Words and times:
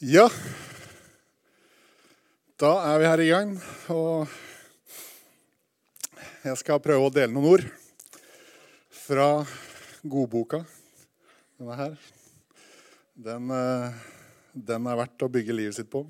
Ja, 0.00 0.30
da 2.56 2.70
er 2.88 3.02
vi 3.02 3.04
her 3.04 3.20
i 3.20 3.26
gang. 3.28 3.50
Og 3.92 4.30
jeg 6.40 6.56
skal 6.56 6.80
prøve 6.80 7.10
å 7.10 7.12
dele 7.12 7.34
noen 7.34 7.50
ord 7.50 7.66
fra 8.96 9.26
godboka. 10.00 10.62
Denne 11.60 11.76
her. 11.82 11.98
Den, 13.12 13.52
eh, 13.52 14.00
den 14.56 14.88
er 14.88 15.00
verdt 15.02 15.26
å 15.28 15.28
bygge 15.36 15.58
livet 15.58 15.76
sitt 15.76 15.92
på. 15.92 16.06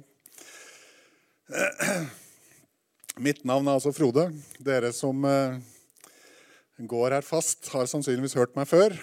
Mitt 3.26 3.42
navn 3.42 3.66
er 3.66 3.74
altså 3.74 3.90
Frode. 3.90 4.30
Dere 4.62 4.94
som 4.94 5.26
eh, 5.26 5.58
går 6.78 7.18
her 7.18 7.26
fast, 7.26 7.66
har 7.74 7.90
sannsynligvis 7.90 8.38
hørt 8.38 8.54
meg 8.54 8.70
før. 8.70 8.94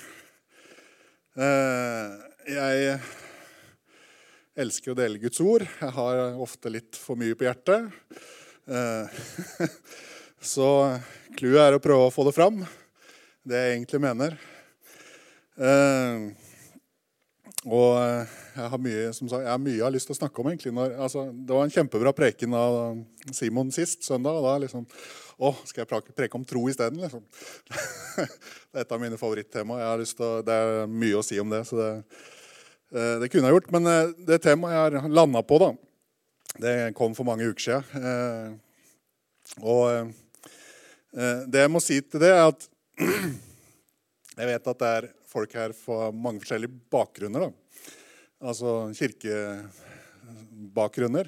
Eh, 1.35 2.19
jeg 2.55 3.01
elsker 4.58 4.94
å 4.94 4.98
dele 4.98 5.21
Guds 5.21 5.42
ord. 5.44 5.66
Jeg 5.68 5.94
har 5.96 6.42
ofte 6.42 6.71
litt 6.74 6.98
for 7.00 7.20
mye 7.20 7.38
på 7.38 7.48
hjertet. 7.48 7.93
Så 10.54 10.68
clouet 11.38 11.61
er 11.64 11.78
å 11.78 11.84
prøve 11.84 12.10
å 12.10 12.14
få 12.14 12.25
det 12.28 12.36
fram, 12.36 12.60
det 13.48 13.62
jeg 13.62 13.78
egentlig 13.78 14.01
mener. 14.04 14.36
Og 17.68 17.93
jeg 17.98 18.70
har 18.71 18.79
mye, 18.79 19.07
som 19.15 19.28
sagt, 19.28 19.43
jeg 19.43 19.51
har 19.51 19.60
mye 19.60 19.75
jeg 19.75 19.84
har 19.84 19.93
lyst 19.93 20.07
til 20.07 20.15
å 20.15 20.20
snakke 20.21 20.42
om. 20.42 20.50
egentlig. 20.51 20.71
Når, 20.76 20.93
altså, 21.04 21.26
det 21.34 21.56
var 21.56 21.65
en 21.65 21.74
kjempebra 21.74 22.14
preken 22.15 22.56
av 22.56 22.78
Simon 23.36 23.71
sist 23.76 24.06
søndag. 24.07 24.39
og 24.39 24.48
da 24.48 24.56
liksom, 24.64 24.86
Å, 25.37 25.51
skal 25.68 25.84
jeg 25.84 26.14
preke 26.15 26.39
om 26.39 26.46
tro 26.48 26.64
isteden? 26.70 27.01
Liksom. 27.04 27.26
det 28.71 28.79
er 28.79 28.86
et 28.86 28.96
av 28.96 29.01
mine 29.01 29.20
favorittema. 29.20 29.82
Jeg 29.82 29.92
har 29.92 30.01
lyst 30.01 30.18
til 30.18 30.28
å, 30.28 30.42
det 30.46 30.56
er 30.56 30.92
mye 30.92 31.20
å 31.20 31.26
si 31.26 31.39
om 31.43 31.51
det. 31.51 31.64
så 31.68 31.82
det, 31.82 31.92
det 32.91 33.30
kunne 33.31 33.50
jeg 33.50 33.55
gjort. 33.58 33.72
Men 33.75 33.83
det 34.27 34.44
temaet 34.45 34.75
jeg 34.75 34.81
har 35.03 35.11
landa 35.11 35.41
på, 35.44 35.55
da, 35.59 35.69
det 36.64 36.75
kom 36.97 37.16
for 37.17 37.25
mange 37.28 37.47
uker 37.50 37.64
siden. 37.66 37.83
Og 39.59 39.84
det 41.52 41.59
jeg 41.64 41.72
må 41.72 41.80
si 41.84 41.97
til 42.03 42.20
det, 42.23 42.31
er 42.31 42.44
at 42.47 42.62
jeg 44.39 44.47
vet 44.52 44.72
at 44.72 44.81
det 44.81 44.89
er 45.00 45.03
folk 45.28 45.52
her 45.58 45.72
fra 45.75 46.12
mange 46.12 46.39
forskjellige 46.44 46.75
bakgrunner. 46.92 47.39
Da. 47.47 47.52
Altså 48.47 48.70
kirkebakgrunner. 48.97 51.28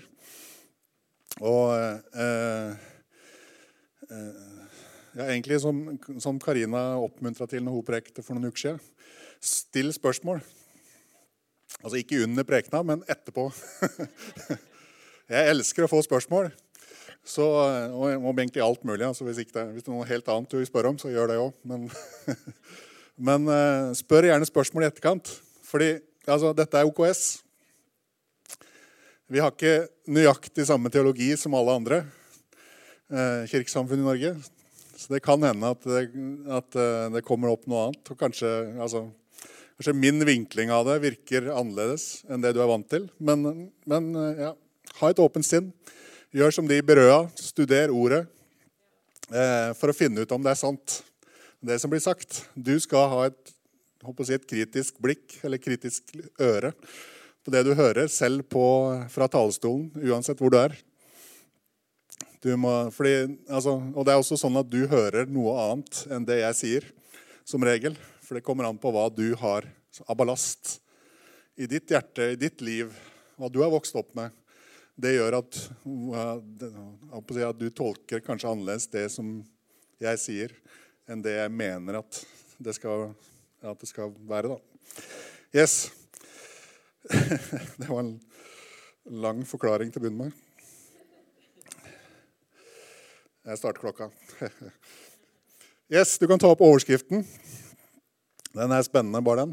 Og 1.40 1.80
eh, 1.80 2.72
eh, 4.12 4.34
ja, 5.16 5.24
egentlig 5.30 5.62
som 5.62 6.40
Karina 6.44 7.00
oppmuntra 7.00 7.46
til 7.50 7.64
når 7.66 7.74
hun 7.78 7.88
prekte 7.88 8.22
for 8.26 8.34
noen 8.36 8.48
uker 8.52 8.62
siden. 8.64 8.82
Still 9.40 9.92
spørsmål. 9.96 10.40
Altså 11.80 12.00
ikke 12.00 12.24
under 12.26 12.48
prekena, 12.48 12.82
men 12.84 13.04
etterpå. 13.08 13.48
jeg 15.36 15.54
elsker 15.54 15.86
å 15.86 15.92
få 15.92 16.02
spørsmål. 16.06 16.50
Så, 17.30 17.46
og 17.46 18.32
egentlig 18.32 18.64
alt 18.66 18.86
mulig. 18.88 19.06
Altså 19.06 19.28
hvis, 19.28 19.38
det, 19.38 19.66
hvis, 19.74 19.84
det, 19.84 19.92
er 19.92 19.96
noe 19.96 20.08
helt 20.10 20.32
annet 20.32 20.52
du 20.52 20.58
vil 20.58 20.70
spørre 20.70 20.94
om, 20.94 20.98
så 21.00 21.12
gjør 21.14 21.30
det 21.32 21.38
òg. 21.42 21.52
Men, 21.70 21.86
men 23.30 23.46
uh, 23.52 23.92
spør 23.98 24.32
gjerne 24.32 24.50
spørsmål 24.50 24.88
i 24.88 24.90
etterkant. 24.90 25.32
Fordi 25.70 25.92
altså, 26.26 26.54
dette 26.58 26.80
er 26.80 26.90
OKS. 26.90 27.26
Vi 29.30 29.42
har 29.44 29.54
ikke 29.54 29.86
nøyaktig 30.10 30.66
samme 30.66 30.90
teologi 30.90 31.36
som 31.38 31.54
alle 31.54 31.76
andre 31.78 32.02
uh, 33.14 33.46
kirkesamfunn 33.52 34.02
i 34.02 34.08
Norge. 34.08 34.34
Så 35.00 35.14
det 35.14 35.22
kan 35.24 35.44
hende 35.46 35.70
at 35.70 35.86
det, 35.86 36.08
at 36.50 36.80
uh, 36.82 37.08
det 37.14 37.26
kommer 37.28 37.54
opp 37.54 37.70
noe 37.70 37.88
annet. 37.88 38.10
Og 38.10 38.20
kanskje, 38.20 38.50
altså, 38.82 39.06
kanskje, 39.80 39.96
min 39.96 40.26
vinkling 40.28 40.74
av 40.76 40.86
det 40.90 40.98
virker 41.06 41.48
annerledes 41.54 42.26
enn 42.28 42.44
det 42.44 42.52
du 42.56 42.60
er 42.60 42.68
vant 42.68 42.90
til. 42.92 43.08
Men, 43.18 43.70
men 43.88 44.12
ja, 44.36 44.52
ha 45.00 45.12
et 45.12 45.22
åpent 45.24 45.48
sinn. 45.48 45.72
Gjør 46.36 46.52
som 46.54 46.68
de 46.68 46.82
berøa. 46.86 47.24
Studer 47.40 47.94
ordet 47.96 48.26
eh, 49.32 49.72
for 49.80 49.90
å 49.90 49.96
finne 49.96 50.26
ut 50.26 50.36
om 50.36 50.44
det 50.44 50.52
er 50.52 50.60
sant, 50.60 51.00
det 51.64 51.80
som 51.80 51.92
blir 51.92 52.04
sagt. 52.04 52.44
Du 52.54 52.76
skal 52.84 53.08
ha 53.14 53.24
et, 53.30 53.56
si, 54.26 54.36
et 54.36 54.50
kritisk 54.52 55.00
blikk 55.02 55.40
eller 55.48 55.64
kritisk 55.64 56.14
øre 56.38 56.74
på 57.46 57.56
det 57.56 57.64
du 57.66 57.72
hører, 57.72 58.12
selv 58.12 58.44
på, 58.52 58.64
fra 59.10 59.30
talerstolen, 59.32 59.90
uansett 60.04 60.44
hvor 60.44 60.52
du 60.54 60.60
er. 60.60 60.76
Du 62.44 62.52
må, 62.60 62.72
fordi, 62.96 63.40
altså, 63.52 63.78
og 63.96 64.06
det 64.06 64.14
er 64.14 64.22
også 64.22 64.38
sånn 64.40 64.60
at 64.60 64.70
du 64.72 64.84
hører 64.92 65.28
noe 65.28 65.56
annet 65.64 66.04
enn 66.12 66.28
det 66.28 66.42
jeg 66.44 66.60
sier, 66.60 66.88
som 67.48 67.64
regel. 67.66 67.96
For 68.30 68.38
det 68.38 68.46
kommer 68.46 68.68
an 68.70 68.78
på 68.78 68.92
hva 68.94 69.08
du 69.10 69.32
har 69.42 69.66
av 70.06 70.14
ballast 70.14 70.76
i 71.58 71.66
ditt 71.66 71.90
hjerte, 71.90 72.36
i 72.36 72.38
ditt 72.38 72.62
liv, 72.62 72.94
hva 73.42 73.50
du 73.50 73.58
har 73.64 73.72
vokst 73.74 73.98
opp 73.98 74.12
med 74.14 74.30
det 75.00 75.16
gjør 75.16 75.38
at, 75.40 75.58
at, 77.18 77.58
du 77.58 77.70
tolker 77.74 78.22
kanskje 78.22 78.52
annerledes 78.52 78.86
det 78.94 79.08
som 79.14 79.32
jeg 80.04 80.20
sier, 80.22 80.54
enn 81.10 81.24
det 81.26 81.38
jeg 81.38 81.54
mener 81.56 82.02
at 82.02 82.20
det 82.62 82.76
skal, 82.78 83.08
at 83.64 83.80
det 83.82 83.90
skal 83.90 84.12
være. 84.30 84.52
Da. 84.52 84.60
Yes. 85.56 85.90
Det 87.80 87.88
var 87.88 88.04
en 88.04 88.20
lang 89.24 89.42
forklaring 89.48 89.90
til 89.90 90.06
å. 90.06 90.30
Jeg 93.50 93.62
starter 93.64 93.82
klokka. 93.88 94.12
Yes, 95.90 96.20
Du 96.22 96.28
kan 96.30 96.38
ta 96.38 96.52
opp 96.54 96.60
overskriften. 96.62 97.24
Den 98.58 98.72
er 98.74 98.86
spennende, 98.86 99.22
bare 99.22 99.46
den. 99.46 99.52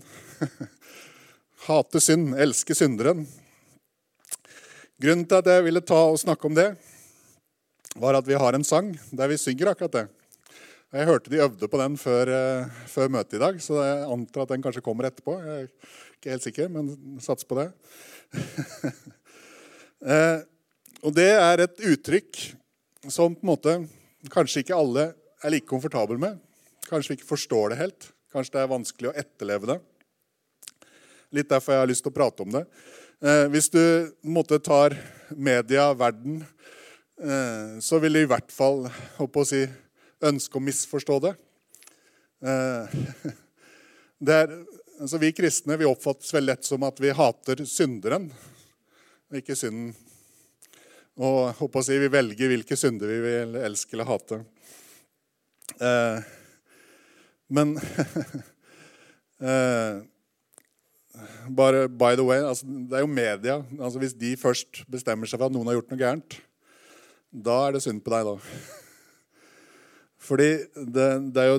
Hate 1.67 2.01
synd, 2.01 2.31
elske 2.41 2.75
synderen. 2.77 3.27
Grunnen 5.03 5.27
til 5.29 5.43
at 5.43 5.51
jeg 5.53 5.65
ville 5.67 5.83
ta 5.84 5.99
og 6.09 6.17
snakke 6.21 6.49
om 6.49 6.55
det, 6.57 6.71
var 8.01 8.17
at 8.17 8.29
vi 8.29 8.39
har 8.41 8.57
en 8.57 8.65
sang 8.65 8.95
der 9.12 9.29
vi 9.29 9.37
synger 9.41 9.73
akkurat 9.73 9.99
det. 9.99 10.07
Jeg 10.97 11.09
hørte 11.11 11.33
de 11.33 11.43
øvde 11.45 11.69
på 11.69 11.81
den 11.83 11.99
før, 12.01 12.31
uh, 12.33 12.83
før 12.89 13.12
møtet 13.12 13.37
i 13.37 13.43
dag, 13.43 13.61
så 13.61 13.83
jeg 13.84 14.09
antar 14.15 14.47
at 14.47 14.55
den 14.55 14.65
kanskje 14.65 14.84
kommer 14.87 15.11
etterpå. 15.11 15.37
Jeg 15.45 15.67
er 15.67 15.69
ikke 16.17 16.33
helt 16.33 16.47
sikker, 16.47 16.73
men 16.73 17.21
sats 17.21 17.45
på 17.45 17.59
det. 17.59 17.69
uh, 20.01 20.41
og 21.05 21.17
det 21.19 21.31
er 21.34 21.67
et 21.67 21.84
uttrykk 21.93 22.41
som 23.13 23.37
på 23.37 23.45
en 23.45 23.53
måte 23.53 23.78
kanskje 24.33 24.65
ikke 24.65 24.78
alle 24.78 25.11
er 25.45 25.53
like 25.53 25.69
komfortable 25.69 26.17
med. 26.23 26.41
Kanskje 26.89 27.13
vi 27.13 27.21
ikke 27.21 27.34
forstår 27.34 27.75
det 27.75 27.83
helt. 27.83 28.13
Kanskje 28.36 28.52
det 28.52 28.64
er 28.66 28.69
vanskelig 28.69 29.08
å 29.08 29.16
etterleve 29.16 29.69
det. 29.70 29.74
Litt 31.32 31.48
derfor 31.48 31.72
jeg 31.72 31.80
har 31.80 31.88
lyst 31.88 32.02
til 32.04 32.12
å 32.12 32.16
prate 32.19 32.44
om 32.44 32.50
det. 32.52 32.66
Eh, 33.24 33.47
hvis 33.48 33.70
du 33.72 33.80
måtte 34.28 34.58
tar 34.60 34.92
media, 35.32 35.86
verden, 35.97 36.42
eh, 37.16 37.80
så 37.80 37.97
vil 38.02 38.19
de 38.19 38.26
i 38.26 38.28
hvert 38.28 38.52
fall 38.52 38.84
å 39.16 39.47
si, 39.48 39.62
ønske 40.20 40.60
å 40.60 40.64
misforstå 40.66 41.19
det. 41.24 41.32
Eh, 42.44 43.00
det 44.28 44.38
er, 44.42 44.54
altså 45.00 45.24
vi 45.24 45.32
kristne 45.32 45.80
vi 45.80 45.88
oppfattes 45.88 46.36
vel 46.36 46.50
lett 46.53 46.68
som 46.68 46.84
at 46.84 47.00
vi 47.00 47.16
hater 47.16 47.64
synderen, 47.64 48.28
ikke 49.32 49.56
synden. 49.56 49.94
Og 51.16 51.56
å 51.56 51.88
si, 51.88 51.97
vi 51.97 52.12
velger 52.12 52.53
hvilke 52.53 52.76
synder 52.76 53.16
vi 53.16 53.22
vil 53.30 53.62
elske 53.64 53.97
eller 53.97 54.12
hate. 54.12 54.44
Eh, 55.80 56.34
men 57.49 57.77
eh, 59.41 60.03
bare 61.49 61.87
by 61.89 62.17
the 62.19 62.25
way, 62.27 62.43
altså, 62.43 62.67
Det 62.67 62.99
er 62.99 63.05
jo 63.05 63.07
media. 63.07 63.62
Altså, 63.81 63.99
hvis 63.99 64.15
de 64.15 64.37
først 64.37 64.83
bestemmer 64.91 65.29
seg 65.29 65.39
for 65.39 65.49
at 65.49 65.55
noen 65.55 65.69
har 65.71 65.79
gjort 65.79 65.93
noe 65.93 66.01
gærent, 66.01 66.41
da 67.31 67.57
er 67.67 67.77
det 67.77 67.84
synd 67.84 68.03
på 68.05 68.12
deg, 68.12 68.29
da. 68.29 68.37
Fordi 70.27 70.51
det, 70.75 71.09
det 71.34 71.43
er 71.43 71.53
jo 71.53 71.59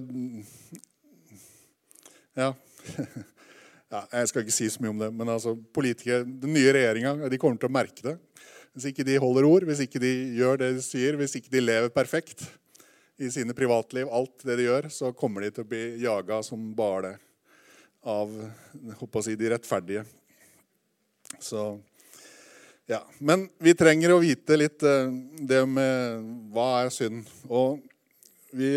ja. 2.38 2.52
ja. 3.94 4.02
Jeg 4.12 4.30
skal 4.30 4.44
ikke 4.44 4.56
si 4.58 4.70
så 4.70 4.84
mye 4.84 4.94
om 4.94 5.02
det, 5.02 5.12
men 5.16 5.34
altså, 5.34 5.56
politikere, 5.74 6.26
den 6.28 6.54
nye 6.54 6.74
regjeringa 6.76 7.16
kommer 7.40 7.58
til 7.62 7.72
å 7.72 7.78
merke 7.80 8.04
det. 8.06 8.18
Hvis 8.78 8.92
ikke 8.92 9.08
de 9.08 9.18
holder 9.18 9.48
ord, 9.48 9.66
hvis 9.66 9.82
ikke 9.88 10.02
de 10.04 10.12
gjør 10.38 10.60
det 10.62 10.76
de 10.78 10.84
sier, 10.86 11.18
hvis 11.18 11.34
ikke 11.40 11.50
de 11.54 11.64
lever 11.64 11.94
perfekt 11.94 12.46
i 13.18 13.32
sine 13.34 13.54
privatliv, 13.58 14.10
alt 14.14 14.46
det 14.46 14.60
de 14.60 14.68
gjør, 14.68 14.90
så 14.94 15.14
kommer 15.18 15.42
de 15.44 15.54
til 15.54 15.66
å 15.66 15.70
bli 15.70 15.84
jaga 16.04 16.42
som 16.46 16.70
bare 16.78 17.16
det 17.16 17.24
av 18.08 18.32
si, 19.24 19.36
de 19.36 19.50
rettferdige. 19.52 20.06
Så 21.40 21.80
ja. 22.88 23.02
Men 23.20 23.48
vi 23.60 23.74
trenger 23.76 24.14
å 24.16 24.22
vite 24.24 24.58
litt 24.60 24.84
eh, 24.88 25.12
det 25.50 25.64
med 25.68 26.28
hva 26.56 26.70
er 26.84 26.94
synd. 26.94 27.28
Og 27.52 27.82
vi, 28.56 28.70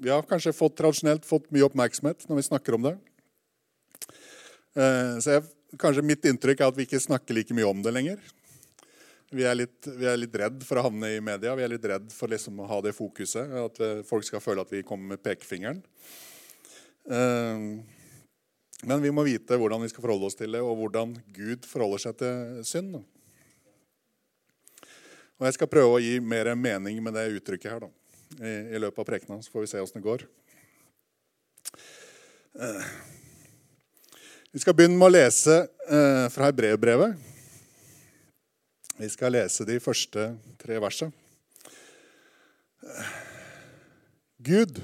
vi 0.00 0.12
har 0.12 0.24
kanskje 0.28 0.54
fått, 0.56 0.78
tradisjonelt 0.80 1.26
fått 1.28 1.50
mye 1.52 1.66
oppmerksomhet 1.68 2.24
når 2.30 2.40
vi 2.40 2.46
snakker 2.48 2.78
om 2.78 2.88
det. 2.88 2.94
Eh, 4.80 5.20
så 5.20 5.36
jeg, 5.36 5.44
kanskje 5.80 6.06
mitt 6.06 6.24
inntrykk 6.30 6.62
er 6.62 6.72
at 6.72 6.78
vi 6.78 6.88
ikke 6.88 7.02
snakker 7.04 7.36
like 7.36 7.56
mye 7.56 7.68
om 7.68 7.84
det 7.84 7.92
lenger. 7.92 8.24
Vi 9.34 9.42
er, 9.42 9.56
litt, 9.58 9.88
vi 9.98 10.10
litt 10.16 10.36
redd 10.38 10.62
for 10.62 10.78
å 10.78 10.84
havne 10.86 11.10
i 11.16 11.22
media. 11.24 11.56
Vi 11.58 11.64
er 11.66 11.72
litt 11.72 11.86
redd 11.90 12.12
for 12.14 12.30
liksom 12.30 12.60
å 12.62 12.68
ha 12.70 12.78
det 12.84 12.94
fokuset. 12.94 13.50
At 13.64 13.80
eh, 13.82 14.04
folk 14.06 14.26
skal 14.26 14.42
føle 14.44 14.62
at 14.62 14.70
vi 14.70 14.84
kommer 14.86 15.14
med 15.14 15.24
pekefingeren. 15.24 15.82
Men 18.84 19.02
vi 19.02 19.10
må 19.12 19.24
vite 19.26 19.58
hvordan 19.60 19.82
vi 19.84 19.90
skal 19.92 20.04
forholde 20.04 20.28
oss 20.30 20.38
til 20.38 20.56
det, 20.56 20.62
og 20.64 20.78
hvordan 20.78 21.12
Gud 21.36 21.66
forholder 21.68 22.00
seg 22.00 22.16
til 22.20 22.62
synd. 22.68 22.96
Og 25.34 25.46
Jeg 25.48 25.56
skal 25.56 25.70
prøve 25.70 25.96
å 25.96 26.02
gi 26.02 26.16
mer 26.22 26.52
mening 26.56 27.00
med 27.04 27.16
det 27.16 27.26
uttrykket 27.34 27.72
her 27.72 27.84
da, 27.84 27.90
i, 28.38 28.52
i 28.76 28.80
løpet 28.80 29.02
av 29.02 29.08
prekena. 29.08 29.40
Så 29.42 29.52
får 29.52 29.64
vi 29.64 29.70
se 29.72 29.82
åssen 29.82 30.00
det 30.00 30.06
går. 30.06 30.26
Eh, 32.54 32.90
vi 34.54 34.62
skal 34.62 34.76
begynne 34.78 34.98
med 35.00 35.08
å 35.08 35.14
lese 35.14 35.64
eh, 35.64 36.26
fra 36.30 36.50
Hebreerbrevet. 36.50 37.33
Vi 38.96 39.08
skal 39.10 39.34
lese 39.34 39.64
de 39.66 39.80
første 39.82 40.28
tre 40.60 40.76
versene. 40.78 41.10
Gud, 44.44 44.76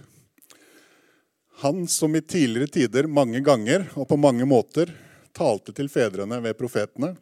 han 1.63 1.85
som 1.89 2.17
i 2.17 2.23
tidligere 2.25 2.73
tider 2.75 3.07
mange 3.07 3.43
ganger 3.45 3.85
og 3.95 4.09
på 4.11 4.19
mange 4.19 4.47
måter 4.49 4.91
talte 5.37 5.75
til 5.77 5.91
fedrene 5.93 6.41
ved 6.43 6.57
profetene, 6.59 7.13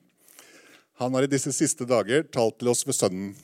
han 0.98 1.14
har 1.14 1.26
i 1.26 1.30
disse 1.30 1.52
siste 1.52 1.84
dager 1.86 2.24
talt 2.24 2.56
til 2.58 2.70
oss 2.72 2.86
ved 2.86 2.96
Sønnen, 2.96 3.34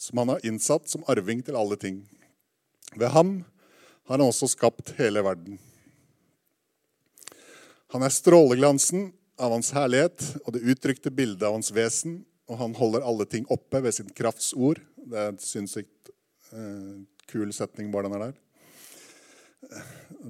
som 0.00 0.22
han 0.22 0.32
har 0.32 0.46
innsatt 0.48 0.88
som 0.88 1.04
arving 1.12 1.44
til 1.44 1.58
alle 1.60 1.76
ting. 1.76 2.00
Ved 2.96 3.12
ham 3.12 3.34
har 4.08 4.16
han 4.16 4.24
også 4.30 4.48
skapt 4.48 4.94
hele 4.96 5.20
verden. 5.26 5.60
Han 7.92 8.02
er 8.06 8.16
stråleglansen 8.16 9.10
av 9.38 9.52
hans 9.52 9.74
herlighet 9.76 10.24
og 10.46 10.56
det 10.56 10.64
uttrykte 10.72 11.12
bildet 11.12 11.44
av 11.44 11.58
hans 11.58 11.70
vesen, 11.74 12.22
og 12.48 12.60
han 12.62 12.76
holder 12.78 13.04
alle 13.04 13.26
ting 13.28 13.46
oppe 13.52 13.82
ved 13.84 13.94
sin 13.94 14.08
krafts 14.16 14.54
ord. 14.56 14.80
Det 14.96 15.18
er 15.20 15.32
en 15.32 15.40
sinnssykt 15.42 16.12
eh, 16.56 16.94
kul 17.28 17.52
setning, 17.52 17.92
bare 17.92 18.08
den 18.08 18.16
er 18.16 18.24
der. 18.28 18.38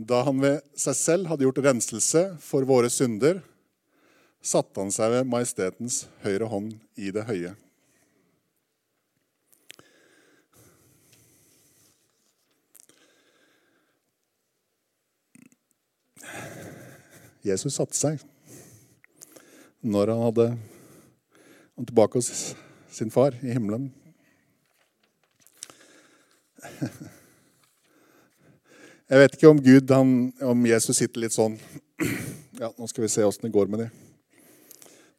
Da 0.09 0.25
han 0.27 0.41
ved 0.43 0.61
seg 0.79 0.97
selv 0.99 1.31
hadde 1.31 1.47
gjort 1.47 1.63
renselse 1.63 2.25
for 2.43 2.67
våre 2.67 2.91
synder, 2.91 3.43
satte 4.43 4.81
han 4.81 4.93
seg 4.95 5.13
ved 5.13 5.31
majestetens 5.31 6.07
høyre 6.25 6.51
hånd 6.51 6.75
i 6.99 7.13
det 7.15 7.27
høye. 7.29 7.55
Jesus 17.47 17.79
satte 17.79 17.97
seg 17.97 18.19
når 19.87 20.11
han 20.11 20.25
hadde 20.27 20.47
kom 21.79 21.87
tilbake 21.87 22.19
hos 22.19 22.57
sin 22.91 23.11
far 23.11 23.35
i 23.41 23.53
himmelen. 23.55 23.93
Jeg 29.09 29.21
vet 29.21 29.37
ikke 29.37 29.53
om 29.53 29.61
Gud, 29.63 29.91
han, 29.95 30.33
om 30.43 30.65
Jesus 30.67 30.99
sitter 30.99 31.23
litt 31.23 31.37
sånn 31.37 31.55
Ja, 32.59 32.73
nå 32.75 32.89
skal 32.91 33.05
vi 33.05 33.11
se 33.13 33.23
åssen 33.23 33.47
det 33.47 33.53
går 33.55 33.71
med 33.71 33.85
de. 33.85 33.87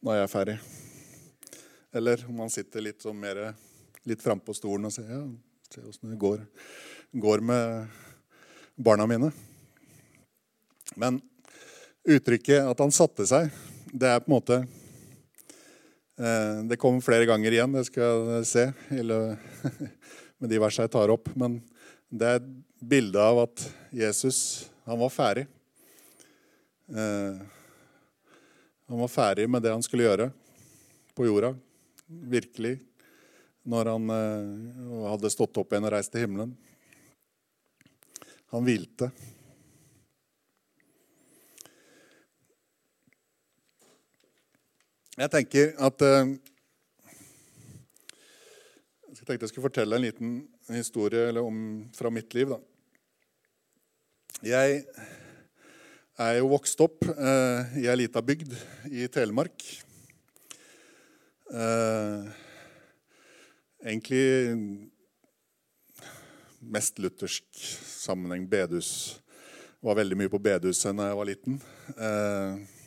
Nå 0.04 0.12
er 0.12 0.20
jeg 0.20 0.32
ferdig. 0.34 0.58
Eller 1.96 2.26
om 2.28 2.42
han 2.44 2.52
sitter 2.52 2.84
litt 2.84 3.00
sånn 3.00 3.16
mer 3.16 3.40
litt 4.04 4.20
frampå 4.20 4.52
stolen 4.52 4.90
og 4.90 4.92
sier 4.92 5.08
ja, 5.08 5.22
se 5.72 5.80
åssen 5.80 6.12
det 6.12 6.20
går, 6.20 6.44
går 7.24 7.40
med 7.40 7.88
barna 8.76 9.08
mine. 9.08 9.32
Men 10.92 11.22
uttrykket 12.04 12.68
at 12.68 12.84
han 12.84 12.92
satte 12.92 13.24
seg, 13.32 13.48
det 13.96 14.12
er 14.12 14.20
på 14.20 14.28
en 14.28 14.36
måte 14.36 14.60
Det 16.20 16.76
kommer 16.76 17.00
flere 17.00 17.24
ganger 17.24 17.54
igjen, 17.54 17.72
det 17.72 17.86
skal 17.86 18.26
jeg 18.28 18.48
se 18.50 18.64
med 20.40 20.50
de 20.50 20.58
versene 20.60 20.84
jeg 20.84 20.92
tar 20.92 21.12
opp. 21.14 21.30
Men 21.32 21.54
det 22.12 22.26
er 22.28 22.42
et 22.42 22.50
bilde 22.92 23.22
av 23.24 23.44
at 23.46 23.64
Jesus 23.94 24.40
han 24.84 25.00
var 25.00 25.12
ferdig. 25.14 25.46
Eh, 26.90 27.40
han 28.90 28.98
var 28.98 29.08
ferdig 29.08 29.46
med 29.50 29.62
det 29.62 29.70
han 29.70 29.84
skulle 29.86 30.08
gjøre 30.08 30.30
på 31.14 31.26
jorda. 31.28 31.52
Virkelig. 32.06 32.78
Når 33.62 33.92
han 33.92 34.14
eh, 34.14 35.04
hadde 35.12 35.30
stått 35.30 35.60
opp 35.62 35.70
igjen 35.70 35.86
og 35.86 35.94
reist 35.94 36.10
til 36.14 36.24
himmelen. 36.24 36.56
Han 38.50 38.66
hvilte. 38.66 39.12
Jeg 45.20 45.28
tenker 45.28 45.74
at 45.84 46.00
eh, 46.00 46.30
Jeg 49.10 49.26
tenkte 49.26 49.44
jeg 49.44 49.50
skulle 49.50 49.66
fortelle 49.66 49.98
en 49.98 50.04
liten 50.06 50.30
historie 50.72 51.26
om, 51.42 51.58
fra 51.92 52.08
mitt 52.08 52.32
liv. 52.32 52.54
Da. 52.54 52.56
Jeg 54.48 54.78
er 56.24 56.38
jo 56.38 56.48
vokst 56.54 56.80
opp 56.80 57.04
eh, 57.04 57.76
i 57.82 57.84
ei 57.92 57.98
lita 58.00 58.24
bygd 58.24 58.56
i 58.88 59.10
Telemark. 59.12 59.60
Eh, 61.52 62.32
egentlig 63.84 64.24
mest 66.64 66.96
luthersk 66.96 67.44
sammenheng. 67.92 68.48
Bedus. 68.48 69.20
Var 69.84 70.00
veldig 70.00 70.22
mye 70.24 70.32
på 70.32 70.40
bedehuset 70.48 70.96
da 70.96 71.12
jeg 71.12 71.20
var 71.20 71.34
liten. 71.34 71.60
Eh, 71.92 72.79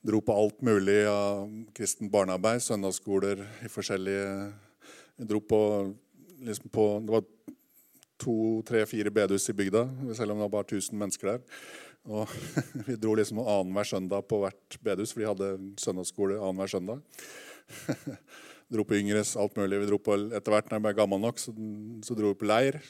Dro 0.00 0.22
på 0.24 0.32
alt 0.32 0.62
mulig 0.64 1.02
av 1.04 1.50
kristen 1.76 2.08
barnearbeid, 2.08 2.62
søndagsskoler 2.64 3.42
i 3.60 3.68
forskjellige 3.68 4.22
Jeg 5.20 5.28
dro 5.28 5.40
på, 5.44 5.58
liksom 6.40 6.72
på 6.72 6.86
Det 7.04 7.12
var 7.12 7.26
to, 8.20 8.36
tre, 8.64 8.86
fire 8.88 9.12
bedehus 9.12 9.50
i 9.52 9.56
bygda, 9.56 9.84
selv 10.16 10.32
om 10.32 10.40
det 10.40 10.46
var 10.46 10.54
bare 10.54 10.68
1000 10.68 10.96
mennesker 10.96 11.34
der. 11.34 11.44
Og 12.08 12.32
vi 12.88 12.96
dro 12.96 13.12
liksom 13.16 13.42
annenhver 13.44 13.92
søndag 13.92 14.24
på 14.28 14.40
hvert 14.40 14.80
bedehus, 14.80 15.12
for 15.12 15.20
de 15.20 15.30
hadde 15.34 15.52
søndagsskole 15.84 16.40
annenhver 16.40 16.72
søndag. 16.78 17.04
dro 18.72 18.88
på 18.88 18.96
Yngres, 18.96 19.36
alt 19.36 19.56
mulig. 19.60 19.82
Vi 19.84 19.92
dro 19.92 20.00
på, 20.00 20.16
etter 20.32 20.56
hvert 20.56 20.72
når 20.72 20.80
jeg 20.80 20.88
ble 20.88 20.96
gammel 20.96 21.24
nok, 21.28 21.40
så, 21.44 21.52
så 22.06 22.16
dro 22.16 22.32
vi 22.32 22.40
på 22.40 22.48
leir. 22.48 22.80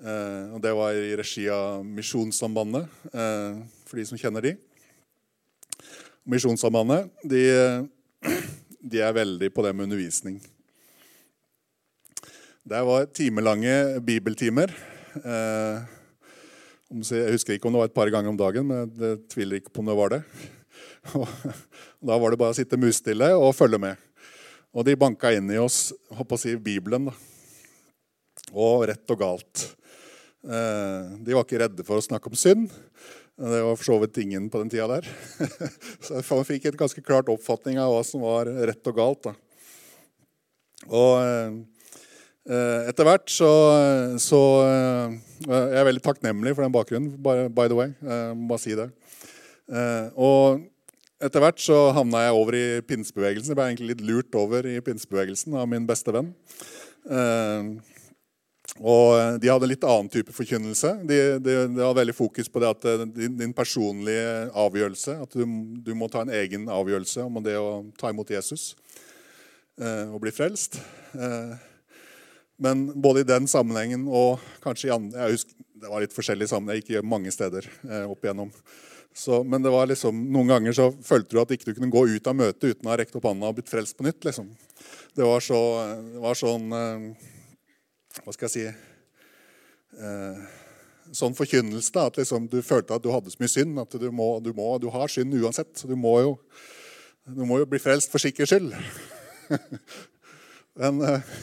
Eh, 0.00 0.54
og 0.56 0.60
det 0.64 0.72
var 0.76 0.96
i 0.96 1.16
regi 1.20 1.50
av 1.52 1.84
Misjonssambandet, 1.84 2.88
eh, 3.12 3.60
for 3.84 4.00
de 4.00 4.08
som 4.08 4.20
kjenner 4.20 4.48
de. 4.48 4.56
Misjonssambandet 6.24 7.10
de, 7.28 7.42
de, 8.90 9.00
er 9.04 9.12
veldig 9.12 9.50
på 9.52 9.64
det 9.66 9.74
med 9.76 9.84
undervisning. 9.90 10.38
Det 12.64 12.80
var 12.88 13.10
timelange 13.12 14.00
bibeltimer. 14.00 14.72
Eh, 15.20 15.84
jeg 16.88 17.34
husker 17.34 17.58
ikke 17.58 17.68
om 17.68 17.76
det 17.76 17.82
var 17.82 17.90
et 17.90 17.96
par 17.96 18.12
ganger 18.12 18.32
om 18.32 18.40
dagen, 18.40 18.64
men 18.70 18.88
jeg 18.96 19.20
tviler 19.34 19.60
ikke 19.60 19.74
på 19.74 19.84
om 19.84 19.90
det 19.90 19.98
var 19.98 20.14
det. 20.14 20.22
Og 21.20 22.08
da 22.08 22.16
var 22.16 22.32
det 22.32 22.40
bare 22.40 22.54
å 22.54 22.56
sitte 22.56 22.80
musstille 22.80 23.28
og 23.36 23.52
følge 23.58 23.82
med. 23.84 24.00
Og 24.72 24.88
de 24.88 24.96
banka 24.98 25.30
inn 25.36 25.52
i 25.52 25.60
oss 25.60 25.90
håper 26.08 26.38
å 26.38 26.40
si, 26.40 26.56
Bibelen. 26.56 27.10
Da. 27.10 27.14
Og 28.56 28.86
rett 28.88 29.12
og 29.12 29.20
galt. 29.20 29.66
Eh, 30.44 31.12
de 31.20 31.36
var 31.36 31.44
ikke 31.44 31.60
redde 31.62 31.84
for 31.84 32.00
å 32.00 32.04
snakke 32.08 32.32
om 32.32 32.38
synd. 32.38 32.72
Det 33.34 33.62
var 33.66 33.74
for 33.74 33.84
så 33.84 33.96
vidt 33.98 34.18
ingen 34.22 34.46
på 34.50 34.60
den 34.62 34.70
tida 34.70 34.86
der. 34.86 35.08
Så 36.04 36.20
jeg 36.22 36.46
fikk 36.46 36.68
et 36.70 36.78
ganske 36.78 37.02
klart 37.02 37.30
oppfatning 37.32 37.80
av 37.82 37.90
hva 37.90 38.02
som 38.06 38.22
var 38.22 38.46
rett 38.46 38.90
og 38.90 38.94
galt. 38.94 39.26
Da. 39.26 39.32
Og 40.86 41.14
eh, 41.18 42.84
etter 42.92 43.08
hvert 43.08 43.32
så, 43.32 43.48
så 44.22 44.40
eh, 44.68 45.16
Jeg 45.48 45.80
er 45.80 45.88
veldig 45.88 46.04
takknemlig 46.04 46.52
for 46.54 46.62
den 46.62 46.76
bakgrunnen, 46.76 47.16
by 47.18 47.66
the 47.66 47.78
way. 47.78 47.90
Må 48.38 48.52
bare 48.52 48.62
si 48.62 48.76
det. 48.78 48.86
Eh, 49.66 50.14
og 50.14 50.62
etter 51.24 51.42
hvert 51.42 51.58
så 51.64 51.88
havna 51.96 52.22
jeg 52.28 52.38
over 52.38 52.58
i 52.60 52.66
pinsebevegelsen. 52.86 53.50
Jeg 53.50 53.58
ble 53.58 53.66
egentlig 53.72 53.90
litt 53.96 54.06
lurt 54.06 54.38
over 54.38 54.68
i 54.68 54.76
pinsebevegelsen 54.84 55.58
av 55.58 55.66
min 55.72 55.88
beste 55.90 56.14
venn. 56.14 56.30
Og 58.82 59.14
eh, 59.14 59.36
De 59.38 59.50
hadde 59.50 59.68
en 59.68 59.70
litt 59.70 59.86
annen 59.86 60.10
type 60.10 60.34
forkynnelse. 60.34 60.90
De, 61.06 61.18
de, 61.38 61.58
de 61.70 61.82
hadde 61.82 62.00
veldig 62.00 62.16
fokus 62.16 62.50
på 62.50 62.62
det 62.62 62.70
at 62.72 62.88
eh, 62.90 63.04
din, 63.06 63.36
din 63.38 63.52
personlige 63.54 64.48
avgjørelse 64.50 65.18
At 65.22 65.36
du, 65.36 65.44
du, 65.84 65.92
må 65.94 66.08
ta 66.10 66.24
en 66.24 66.34
egen 66.34 66.66
avgjørelse 66.72 67.26
om 67.26 67.42
det 67.44 67.54
å 67.60 67.84
ta 68.00 68.10
imot 68.10 68.32
Jesus 68.34 68.72
eh, 69.78 70.10
og 70.10 70.18
bli 70.24 70.34
frelst. 70.34 70.80
Eh, 71.14 71.54
men 72.64 72.86
både 73.02 73.22
i 73.22 73.28
den 73.28 73.46
sammenhengen 73.50 74.08
og 74.08 74.42
kanskje 74.64 74.90
i 74.90 74.94
andre 74.94 75.22
jeg 75.24 75.38
husker, 75.38 75.62
Det 75.84 75.90
var 75.90 76.00
litt 76.00 76.14
forskjellig 76.16 76.46
sammenheng, 76.48 76.80
ikke 76.80 77.04
mange 77.04 77.30
steder 77.34 77.66
eh, 77.66 78.04
opp 78.08 78.24
igjennom. 78.24 78.50
Så, 79.14 79.42
men 79.46 79.62
det 79.62 79.70
var 79.70 79.86
liksom, 79.86 80.16
noen 80.32 80.48
ganger 80.50 80.74
så 80.74 80.88
følte 81.04 81.36
du 81.36 81.40
at 81.42 81.52
ikke 81.54 81.68
du 81.68 81.76
kunne 81.76 81.92
gå 81.92 82.06
ut 82.16 82.26
av 82.26 82.34
møtet 82.34 82.72
uten 82.72 82.88
å 82.88 82.90
ha 82.90 82.96
rekt 82.98 83.14
opp 83.14 83.28
hånda 83.28 83.50
og 83.50 83.58
blitt 83.58 83.70
frelst 83.70 83.94
på 83.98 84.06
nytt. 84.06 84.24
liksom. 84.26 84.48
Det 85.14 85.22
var, 85.22 85.44
så, 85.44 85.58
det 86.14 86.22
var 86.24 86.38
sånn 86.38 86.74
eh, 86.74 87.04
hva 88.22 88.34
skal 88.34 88.46
jeg 88.46 88.54
si 88.54 88.66
eh, 89.98 90.44
Sånn 91.14 91.34
forkynnelse 91.36 92.00
at 92.00 92.16
liksom 92.16 92.46
du 92.48 92.60
følte 92.64 92.96
at 92.96 93.02
du 93.04 93.10
hadde 93.12 93.32
så 93.32 93.40
mye 93.42 93.52
synd 93.52 93.80
at 93.82 93.96
du, 94.00 94.06
må, 94.14 94.28
du, 94.40 94.54
må, 94.56 94.70
du 94.80 94.88
har 94.90 95.10
synd 95.12 95.36
uansett. 95.36 95.74
Så 95.76 95.90
du 95.90 95.92
må 96.00 96.14
jo, 96.24 96.30
du 97.28 97.42
må 97.44 97.58
jo 97.60 97.66
bli 97.68 97.78
frelst 97.82 98.08
for 98.10 98.22
sikkerhets 98.22 98.54
skyld. 98.54 98.72
men 100.80 101.02
eh, 101.04 101.34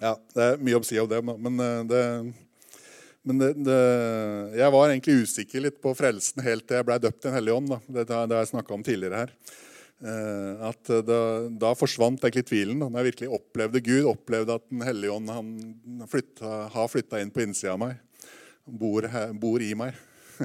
Ja, 0.00 0.14
det 0.34 0.46
er 0.46 0.64
mye 0.64 0.80
å 0.80 0.86
si 0.88 0.96
om 0.98 1.10
det. 1.12 1.20
Men 1.28 1.60
eh, 1.60 1.82
det, 1.92 2.02
men 3.28 3.40
det, 3.40 3.50
det, 3.68 3.78
jeg 4.58 4.72
var 4.74 4.88
egentlig 4.88 5.28
usikker 5.28 5.68
litt 5.68 5.78
på 5.84 5.92
frelsen 5.96 6.42
helt 6.44 6.66
til 6.68 6.80
jeg 6.80 6.88
ble 6.88 6.98
døpt 7.04 7.22
i 7.22 7.28
Den 7.28 7.36
hellige 7.38 7.60
ånd. 7.60 7.70
Da. 7.76 7.80
Det, 7.84 8.08
det 8.08 8.16
har 8.16 8.40
jeg 8.40 8.54
snakka 8.54 8.76
om 8.76 8.84
tidligere 8.84 9.26
her. 9.26 9.36
Eh, 10.04 10.64
at 10.68 10.90
da, 11.06 11.20
da, 11.48 11.72
forsvant 11.78 12.24
egentlig 12.24 12.46
tvilen. 12.50 12.82
Da 12.82 12.90
jeg 13.00 13.10
virkelig 13.12 13.30
opplevde 13.38 13.82
Gud, 13.84 14.08
opplevde 14.10 14.58
at 14.58 14.66
Den 14.70 14.84
hellige 14.84 15.14
ånd 15.16 15.32
han 15.32 15.52
flytta, 16.10 16.54
har 16.74 16.90
flytta 16.92 17.22
inn 17.22 17.32
på 17.34 17.44
innsida 17.44 17.74
av 17.74 17.82
meg. 17.84 18.00
Bor, 18.64 19.08
bor 19.40 19.64
i 19.64 19.72
meg. 19.78 19.96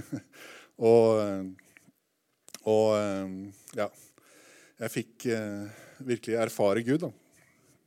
og, 0.92 1.50
og 2.68 3.74
ja. 3.80 3.90
Jeg 4.80 4.94
fikk 4.94 5.26
eh, 5.36 5.82
virkelig 6.08 6.38
erfare 6.40 6.86
Gud. 6.88 7.04
da. 7.04 7.12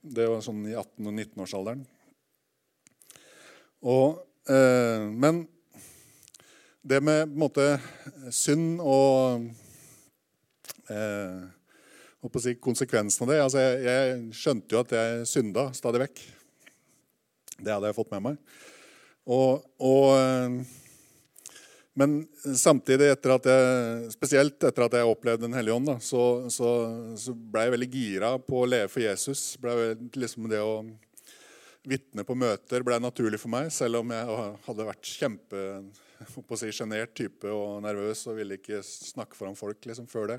Det 0.02 0.26
var 0.28 0.44
sånn 0.44 0.66
i 0.66 0.74
18- 0.76 1.08
og 1.08 1.14
19-årsalderen. 1.14 1.86
Og 3.88 4.20
Eh, 4.48 5.02
men 5.10 5.46
det 6.82 7.00
med 7.00 7.28
på 7.28 7.30
en 7.30 7.38
måte 7.38 7.66
synd 8.34 8.80
og 8.82 9.44
eh, 10.90 11.44
si, 12.42 12.54
konsekvensen 12.62 13.24
av 13.24 13.32
det 13.32 13.40
altså 13.42 13.62
jeg, 13.62 13.80
jeg, 13.86 14.20
skjønte 14.38 14.76
jo 14.76 14.82
at 14.82 14.94
jeg 14.94 15.24
synda 15.30 15.66
stadig 15.74 16.04
vekk. 16.04 16.22
Det 17.62 17.72
hadde 17.72 17.90
jeg 17.90 17.98
fått 17.98 18.12
med 18.14 18.24
meg. 18.28 18.60
Og, 19.30 19.62
og, 19.82 20.06
eh, 20.18 21.58
men 21.98 22.16
samtidig, 22.58 23.10
etter 23.12 23.34
at 23.36 23.46
jeg, 23.52 24.12
spesielt 24.14 24.64
etter 24.64 24.86
at 24.86 24.94
jeg 24.96 25.08
opplevde 25.08 25.44
Den 25.44 25.56
hellige 25.58 25.76
ånd, 25.76 25.90
da, 25.90 25.98
så, 26.02 26.48
så, 26.50 26.70
så, 27.20 27.34
ble 27.34 27.66
jeg 27.66 27.74
veldig 27.76 27.90
gira 27.92 28.32
på 28.42 28.62
å 28.62 28.68
leve 28.70 28.90
for 28.90 29.04
Jesus. 29.04 29.44
Ble 29.62 29.92
liksom 30.16 30.48
det 30.50 30.62
å 30.64 30.80
vitne 31.82 32.22
på 32.26 32.36
møter 32.38 32.84
ble 32.86 32.98
naturlig 33.02 33.40
for 33.42 33.50
meg, 33.50 33.70
selv 33.74 34.00
om 34.00 34.12
jeg 34.14 34.36
hadde 34.68 34.86
vært 34.86 35.08
kjempe 35.18 35.62
si, 36.54 36.70
type 37.18 37.50
og 37.50 37.82
nervøs 37.82 38.22
og 38.30 38.38
ville 38.38 38.58
ikke 38.60 38.78
snakke 38.86 39.34
foran 39.34 39.58
folk 39.58 39.82
liksom, 39.90 40.06
før 40.06 40.34
det. 40.34 40.38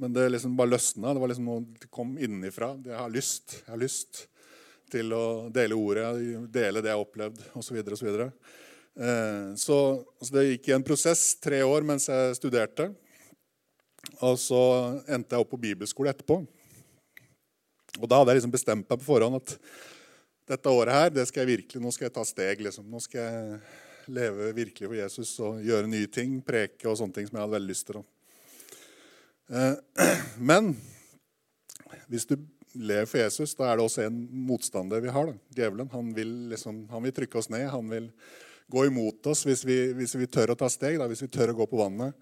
Men 0.00 0.14
det 0.16 0.30
liksom 0.32 0.56
bare 0.56 0.72
løsna. 0.72 1.12
Det 1.12 1.20
var 1.20 1.28
liksom 1.28 1.48
noe 1.48 1.62
som 1.82 1.90
kom 1.92 2.14
innenfra. 2.16 2.72
Jeg 2.86 2.96
har 2.96 3.12
lyst. 3.12 3.58
Jeg 3.60 3.72
har 3.74 3.80
lyst 3.82 4.24
til 4.90 5.12
å 5.14 5.24
dele 5.52 5.76
ordet, 5.78 6.06
dele 6.50 6.82
det 6.82 6.90
jeg 6.90 6.98
har 6.98 7.04
opplevd, 7.04 7.42
osv. 7.54 7.76
Så, 7.94 8.06
videre, 8.06 8.30
og 8.30 9.58
så, 9.60 9.76
så 10.18 10.34
det 10.34 10.46
gikk 10.48 10.70
i 10.70 10.74
en 10.74 10.86
prosess 10.86 11.36
tre 11.38 11.60
år 11.62 11.86
mens 11.86 12.08
jeg 12.10 12.38
studerte. 12.40 12.88
Og 14.24 14.40
så 14.40 14.62
endte 15.06 15.36
jeg 15.36 15.44
opp 15.44 15.52
på 15.52 15.60
bibelskole 15.60 16.10
etterpå. 16.10 16.40
Og 18.00 18.08
da 18.08 18.18
hadde 18.18 18.32
jeg 18.32 18.40
liksom 18.40 18.54
bestemt 18.54 18.88
meg 18.88 18.98
på 19.02 19.06
forhånd 19.06 19.38
at 19.38 19.54
dette 20.50 20.72
året 20.74 20.96
her, 20.96 21.12
det 21.14 21.28
skal 21.28 21.44
jeg 21.44 21.58
virkelig, 21.60 21.82
nå 21.84 21.92
skal 21.94 22.08
jeg 22.08 22.16
ta 22.16 22.24
steg. 22.26 22.64
liksom. 22.66 22.88
Nå 22.90 22.98
skal 23.04 23.20
jeg 23.20 23.60
leve 24.10 24.50
virkelig 24.56 24.88
for 24.88 24.98
Jesus 24.98 25.34
og 25.46 25.60
gjøre 25.62 25.90
nye 25.90 26.08
ting, 26.10 26.40
preke 26.42 26.88
og 26.90 26.98
sånne 26.98 27.14
ting 27.18 27.28
som 27.28 27.38
jeg 27.38 27.44
hadde 27.44 27.58
veldig 27.58 27.70
lyst 27.70 27.86
til. 27.90 28.00
Eh, 28.00 28.19
men 30.50 30.74
hvis 32.10 32.26
du 32.30 32.36
lever 32.72 33.08
for 33.10 33.18
Jesus, 33.18 33.54
da 33.58 33.66
er 33.70 33.78
det 33.78 33.86
også 33.86 34.04
en 34.06 34.20
motstander 34.46 35.02
vi 35.02 35.10
har. 35.12 35.26
da, 35.30 35.34
Djevelen. 35.56 35.90
Han 35.92 36.14
vil, 36.14 36.32
liksom, 36.52 36.84
han 36.90 37.02
vil 37.06 37.14
trykke 37.16 37.38
oss 37.40 37.50
ned. 37.50 37.66
Han 37.72 37.90
vil 37.90 38.10
gå 38.70 38.86
imot 38.86 39.26
oss 39.26 39.44
hvis 39.46 39.64
vi, 39.66 39.78
hvis 39.98 40.14
vi 40.18 40.28
tør 40.30 40.54
å 40.54 40.58
ta 40.58 40.68
steg, 40.70 41.00
da, 41.00 41.08
hvis 41.10 41.24
vi 41.24 41.30
tør 41.32 41.52
å 41.52 41.60
gå 41.62 41.66
på 41.70 41.80
vannet 41.80 42.14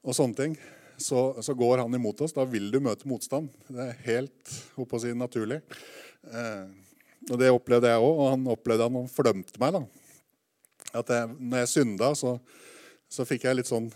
og 0.00 0.16
sånne 0.16 0.38
ting. 0.38 0.58
Så, 1.00 1.20
så, 1.40 1.54
går 1.56 1.80
han 1.80 1.94
imot 1.96 2.20
oss. 2.24 2.34
Da 2.36 2.44
vil 2.48 2.68
du 2.72 2.80
møte 2.84 3.08
motstand. 3.08 3.48
Det 3.68 3.86
er 3.86 4.04
helt 4.04 4.54
å 4.76 5.00
si, 5.00 5.12
naturlig. 5.16 5.60
Eh, 6.28 6.66
og 7.30 7.36
det 7.40 7.52
opplevde 7.52 7.88
jeg 7.88 8.02
òg, 8.04 8.12
og 8.12 8.28
han 8.34 8.44
opplevde 8.52 8.88
han 8.88 8.98
og 9.00 9.08
fordømte 9.12 9.60
meg. 9.62 9.78
da. 9.78 9.82
At 11.00 11.12
jeg, 11.12 11.30
når 11.38 11.62
jeg 11.62 11.72
synda, 11.72 12.12
så, 12.18 12.34
så, 13.08 13.24
fikk 13.28 13.46
jeg 13.48 13.60
litt 13.60 13.70
sånn 13.70 13.88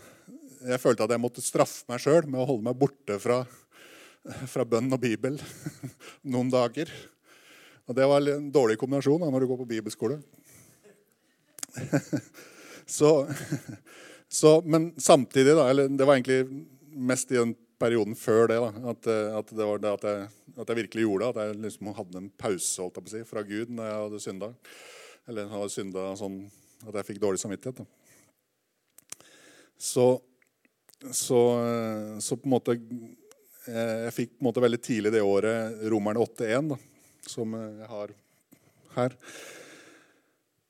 Jeg 0.65 0.81
følte 0.81 1.05
at 1.05 1.13
jeg 1.13 1.21
måtte 1.21 1.43
straffe 1.45 1.85
meg 1.91 2.01
sjøl 2.01 2.25
med 2.27 2.41
å 2.41 2.47
holde 2.49 2.65
meg 2.67 2.77
borte 2.79 3.17
fra, 3.21 3.41
fra 4.49 4.65
bønn 4.67 4.93
og 4.95 5.01
Bibel 5.03 5.37
noen 6.33 6.49
dager. 6.53 6.91
Og 7.85 7.97
det 7.97 8.07
var 8.09 8.31
en 8.33 8.47
dårlig 8.53 8.79
kombinasjon 8.81 9.21
da, 9.21 9.29
når 9.29 9.45
du 9.45 9.49
går 9.51 9.61
på 9.61 9.69
bibelskole. 9.75 10.17
så, 12.97 13.11
så, 14.41 14.55
men 14.65 14.89
samtidig, 14.97 15.53
da, 15.53 15.69
eller 15.69 15.91
det 15.91 16.07
var 16.07 16.17
egentlig 16.17 16.65
mest 16.95 17.31
i 17.33 17.37
den 17.37 17.53
perioden 17.77 18.15
før 18.17 18.49
det, 18.49 18.57
da, 18.63 18.89
at, 18.93 19.13
at 19.43 19.53
det 19.53 19.69
var 19.69 19.83
det 19.83 19.93
at 19.99 20.09
jeg 20.09 20.25
at 20.55 20.69
jeg 20.69 20.79
virkelig 20.83 21.05
gjorde 21.05 21.25
det. 21.25 21.31
At 21.31 21.47
jeg 21.47 21.63
liksom 21.65 21.91
hadde 21.95 22.21
en 22.21 22.29
pause 22.39 22.81
holdt 22.81 22.99
jeg 22.99 23.05
på 23.05 23.11
å 23.11 23.15
si, 23.15 23.23
fra 23.27 23.43
Gud 23.47 23.73
når 23.75 23.89
jeg 23.89 24.03
hadde 24.03 24.21
synda. 24.23 24.51
Eller 25.29 25.51
hadde 25.51 25.73
synda 25.73 26.05
sånn 26.19 26.39
at 26.85 26.99
jeg 26.99 27.07
fikk 27.09 27.21
dårlig 27.23 27.41
samvittighet. 27.41 27.81
Da. 27.81 29.25
Så, 29.75 30.05
så, 31.11 31.41
så, 32.21 32.37
på 32.37 32.47
en 32.47 32.53
måte 32.55 32.75
Jeg 33.65 34.13
fikk 34.13 34.31
på 34.35 34.43
en 34.43 34.47
måte 34.47 34.63
veldig 34.63 34.81
tidlig 34.81 35.11
det 35.13 35.21
året 35.25 35.85
Romerne 35.91 36.21
8.1, 36.21 36.75
som 37.27 37.53
jeg 37.57 37.89
har 37.89 38.13
her. 38.95 39.15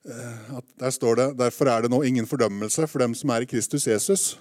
At 0.06 0.68
der 0.80 0.94
står 0.96 1.20
det 1.20 1.28
derfor 1.40 1.70
er 1.72 1.86
det 1.86 1.92
nå 1.92 2.02
ingen 2.08 2.28
fordømmelse 2.30 2.88
for 2.88 3.04
dem 3.04 3.16
som 3.18 3.34
er 3.36 3.44
i 3.44 3.50
Kristus 3.50 3.88
Jesus. 3.88 4.36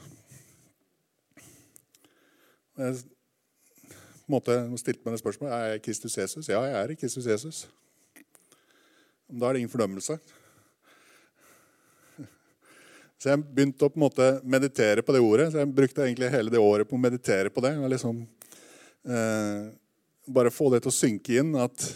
Jeg 2.79 2.95
på 4.25 4.33
en 4.33 4.37
måte 4.39 4.55
stilte 4.81 5.05
meg 5.05 5.15
det 5.15 5.21
spørsmålet 5.21 5.55
er 5.55 5.67
jeg 5.75 5.83
Kristus 5.85 6.17
Jesus. 6.17 6.49
Ja, 6.49 6.63
jeg 6.65 6.79
er 6.79 6.93
i 6.95 6.97
Kristus 6.97 7.27
Jesus. 7.29 7.67
Da 9.29 9.49
er 9.49 9.53
det 9.53 9.65
ingen 9.65 9.73
fordømmelse. 9.73 10.17
Så 13.25 13.31
jeg 13.33 13.41
begynte 13.57 13.87
å 13.87 13.89
på 13.89 13.97
en 13.97 14.03
måte 14.03 14.25
meditere 14.45 15.01
på 15.01 15.15
det 15.17 15.21
ordet. 15.25 15.47
Så 15.49 15.63
jeg 15.63 15.71
brukte 15.73 16.03
egentlig 16.05 16.29
hele 16.29 16.53
det 16.53 16.61
året 16.61 16.85
på 16.85 16.99
å 16.99 17.01
meditere 17.01 17.49
på 17.49 17.63
det. 17.65 17.71
og 17.81 17.89
liksom 17.89 18.19
eh, 18.21 19.63
Bare 20.37 20.53
få 20.53 20.67
det 20.75 20.83
til 20.85 20.91
å 20.91 20.93
synke 20.93 21.39
inn 21.41 21.55
at 21.57 21.87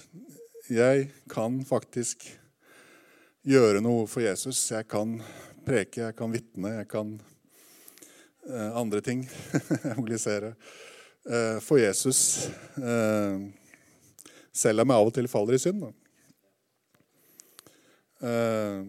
jeg 0.73 1.11
kan 1.29 1.59
faktisk 1.69 2.25
gjøre 3.45 3.83
noe 3.85 4.07
for 4.09 4.25
Jesus. 4.25 4.63
Jeg 4.73 4.89
kan 4.89 5.19
preke, 5.69 6.07
jeg 6.07 6.17
kan 6.17 6.33
vitne, 6.33 6.73
jeg 6.79 6.89
kan 6.95 7.11
eh, 8.49 8.71
andre 8.81 9.05
ting. 9.05 9.27
Evangelisere. 9.83 10.55
Eh, 11.29 11.59
for 11.61 11.83
Jesus, 11.83 12.23
eh, 12.81 13.37
selv 14.57 14.87
om 14.87 14.95
jeg 14.97 15.05
av 15.05 15.13
og 15.13 15.19
til 15.19 15.29
faller 15.29 15.59
i 15.59 15.61
synd. 15.61 15.91
Eh, 18.25 18.81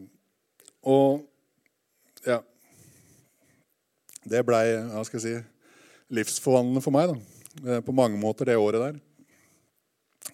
og 0.88 1.28
ja 2.30 2.40
Det 4.30 4.44
blei 4.46 4.66
si, 5.10 5.36
livsforvandlende 6.14 6.84
for 6.84 6.94
meg 6.94 7.12
da, 7.12 7.80
på 7.86 7.96
mange 7.96 8.20
måter 8.20 8.46
det 8.46 8.58
året 8.60 8.84
der. 8.84 9.00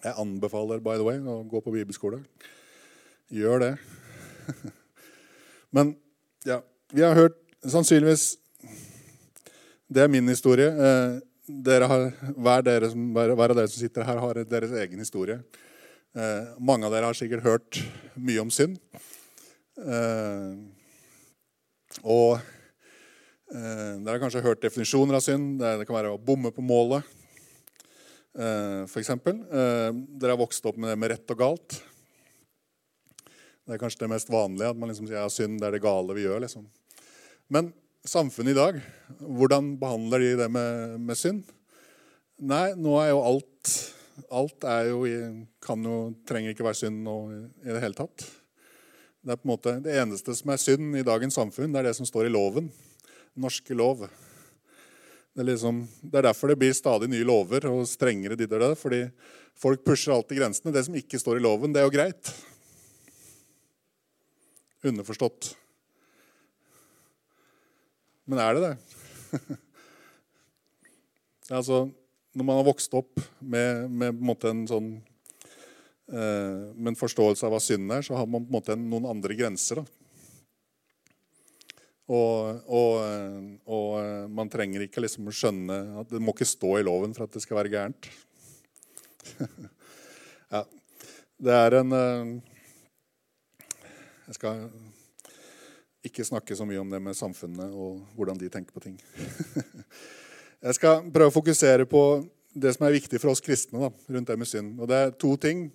Jeg 0.02 0.18
anbefaler 0.20 0.82
by 0.84 0.98
the 0.98 1.06
way, 1.06 1.20
å 1.22 1.40
gå 1.48 1.62
på 1.64 1.72
bibelskole. 1.72 2.20
Gjør 3.32 3.62
det. 3.62 3.70
Men 5.74 5.94
ja, 6.46 6.60
vi 6.92 7.02
har 7.02 7.16
hørt 7.16 7.38
sannsynligvis 7.66 8.36
Det 9.88 10.02
er 10.02 10.10
min 10.10 10.28
historie 10.28 10.68
dere 11.46 11.86
har, 11.86 12.08
hver, 12.34 12.64
dere 12.66 12.90
som, 12.90 13.02
hver, 13.14 13.32
av 13.36 13.54
dere 13.54 13.70
som 13.70 13.78
sitter 13.78 14.06
her, 14.06 14.18
har 14.18 14.40
deres 14.50 14.72
egen 14.82 14.98
historie. 14.98 15.38
Eh, 16.16 16.54
mange 16.58 16.88
av 16.88 16.94
dere 16.94 17.10
har 17.10 17.18
sikkert 17.18 17.46
hørt 17.46 17.78
mye 18.18 18.42
om 18.42 18.50
synd. 18.50 18.78
Eh, 19.78 20.56
og 22.04 22.36
eh, 22.36 23.92
dere 24.02 24.14
har 24.16 24.22
kanskje 24.22 24.44
hørt 24.44 24.64
definisjoner 24.64 25.18
av 25.18 25.24
synd. 25.24 25.60
Det, 25.62 25.86
kan 25.88 25.98
være 25.98 26.14
å 26.14 26.20
bomme 26.20 26.52
på 26.54 26.64
målet, 26.64 27.06
eh, 28.36 28.84
f.eks. 28.84 29.12
Eh, 29.16 29.90
dere 29.92 30.34
har 30.34 30.40
vokst 30.40 30.66
opp 30.68 30.78
med 30.80 30.92
det 30.92 30.98
med 31.00 31.14
rett 31.14 31.34
og 31.34 31.40
galt. 31.40 31.78
Det 33.66 33.74
er 33.74 33.82
kanskje 33.82 34.04
det 34.04 34.12
mest 34.12 34.30
vanlige, 34.30 34.70
at 34.70 34.78
man 34.78 34.92
liksom 34.92 35.08
sier 35.08 35.18
ja, 35.18 35.30
synd 35.32 35.58
det 35.58 35.70
er 35.70 35.76
det 35.76 35.82
gale 35.84 36.14
vi 36.14 36.26
gjør. 36.26 36.44
liksom. 36.44 36.68
Men 37.50 37.72
samfunnet 38.06 38.54
i 38.54 38.58
dag, 38.58 38.80
hvordan 39.18 39.74
behandler 39.80 40.22
de 40.22 40.32
det 40.38 40.48
med, 40.54 40.96
med 41.02 41.18
synd? 41.18 41.44
Nei, 42.46 42.70
nå 42.78 42.98
er 43.00 43.14
jo 43.14 43.22
alt 43.24 43.74
Alt 44.32 44.64
er 44.64 44.86
jo, 44.88 45.02
kan 45.60 45.82
jo, 45.84 45.96
trenger 46.24 46.54
ikke 46.54 46.64
være 46.64 46.78
synd 46.78 47.02
nå 47.04 47.16
i 47.36 47.68
det 47.68 47.82
hele 47.82 47.98
tatt. 47.98 48.24
Det 49.26 49.34
er 49.34 49.38
på 49.40 49.48
en 49.48 49.56
måte 49.56 49.72
det 49.82 49.94
eneste 49.98 50.36
som 50.38 50.52
er 50.54 50.60
synd 50.62 50.94
i 50.94 51.02
dagens 51.02 51.34
samfunn, 51.34 51.72
det 51.74 51.80
er 51.80 51.88
det 51.88 51.96
som 51.98 52.06
står 52.06 52.28
i 52.28 52.30
loven. 52.30 52.68
Norske 53.34 53.74
lov. 53.74 54.04
Det 54.06 55.42
er, 55.42 55.48
liksom, 55.48 55.80
det 55.98 56.20
er 56.20 56.28
derfor 56.28 56.52
det 56.52 56.56
blir 56.60 56.76
stadig 56.78 57.08
nye 57.10 57.26
lover 57.26 57.66
og 57.72 57.88
strengere 57.90 58.38
ditter 58.38 58.62
det. 58.62 58.68
Fordi 58.78 59.00
folk 59.58 59.82
pusher 59.82 60.14
alltid 60.14 60.38
grensene. 60.38 60.70
Det 60.70 60.84
som 60.86 60.94
ikke 60.94 61.18
står 61.18 61.40
i 61.40 61.42
loven, 61.42 61.74
det 61.74 61.82
er 61.82 61.88
jo 61.88 61.94
greit. 61.96 62.30
Underforstått. 64.86 65.56
Men 68.30 68.44
er 68.46 68.54
det 68.54 68.62
det? 68.62 68.72
altså, 71.58 71.88
når 72.30 72.46
man 72.46 72.62
har 72.62 72.70
vokst 72.70 72.94
opp 72.94 73.26
med, 73.42 73.90
med 73.90 74.22
en, 74.22 74.38
en 74.54 74.66
sånn 74.70 74.90
eh, 76.12 76.72
med 76.74 76.92
en 76.92 76.98
forståelse 76.98 77.46
av 77.46 77.54
hva 77.54 77.60
synden 77.62 77.94
er, 77.98 78.04
så 78.06 78.16
har 78.18 78.26
man 78.26 78.44
på 78.44 78.50
en 78.50 78.56
måte 78.58 78.76
noen 78.80 79.08
andre 79.10 79.36
grenser. 79.38 79.82
Og, 82.06 82.60
og, 82.70 82.92
og, 83.66 83.94
man 84.30 84.50
trenger 84.50 84.84
ikke 84.84 85.02
liksom 85.02 85.26
skjønne 85.34 85.78
at 86.02 86.12
det 86.12 86.20
må 86.22 86.36
ikke 86.36 86.46
stå 86.46 86.76
i 86.78 86.84
loven 86.86 87.16
for 87.16 87.26
at 87.26 87.34
det 87.34 87.42
skal 87.42 87.58
være 87.58 87.72
gærent. 87.72 88.10
ja. 90.54 90.62
Det 91.36 91.52
er 91.52 91.74
en 91.80 91.90
Jeg 94.26 94.36
skal 94.38 94.62
ikke 96.06 96.24
snakke 96.24 96.56
så 96.56 96.66
mye 96.66 96.80
om 96.80 96.90
det 96.90 97.00
med 97.02 97.16
samfunnet 97.18 97.74
og 97.74 98.00
hvordan 98.16 98.38
de 98.38 98.48
tenker 98.52 98.74
på 98.74 98.82
ting. 98.84 98.96
jeg 100.66 100.78
skal 100.78 101.04
prøve 101.12 101.32
å 101.32 101.34
fokusere 101.34 101.86
på 101.90 102.02
det 102.56 102.72
som 102.72 102.86
er 102.86 102.96
viktig 102.96 103.20
for 103.20 103.34
oss 103.34 103.44
kristne 103.44 103.82
da, 103.84 103.90
rundt 104.16 104.30
det 104.30 104.38
med 104.40 104.48
synd. 104.48 104.76
Og 104.80 104.88
det 104.88 104.98
er 104.98 105.16
to 105.20 105.34
ting. 105.40 105.66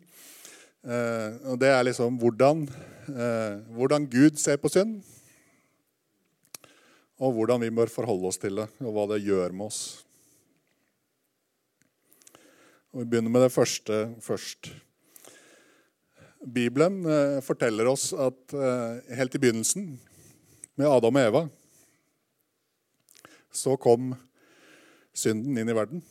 Eh, 0.82 1.40
og 1.54 1.60
det 1.62 1.70
er 1.70 1.86
liksom 1.86 2.18
hvordan, 2.22 2.66
eh, 3.12 3.60
hvordan 3.78 4.08
Gud 4.10 4.42
ser 4.42 4.58
på 4.62 4.72
synd 4.74 5.02
og 7.22 7.36
hvordan 7.38 7.62
vi 7.62 7.70
bør 7.70 7.92
forholde 7.94 8.32
oss 8.32 8.40
til 8.42 8.58
det, 8.58 8.68
og 8.82 8.96
hva 8.96 9.04
det 9.12 9.22
gjør 9.22 9.54
med 9.54 9.68
oss. 9.70 9.82
Og 12.92 13.04
Vi 13.04 13.10
begynner 13.12 13.32
med 13.32 13.46
det 13.46 13.54
første 13.54 14.00
først. 14.20 14.72
Bibelen 16.42 17.06
eh, 17.06 17.38
forteller 17.46 17.86
oss 17.88 18.10
at 18.18 18.56
eh, 18.58 19.16
helt 19.16 19.38
i 19.38 19.42
begynnelsen, 19.44 19.94
med 20.80 20.90
Adam 20.90 21.20
og 21.20 21.22
Eva, 21.22 21.42
så 23.54 23.76
kom 23.78 24.16
synden 25.14 25.60
inn 25.60 25.70
i 25.70 25.76
verden. 25.78 26.02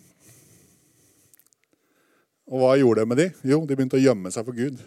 Og 2.51 2.59
hva 2.59 2.73
gjorde 2.79 3.05
det 3.05 3.09
med 3.09 3.21
de? 3.21 3.29
Jo, 3.47 3.61
de 3.63 3.77
begynte 3.79 3.99
å 3.99 4.03
gjemme 4.03 4.31
seg 4.35 4.47
for 4.47 4.57
Gud. 4.59 4.81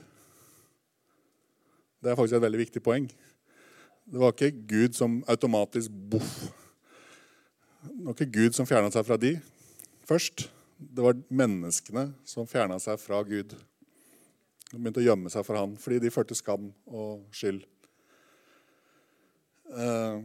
Det 2.04 2.12
er 2.12 2.18
faktisk 2.20 2.36
et 2.36 2.44
veldig 2.44 2.60
viktig 2.60 2.82
poeng. 2.84 3.06
Det 4.04 4.20
var 4.20 4.34
ikke 4.36 4.52
Gud 4.68 4.98
som 4.98 5.22
automatisk 5.32 5.94
boff. 6.12 6.34
Det 7.84 8.04
var 8.04 8.18
ikke 8.18 8.34
Gud 8.36 8.58
som 8.58 8.68
fjerna 8.68 8.92
seg 8.92 9.06
fra 9.08 9.16
de 9.20 9.38
først. 10.08 10.50
Det 10.76 11.06
var 11.06 11.22
menneskene 11.32 12.10
som 12.28 12.50
fjerna 12.50 12.82
seg 12.84 13.00
fra 13.00 13.22
Gud. 13.24 13.56
De 14.74 14.80
begynte 14.82 15.00
å 15.00 15.06
gjemme 15.06 15.32
seg 15.32 15.46
for 15.48 15.60
han 15.60 15.78
fordi 15.80 16.02
de 16.04 16.12
følte 16.12 16.36
skam 16.36 16.68
og 16.92 17.24
skyld. 17.32 17.64
Eh, 19.72 20.20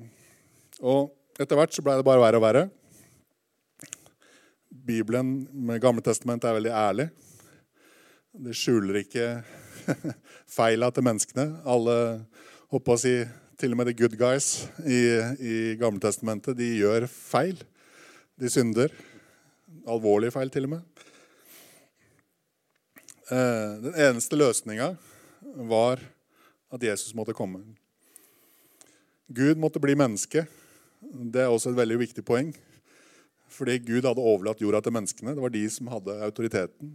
og 0.83 1.15
etter 1.39 1.55
hvert 1.55 1.75
så 1.77 1.87
ble 1.87 2.01
det 2.01 2.07
bare 2.07 2.25
verre 2.25 2.43
og 2.43 2.47
verre. 2.49 2.67
Bibelen 4.89 5.47
med 5.53 5.79
Gamle 5.85 6.03
Testament 6.03 6.43
er 6.43 6.59
veldig 6.59 6.75
ærlig. 6.75 7.09
Det 8.39 8.53
skjuler 8.55 9.01
ikke 9.01 9.25
feila 10.59 10.93
til 10.95 11.03
menneskene. 11.03 11.47
Alle 11.67 11.95
håper 12.71 12.95
å 12.95 13.01
si 13.03 13.15
til 13.59 13.75
og 13.75 13.81
med 13.81 13.89
the 13.91 13.95
good 13.99 14.15
guys 14.15 14.69
i, 14.87 15.01
i 15.43 15.55
Gammeltestamentet, 15.81 16.55
de 16.55 16.69
gjør 16.79 17.09
feil. 17.11 17.59
De 18.39 18.51
synder. 18.53 18.95
Alvorlige 19.91 20.37
feil, 20.37 20.53
til 20.55 20.69
og 20.69 20.77
med. 20.77 21.03
Eh, 23.35 23.75
den 23.89 23.99
eneste 24.07 24.39
løsninga 24.39 24.93
var 25.67 26.05
at 26.71 26.87
Jesus 26.87 27.17
måtte 27.19 27.35
komme. 27.35 27.65
Gud 29.35 29.59
måtte 29.59 29.83
bli 29.83 29.99
menneske. 29.99 30.47
Det 31.03 31.43
er 31.43 31.51
også 31.51 31.73
et 31.73 31.81
veldig 31.83 31.99
viktig 32.07 32.23
poeng. 32.23 32.55
Fordi 33.51 33.81
Gud 33.83 34.07
hadde 34.07 34.23
overlatt 34.23 34.63
jorda 34.63 34.85
til 34.85 34.95
menneskene. 34.95 35.35
Det 35.35 35.43
var 35.43 35.59
de 35.59 35.67
som 35.73 35.91
hadde 35.91 36.21
autoriteten, 36.23 36.95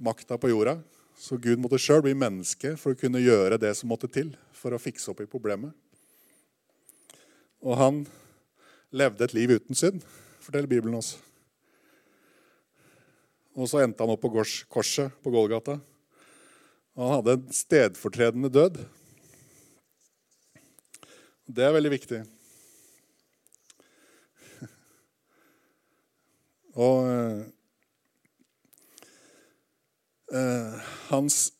makta 0.00 0.38
på 0.40 0.50
jorda. 0.50 0.78
Så 1.20 1.36
Gud 1.36 1.60
måtte 1.60 1.78
sjøl 1.80 2.00
bli 2.04 2.14
menneske 2.16 2.76
for 2.80 2.94
å 2.94 2.98
kunne 2.98 3.20
gjøre 3.20 3.60
det 3.60 3.74
som 3.76 3.90
måtte 3.92 4.08
til 4.08 4.32
for 4.56 4.72
å 4.72 4.80
fikse 4.80 5.10
opp 5.12 5.20
i 5.20 5.28
problemet. 5.28 5.72
Og 7.60 7.76
han 7.76 8.06
levde 8.96 9.26
et 9.26 9.34
liv 9.36 9.52
uten 9.52 9.76
synd, 9.76 10.00
forteller 10.40 10.70
Bibelen 10.70 10.96
oss. 10.96 11.18
Og 13.52 13.68
så 13.68 13.82
endte 13.84 14.00
han 14.00 14.12
opp 14.14 14.22
på 14.24 14.32
korset 14.72 15.12
på 15.20 15.32
Golgata. 15.34 15.76
Og 16.96 17.02
han 17.04 17.14
hadde 17.18 17.36
en 17.36 17.52
stedfortredende 17.54 18.50
død. 18.52 18.74
Det 21.50 21.64
er 21.66 21.76
veldig 21.76 21.92
viktig. 21.92 22.20
Og 26.86 26.98
eh, 30.32 30.92
hans 31.10 31.52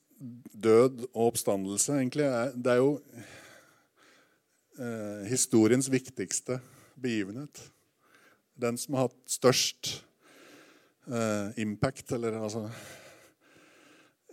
død 0.52 1.06
og 1.14 1.30
oppstandelse, 1.30 1.92
egentlig, 1.98 2.26
er, 2.28 2.52
det 2.54 2.72
er 2.72 2.80
jo 2.80 2.92
eh, 4.78 5.26
historiens 5.30 5.90
viktigste 5.92 6.60
begivenhet. 7.00 7.62
Den 8.60 8.78
som 8.78 8.96
har 8.98 9.08
hatt 9.08 9.18
størst 9.30 9.94
eh, 11.08 11.60
impact, 11.62 12.12
eller 12.12 12.40
altså 12.40 12.66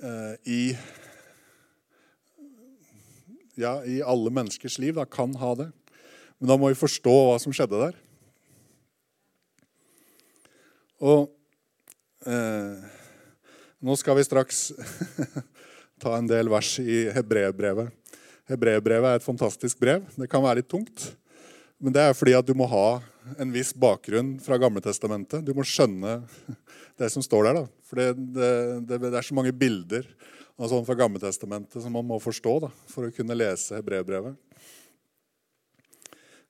eh, 0.03 0.35
i 0.45 0.61
Ja, 3.57 3.79
i 3.81 4.03
alle 4.05 4.29
menneskers 4.29 4.75
liv. 4.77 4.93
Da, 4.93 5.05
kan 5.09 5.31
ha 5.41 5.55
det. 5.57 5.71
Men 6.37 6.51
da 6.51 6.57
må 6.61 6.67
vi 6.69 6.77
forstå 6.77 7.13
hva 7.25 7.39
som 7.41 7.55
skjedde 7.55 7.79
der. 7.87 7.95
Og 11.01 11.31
eh, 12.29 12.96
nå 13.79 13.95
skal 13.99 14.17
vi 14.17 14.25
straks 14.25 14.71
ta 16.01 16.15
en 16.17 16.29
del 16.29 16.49
vers 16.49 16.77
i 16.81 17.05
Hebreerbrevet. 17.13 17.93
Hebreerbrevet 18.47 19.09
er 19.11 19.19
et 19.19 19.25
fantastisk 19.25 19.79
brev. 19.81 20.05
Det 20.15 20.29
kan 20.31 20.43
være 20.43 20.61
litt 20.61 20.71
tungt. 20.71 21.11
Men 21.77 21.93
det 21.93 22.07
er 22.07 22.17
fordi 22.17 22.33
at 22.37 22.47
du 22.47 22.55
må 22.57 22.65
ha 22.71 22.87
en 23.37 23.51
viss 23.53 23.73
bakgrunn 23.75 24.37
fra 24.41 24.57
Gamletestamentet. 24.61 25.43
Du 25.45 25.53
må 25.53 25.65
skjønne 25.67 26.21
det 26.99 27.11
som 27.13 27.25
står 27.25 27.49
der. 27.49 27.59
Da. 27.59 27.65
For 27.85 28.01
det, 28.01 28.07
det, 28.33 28.97
det, 28.97 29.13
er 29.13 29.27
så 29.27 29.37
mange 29.37 29.53
bilder 29.53 30.07
sånn 30.57 30.87
fra 30.87 30.97
Gamletestamentet 30.97 31.83
som 31.83 31.93
man 31.93 32.07
må 32.07 32.17
forstå 32.23 32.55
da, 32.65 32.71
for 32.89 33.05
å 33.05 33.13
kunne 33.13 33.37
lese 33.37 33.77
Hebreerbrevet. 33.77 34.33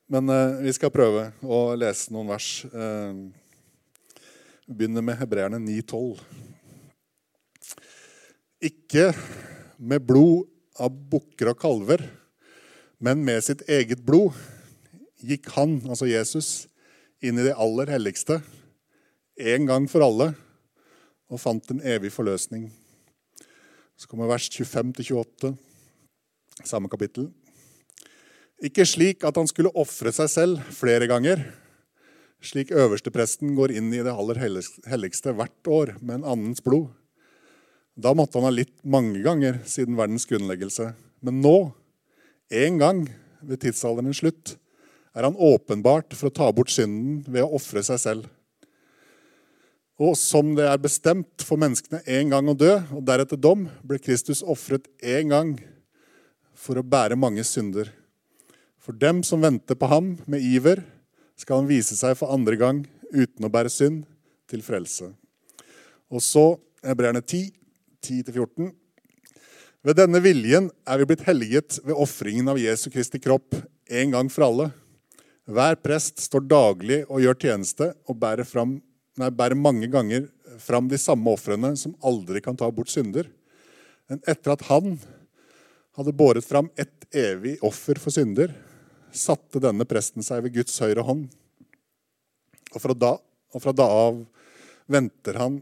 Men 0.08 0.32
eh, 0.32 0.62
vi 0.64 0.72
skal 0.72 0.94
prøve 0.96 1.26
å 1.44 1.60
lese 1.76 2.14
noen 2.16 2.32
vers. 2.32 2.52
Eh, 2.72 4.22
vi 4.68 4.78
begynner 4.80 5.04
med 5.04 5.20
Hebreerne 5.20 5.60
9,12. 5.60 6.47
Ikke 8.58 9.12
med 9.78 10.02
blod 10.08 10.48
av 10.82 10.90
bukker 10.90 11.52
og 11.52 11.60
kalver, 11.62 12.02
men 12.98 13.22
med 13.26 13.44
sitt 13.46 13.62
eget 13.70 14.02
blod 14.06 14.34
gikk 15.22 15.52
han, 15.54 15.78
altså 15.86 16.10
Jesus, 16.10 16.66
inn 17.22 17.38
i 17.38 17.46
det 17.46 17.58
aller 17.58 17.90
helligste 17.94 18.40
en 19.38 19.70
gang 19.70 19.86
for 19.90 20.02
alle 20.06 20.32
og 21.30 21.42
fant 21.42 21.74
en 21.74 21.84
evig 21.86 22.10
forløsning. 22.16 22.70
Så 23.98 24.10
kommer 24.10 24.30
vers 24.30 24.48
25-28, 24.50 25.54
samme 26.64 26.90
kapittel. 26.90 27.30
Ikke 28.58 28.86
slik 28.90 29.26
at 29.28 29.38
han 29.38 29.50
skulle 29.50 29.74
ofre 29.78 30.14
seg 30.16 30.32
selv 30.34 30.70
flere 30.74 31.10
ganger, 31.10 31.44
slik 32.42 32.72
øverstepresten 32.74 33.54
går 33.58 33.76
inn 33.78 33.92
i 33.94 34.02
det 34.06 34.14
aller 34.14 34.40
helligste 34.42 35.34
hvert 35.38 35.70
år 35.74 35.98
med 36.02 36.20
en 36.20 36.32
annens 36.34 36.64
blod. 36.66 36.90
Da 37.98 38.14
måtte 38.14 38.38
han 38.38 38.46
ha 38.46 38.54
litt 38.54 38.76
mange 38.86 39.24
ganger 39.26 39.58
siden 39.66 39.98
verdens 39.98 40.28
grunnleggelse. 40.30 40.92
Men 41.26 41.42
nå, 41.42 41.58
en 42.54 42.78
gang 42.78 43.04
ved 43.42 43.64
tidsalderens 43.64 44.22
slutt, 44.22 44.54
er 45.18 45.26
han 45.26 45.40
åpenbart 45.42 46.14
for 46.14 46.30
å 46.30 46.36
ta 46.38 46.52
bort 46.54 46.70
synden 46.70 47.24
ved 47.26 47.42
å 47.42 47.58
ofre 47.58 47.82
seg 47.86 47.98
selv. 48.04 48.28
Og 49.98 50.14
som 50.20 50.52
det 50.54 50.68
er 50.70 50.78
bestemt 50.78 51.42
for 51.42 51.58
menneskene 51.58 52.04
en 52.20 52.36
gang 52.36 52.52
å 52.52 52.54
dø, 52.54 52.76
og 52.94 53.02
deretter 53.08 53.40
dom, 53.42 53.66
ble 53.82 53.98
Kristus 53.98 54.44
ofret 54.46 54.86
en 55.02 55.34
gang 55.34 55.56
for 56.54 56.78
å 56.78 56.86
bære 56.86 57.18
mange 57.18 57.42
synder. 57.50 57.90
For 58.78 58.94
dem 58.94 59.24
som 59.26 59.42
venter 59.42 59.74
på 59.74 59.90
ham 59.90 60.14
med 60.30 60.46
iver, 60.46 60.84
skal 61.34 61.64
han 61.64 61.70
vise 61.70 61.98
seg 61.98 62.14
for 62.20 62.30
andre 62.34 62.60
gang 62.62 62.86
uten 63.10 63.50
å 63.50 63.52
bære 63.52 63.74
synd, 63.74 64.06
til 64.48 64.62
frelse. 64.64 65.10
Og 66.08 66.22
så 66.24 66.54
Hebreerne 66.86 67.20
10, 67.20 67.57
10-14. 68.06 68.74
Ved 69.88 69.98
denne 70.00 70.20
viljen 70.20 70.70
er 70.90 71.00
vi 71.00 71.08
blitt 71.10 71.26
helliget 71.28 71.80
ved 71.86 71.96
ofringen 71.96 72.50
av 72.52 72.60
Jesu 72.60 72.90
Kristi 72.92 73.22
kropp 73.24 73.56
en 73.88 74.14
gang 74.16 74.32
for 74.34 74.48
alle. 74.48 74.70
Hver 75.48 75.78
prest 75.80 76.20
står 76.26 76.44
daglig 76.44 77.04
og 77.08 77.22
gjør 77.24 77.38
tjeneste 77.40 77.94
og 78.10 78.18
bærer, 78.20 78.44
fram, 78.44 78.82
nei, 79.16 79.30
bærer 79.32 79.56
mange 79.56 79.88
ganger 79.92 80.28
fram 80.60 80.90
de 80.92 81.00
samme 81.00 81.32
ofrene 81.32 81.72
som 81.80 81.96
aldri 82.04 82.42
kan 82.44 82.58
ta 82.60 82.68
bort 82.74 82.92
synder. 82.92 83.30
Men 84.12 84.20
etter 84.28 84.56
at 84.56 84.66
han 84.68 84.98
hadde 85.98 86.16
båret 86.16 86.46
fram 86.46 86.68
ett 86.76 87.08
evig 87.16 87.56
offer 87.66 88.00
for 88.02 88.14
synder, 88.14 88.52
satte 89.16 89.62
denne 89.64 89.88
presten 89.88 90.26
seg 90.26 90.44
ved 90.44 90.58
Guds 90.60 90.76
høyre 90.84 91.06
hånd. 91.08 91.30
Og 92.76 92.84
fra 92.84 92.94
da, 92.94 93.16
og 93.56 93.64
fra 93.64 93.74
da 93.76 93.88
av 93.88 94.20
venter 94.92 95.40
han 95.40 95.62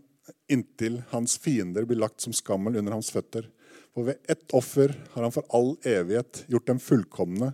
inntil 0.51 1.01
hans 1.09 1.37
fiender 1.37 1.85
blir 1.85 1.99
lagt 1.99 2.21
som 2.21 2.33
skammel 2.33 2.75
under 2.75 2.95
hans 2.95 3.11
føtter. 3.13 3.47
For 3.93 4.09
ved 4.09 4.31
ett 4.31 4.53
offer 4.53 4.93
har 5.13 5.23
han 5.23 5.33
for 5.33 5.47
all 5.55 5.75
evighet 5.87 6.43
gjort 6.51 6.67
dem 6.67 6.81
fullkomne 6.83 7.53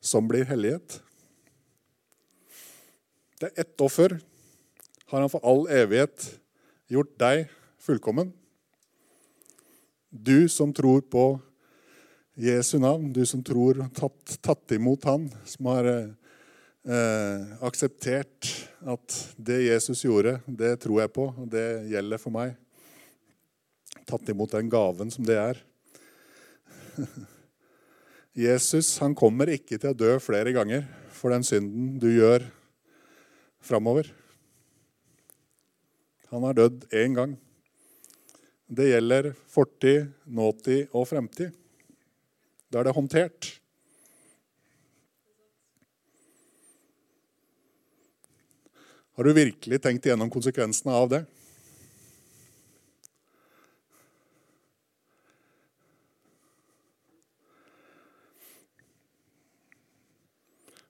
som 0.00 0.28
blir 0.30 0.46
hellighet. 0.48 1.00
Det 3.40 3.50
er 3.50 3.64
ett 3.64 3.80
offer. 3.80 4.18
Har 5.10 5.24
han 5.24 5.32
for 5.32 5.44
all 5.46 5.66
evighet 5.72 6.26
gjort 6.92 7.16
deg 7.20 7.48
fullkommen? 7.80 8.32
Du 10.10 10.48
som 10.48 10.72
tror 10.74 11.02
på 11.06 11.24
Jesu 12.40 12.78
navn, 12.78 13.12
du 13.12 13.24
som 13.26 13.42
tror 13.44 13.82
tatt, 13.94 14.38
tatt 14.42 14.72
imot 14.72 15.04
han, 15.04 15.28
som 15.44 15.68
har 15.70 15.88
eh, 16.86 17.50
akseptert 17.66 18.48
at 18.88 19.16
det 19.36 19.60
Jesus 19.66 20.04
gjorde, 20.04 20.38
det 20.46 20.76
tror 20.82 21.02
jeg 21.02 21.12
på, 21.14 21.26
og 21.32 21.50
det 21.52 21.66
gjelder 21.90 22.22
for 22.22 22.34
meg. 22.34 22.54
Tatt 24.08 24.32
imot 24.32 24.54
den 24.54 24.70
gaven 24.72 25.12
som 25.12 25.26
det 25.26 25.36
er. 25.40 25.60
Jesus 28.46 28.94
han 29.02 29.14
kommer 29.18 29.50
ikke 29.50 29.78
til 29.78 29.92
å 29.92 29.98
dø 29.98 30.14
flere 30.22 30.54
ganger 30.54 30.86
for 31.14 31.34
den 31.34 31.44
synden 31.46 31.96
du 32.00 32.08
gjør 32.12 32.46
framover. 33.60 34.08
Han 36.30 36.46
har 36.46 36.56
dødd 36.56 36.86
én 36.94 37.16
gang. 37.16 37.34
Det 38.70 38.86
gjelder 38.86 39.32
fortid, 39.50 40.12
nåtid 40.30 40.92
og 40.94 41.08
fremtid. 41.10 41.50
Da 42.70 42.80
er 42.80 42.86
det 42.86 42.94
håndtert. 42.94 43.48
Har 49.20 49.24
du 49.24 49.34
virkelig 49.36 49.76
tenkt 49.84 50.06
igjennom 50.06 50.30
konsekvensene 50.32 50.94
av 50.96 51.10
det? 51.12 51.18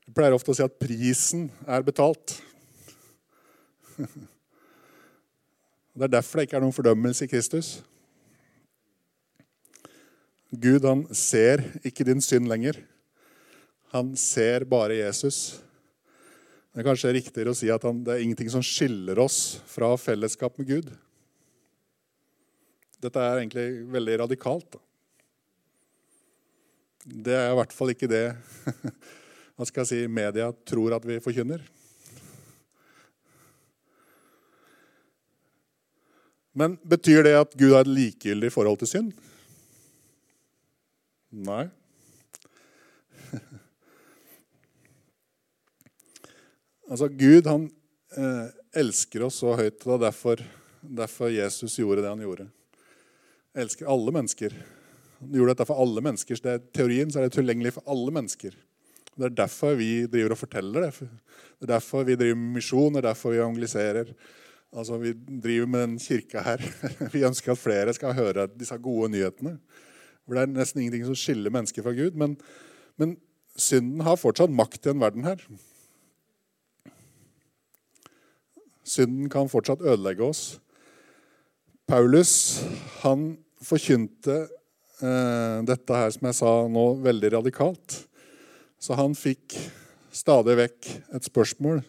Jeg 0.07 0.14
pleier 0.14 0.37
ofte 0.37 0.55
å 0.55 0.55
si 0.55 0.62
at 0.62 0.77
prisen 0.79 1.49
er 1.66 1.83
betalt. 1.83 2.37
Det 5.90 6.07
er 6.07 6.12
derfor 6.12 6.38
det 6.38 6.45
ikke 6.47 6.57
er 6.61 6.62
noen 6.62 6.77
fordømmelse 6.77 7.27
i 7.27 7.33
Kristus. 7.33 7.73
Gud 10.55 10.87
han 10.87 11.03
ser 11.11 11.64
ikke 11.83 12.07
din 12.07 12.23
synd 12.23 12.47
lenger. 12.49 12.79
Han 13.90 14.14
ser 14.14 14.69
bare 14.71 15.01
Jesus. 15.01 15.59
Det 16.71 16.85
er 16.85 16.87
kanskje 16.87 17.11
riktigere 17.17 17.51
å 17.51 17.57
si 17.59 17.67
at 17.73 17.83
det 17.83 18.13
er 18.15 18.23
ingenting 18.23 18.51
som 18.53 18.63
skiller 18.63 19.19
oss 19.19 19.59
fra 19.67 19.91
fellesskap 19.99 20.55
med 20.61 20.69
Gud. 20.69 20.93
Dette 23.03 23.25
er 23.25 23.41
egentlig 23.41 23.65
veldig 23.91 24.21
radikalt. 24.23 24.77
Det 27.03 27.35
er 27.35 27.51
i 27.51 27.57
hvert 27.59 27.75
fall 27.75 27.91
ikke 27.91 28.11
det 28.11 28.23
hva 29.57 29.67
skal 29.67 29.83
jeg 29.83 29.91
si, 29.91 30.01
media 30.07 30.53
tror 30.69 30.95
at 30.95 31.09
vi 31.09 31.19
forkynner. 31.25 31.65
Men 36.55 36.79
betyr 36.87 37.25
det 37.27 37.35
at 37.41 37.59
Gud 37.59 37.75
har 37.75 37.83
et 37.83 37.95
likegyldig 37.99 38.53
forhold 38.55 38.79
til 38.83 38.93
synd? 38.93 39.13
Nei. 41.31 41.67
Altså, 46.90 47.09
Gud 47.09 47.46
han 47.48 47.68
eh, 48.18 48.50
elsker 48.83 49.24
oss 49.26 49.40
så 49.42 49.55
høyt. 49.59 49.87
og 49.87 50.03
derfor, 50.03 50.42
derfor 50.83 51.33
Jesus 51.33 51.79
gjorde 51.79 52.05
det 52.05 52.12
han 52.12 52.24
gjorde. 52.24 52.48
Elsker 53.59 53.90
alle 53.90 54.14
mennesker. 54.14 54.55
Han 55.20 55.33
gjorde 55.37 55.55
dette 55.55 55.68
for 55.70 55.83
alle 55.83 56.03
mennesker. 56.05 56.37
så 56.37 56.46
det 56.46 56.57
er 56.57 56.66
Teorien 56.74 57.11
så 57.11 57.20
er 57.20 57.29
det 57.29 57.38
tilgjengelig 57.38 57.74
for 57.79 57.87
alle 57.90 58.14
mennesker. 58.18 58.59
Det 59.16 59.26
er 59.26 59.40
derfor 59.42 59.74
vi 59.76 60.07
driver 60.09 60.37
og 60.37 60.40
forteller 60.40 60.87
det. 60.87 61.09
Det 61.61 61.66
er 61.66 61.74
derfor 61.74 62.07
vi 62.09 62.16
driver 62.16 62.38
med 62.38 62.55
misjon, 62.61 62.94
det 62.94 63.03
er 63.03 63.11
derfor 63.11 63.35
vi 63.35 63.42
evangeliserer. 63.42 64.14
Altså, 64.70 64.98
Vi 64.98 65.12
driver 65.42 65.66
med 65.66 65.81
den 65.81 65.98
kirka 65.98 66.42
her. 66.46 66.62
Vi 67.12 67.24
ønsker 67.26 67.53
at 67.53 67.59
flere 67.59 67.94
skal 67.94 68.14
høre 68.14 68.46
disse 68.55 68.76
gode 68.79 69.11
nyhetene. 69.11 69.59
For 70.24 70.35
Det 70.35 70.42
er 70.42 70.53
nesten 70.55 70.81
ingenting 70.81 71.09
som 71.09 71.18
skiller 71.18 71.50
mennesker 71.50 71.83
fra 71.83 71.92
Gud. 71.92 72.14
Men, 72.14 72.37
men 72.96 73.16
synden 73.57 74.00
har 74.07 74.20
fortsatt 74.20 74.53
makt 74.55 74.87
i 74.87 74.92
en 74.92 75.03
verden 75.03 75.26
her. 75.26 75.42
Synden 78.90 79.29
kan 79.31 79.50
fortsatt 79.50 79.85
ødelegge 79.85 80.26
oss. 80.26 80.42
Paulus 81.87 82.33
han 83.05 83.33
forkynte 83.62 84.37
eh, 85.03 85.59
dette 85.66 86.00
her 86.00 86.11
som 86.14 86.26
jeg 86.29 86.38
sa 86.38 86.53
nå, 86.70 86.87
veldig 87.05 87.33
radikalt. 87.37 88.00
Så 88.81 88.96
han 88.98 89.14
fikk 89.18 89.55
stadig 90.14 90.57
vekk 90.59 90.90
et 91.16 91.26
spørsmål. 91.29 91.83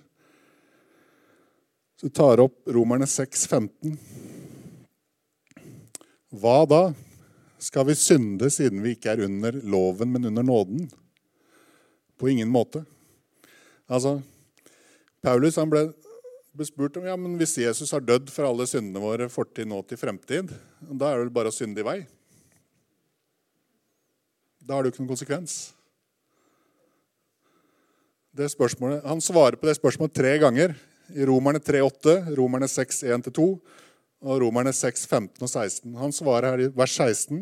Så 1.98 2.10
du 2.10 2.14
tar 2.18 2.42
opp 2.44 2.70
Romerne 2.74 3.08
6, 3.10 3.48
15. 3.48 3.96
Hva 6.42 6.60
da? 6.70 6.84
Skal 7.62 7.86
vi 7.92 7.98
synde 7.98 8.50
siden 8.50 8.82
vi 8.82 8.96
ikke 8.96 9.14
er 9.14 9.26
under 9.28 9.58
loven, 9.70 10.14
men 10.14 10.26
under 10.32 10.46
nåden? 10.46 10.88
På 12.18 12.30
ingen 12.30 12.50
måte. 12.50 12.84
Altså, 13.86 14.20
Paulus 15.22 15.60
han 15.62 15.70
ble, 15.70 15.92
ble 16.56 16.68
spurt 16.68 16.98
om 17.00 17.06
ja, 17.08 17.16
men 17.20 17.38
hvis 17.40 17.58
Jesus 17.62 17.94
har 17.96 18.04
dødd 18.04 18.32
for 18.34 18.48
alle 18.48 18.68
syndene 18.68 19.02
våre 19.04 19.28
fortid, 19.32 19.70
nå 19.70 19.80
til 19.88 20.00
fremtid, 20.00 20.52
da 20.82 21.12
er 21.12 21.20
det 21.20 21.28
vel 21.28 21.36
bare 21.36 21.52
å 21.52 21.56
synde 21.56 21.84
i 21.84 21.88
vei? 21.88 22.00
Da 24.62 24.76
har 24.76 24.84
det 24.84 24.92
jo 24.92 24.96
ikke 24.96 25.04
noen 25.06 25.14
konsekvens. 25.14 25.60
Han 28.38 29.24
svarer 29.24 29.58
på 29.60 29.68
det 29.68 29.76
spørsmålet 29.80 30.16
tre 30.16 30.36
ganger. 30.40 30.76
I 31.12 31.26
Romerne 31.28 31.60
3,8, 31.60 32.36
Romerne 32.38 32.70
6, 32.72 33.02
1-2 33.18 33.48
og 34.22 34.38
Romerne 34.40 34.72
6, 34.72 35.08
15 35.10 35.44
og 35.44 35.50
16. 35.50 35.98
Han 36.00 36.14
svarer 36.16 36.54
her 36.54 36.64
i 36.64 36.70
vers 36.72 36.94
16. 36.96 37.42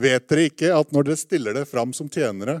Vet 0.00 0.26
dere 0.30 0.48
ikke 0.48 0.72
at 0.74 0.90
når 0.94 1.10
dere 1.10 1.20
stiller 1.20 1.54
dere 1.54 1.68
fram 1.68 1.94
som 1.94 2.10
tjenere 2.10 2.60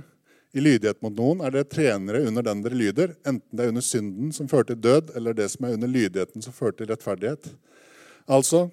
i 0.52 0.62
lydighet 0.62 0.98
mot 1.04 1.14
noen, 1.14 1.42
er 1.44 1.54
dere 1.54 1.68
trenere 1.70 2.24
under 2.26 2.42
den 2.46 2.62
dere 2.64 2.78
lyder, 2.78 3.12
enten 3.22 3.56
det 3.56 3.64
er 3.64 3.72
under 3.72 3.84
synden 3.86 4.32
som 4.34 4.48
fører 4.50 4.72
til 4.72 4.80
død, 4.82 5.12
eller 5.18 5.36
det 5.36 5.46
som 5.52 5.66
er 5.66 5.76
under 5.76 5.90
lydigheten 5.90 6.42
som 6.42 6.54
fører 6.54 6.74
til 6.78 6.90
rettferdighet? 6.90 7.52
Altså, 8.30 8.64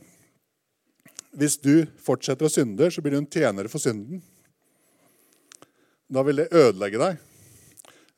hvis 1.38 1.60
du 1.62 1.86
fortsetter 2.02 2.48
å 2.48 2.52
synde, 2.52 2.90
så 2.90 3.04
blir 3.04 3.14
du 3.14 3.22
en 3.22 3.30
tjener 3.30 3.70
for 3.70 3.84
synden. 3.84 4.24
Da 6.10 6.24
vil 6.26 6.42
det 6.42 6.50
ødelegge 6.56 7.02
deg. 7.02 7.24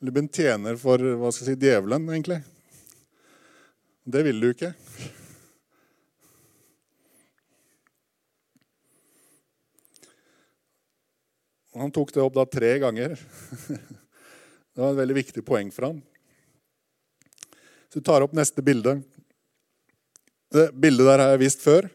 Eller 0.00 0.14
bli 0.16 0.24
en 0.24 0.32
tjener 0.32 0.80
for 0.80 0.96
hva 1.20 1.32
skal 1.34 1.50
jeg 1.50 1.58
si, 1.58 1.60
djevelen, 1.60 2.06
egentlig. 2.08 2.40
Det 4.08 4.22
vil 4.24 4.40
du 4.40 4.52
ikke. 4.54 4.72
Han 11.78 11.92
tok 11.94 12.12
det 12.14 12.22
opp 12.22 12.34
da 12.34 12.46
tre 12.48 12.76
ganger. 12.82 13.18
Det 14.70 14.84
var 14.84 14.92
et 14.94 15.00
veldig 15.00 15.14
viktig 15.16 15.42
poeng 15.44 15.70
for 15.74 15.88
ham. 15.88 15.96
Så 17.90 17.98
du 17.98 18.06
tar 18.06 18.22
opp 18.22 18.36
neste 18.38 18.62
bilde. 18.62 19.00
Det 20.54 20.68
bildet 20.78 21.08
der 21.08 21.22
har 21.22 21.32
jeg 21.34 21.40
vist 21.42 21.64
før. 21.64 21.88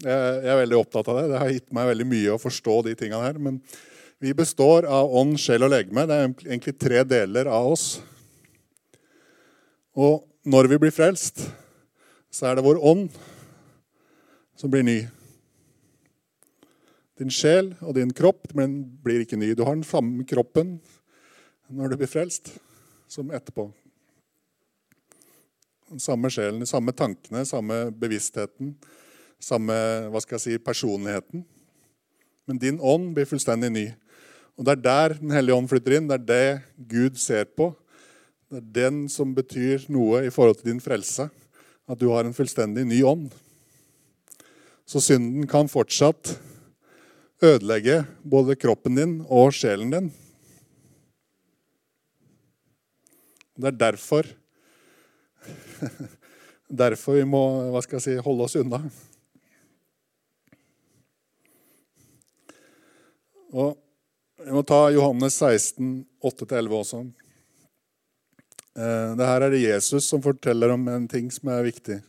Jeg 0.00 0.48
er 0.48 0.58
veldig 0.62 0.78
opptatt 0.80 1.10
av 1.12 1.18
det. 1.20 1.26
Det 1.30 1.42
har 1.42 1.52
gitt 1.52 1.68
meg 1.76 1.90
veldig 1.92 2.06
mye 2.08 2.32
å 2.32 2.40
forstå 2.40 2.78
de 2.88 2.94
tingene 2.96 3.20
her. 3.26 3.36
Men 3.36 3.60
vi 4.24 4.32
består 4.34 4.88
av 4.88 5.12
ånd, 5.20 5.36
sjel 5.40 5.68
og 5.68 5.74
legeme. 5.74 6.06
Det 6.08 6.16
er 6.16 6.26
egentlig 6.48 6.74
tre 6.80 7.04
deler 7.04 7.52
av 7.52 7.74
oss. 7.74 7.86
Og 9.92 10.24
når 10.48 10.72
vi 10.72 10.80
blir 10.86 10.96
frelst, 10.96 11.44
så 12.32 12.48
er 12.48 12.56
det 12.56 12.64
vår 12.64 12.80
ånd 12.80 13.12
som 14.56 14.72
blir 14.72 14.84
ny. 14.86 15.02
Din 17.22 17.30
sjel 17.30 17.70
og 17.78 17.94
din 17.94 18.10
kropp 18.10 18.50
men 18.58 18.80
blir 19.04 19.22
ikke 19.22 19.38
ny. 19.38 19.52
Du 19.54 19.62
har 19.62 19.76
den 19.76 19.86
samme 19.86 20.24
kroppen 20.26 20.80
når 21.70 21.92
du 21.92 22.00
blir 22.00 22.10
frelst, 22.10 22.50
som 23.06 23.30
etterpå. 23.30 23.68
Den 25.92 26.02
samme 26.02 26.30
sjelen, 26.32 26.58
de 26.60 26.66
samme 26.66 26.90
tankene, 26.96 27.44
samme 27.46 27.76
bevisstheten, 27.94 28.74
samme 29.40 29.76
hva 30.10 30.22
skal 30.24 30.38
jeg 30.38 30.44
si, 30.44 30.58
personligheten. 30.64 31.44
Men 32.50 32.58
din 32.58 32.80
ånd 32.82 33.12
blir 33.14 33.28
fullstendig 33.28 33.70
ny. 33.70 33.86
Og 34.58 34.66
Det 34.66 34.72
er 34.72 34.82
der 34.82 35.14
Den 35.20 35.30
hellige 35.30 35.54
ånd 35.54 35.68
flytter 35.70 35.96
inn. 35.96 36.08
Det 36.08 36.18
er 36.18 36.26
det 36.26 36.62
Gud 36.88 37.16
ser 37.16 37.44
på. 37.44 37.70
Det 38.50 38.58
er 38.58 38.72
den 38.82 39.08
som 39.08 39.34
betyr 39.34 39.86
noe 39.88 40.26
i 40.26 40.30
forhold 40.30 40.58
til 40.58 40.72
din 40.72 40.80
frelse. 40.80 41.30
At 41.88 42.00
du 42.00 42.10
har 42.10 42.24
en 42.24 42.34
fullstendig 42.34 42.84
ny 42.84 43.02
ånd. 43.02 43.30
Så 44.86 45.00
synden 45.00 45.46
kan 45.46 45.70
fortsatt 45.70 46.36
ødelegge 47.42 48.02
både 48.22 48.56
kroppen 48.56 48.96
din 48.98 49.14
og 49.26 49.52
sjelen 49.56 49.90
din. 49.92 50.10
Det 53.58 53.72
er 53.72 53.80
derfor 53.88 54.28
Derfor 56.72 57.18
vi 57.18 57.24
må 57.28 57.40
hva 57.68 57.82
skal 57.84 57.98
jeg 57.98 58.04
si, 58.04 58.12
holde 58.24 58.46
oss 58.46 58.56
unna. 58.56 58.78
Og 63.52 63.76
Vi 64.42 64.50
må 64.50 64.62
ta 64.66 64.88
Johannes 64.90 65.36
16, 65.38 66.00
8-11 66.24 66.72
også. 66.74 67.00
Eh, 68.74 69.10
det 69.14 69.28
her 69.28 69.44
er 69.44 69.52
det 69.52 69.60
Jesus 69.62 70.08
som 70.08 70.22
forteller 70.24 70.72
om 70.74 70.88
en 70.90 71.04
ting 71.06 71.28
som 71.30 71.52
er 71.52 71.68
viktig. 71.68 72.00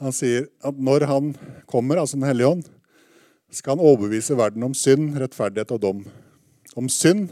Han 0.00 0.14
sier 0.16 0.46
at 0.64 0.78
når 0.78 1.04
han 1.10 1.34
kommer, 1.68 2.00
altså 2.00 2.16
Den 2.16 2.28
hellige 2.30 2.48
ånd, 2.54 2.64
skal 3.54 3.76
han 3.76 3.84
overbevise 3.84 4.36
verden 4.38 4.64
om 4.66 4.74
synd, 4.74 5.14
rettferdighet 5.20 5.74
og 5.76 5.82
dom. 5.82 6.04
Om 6.74 6.88
synd 6.90 7.28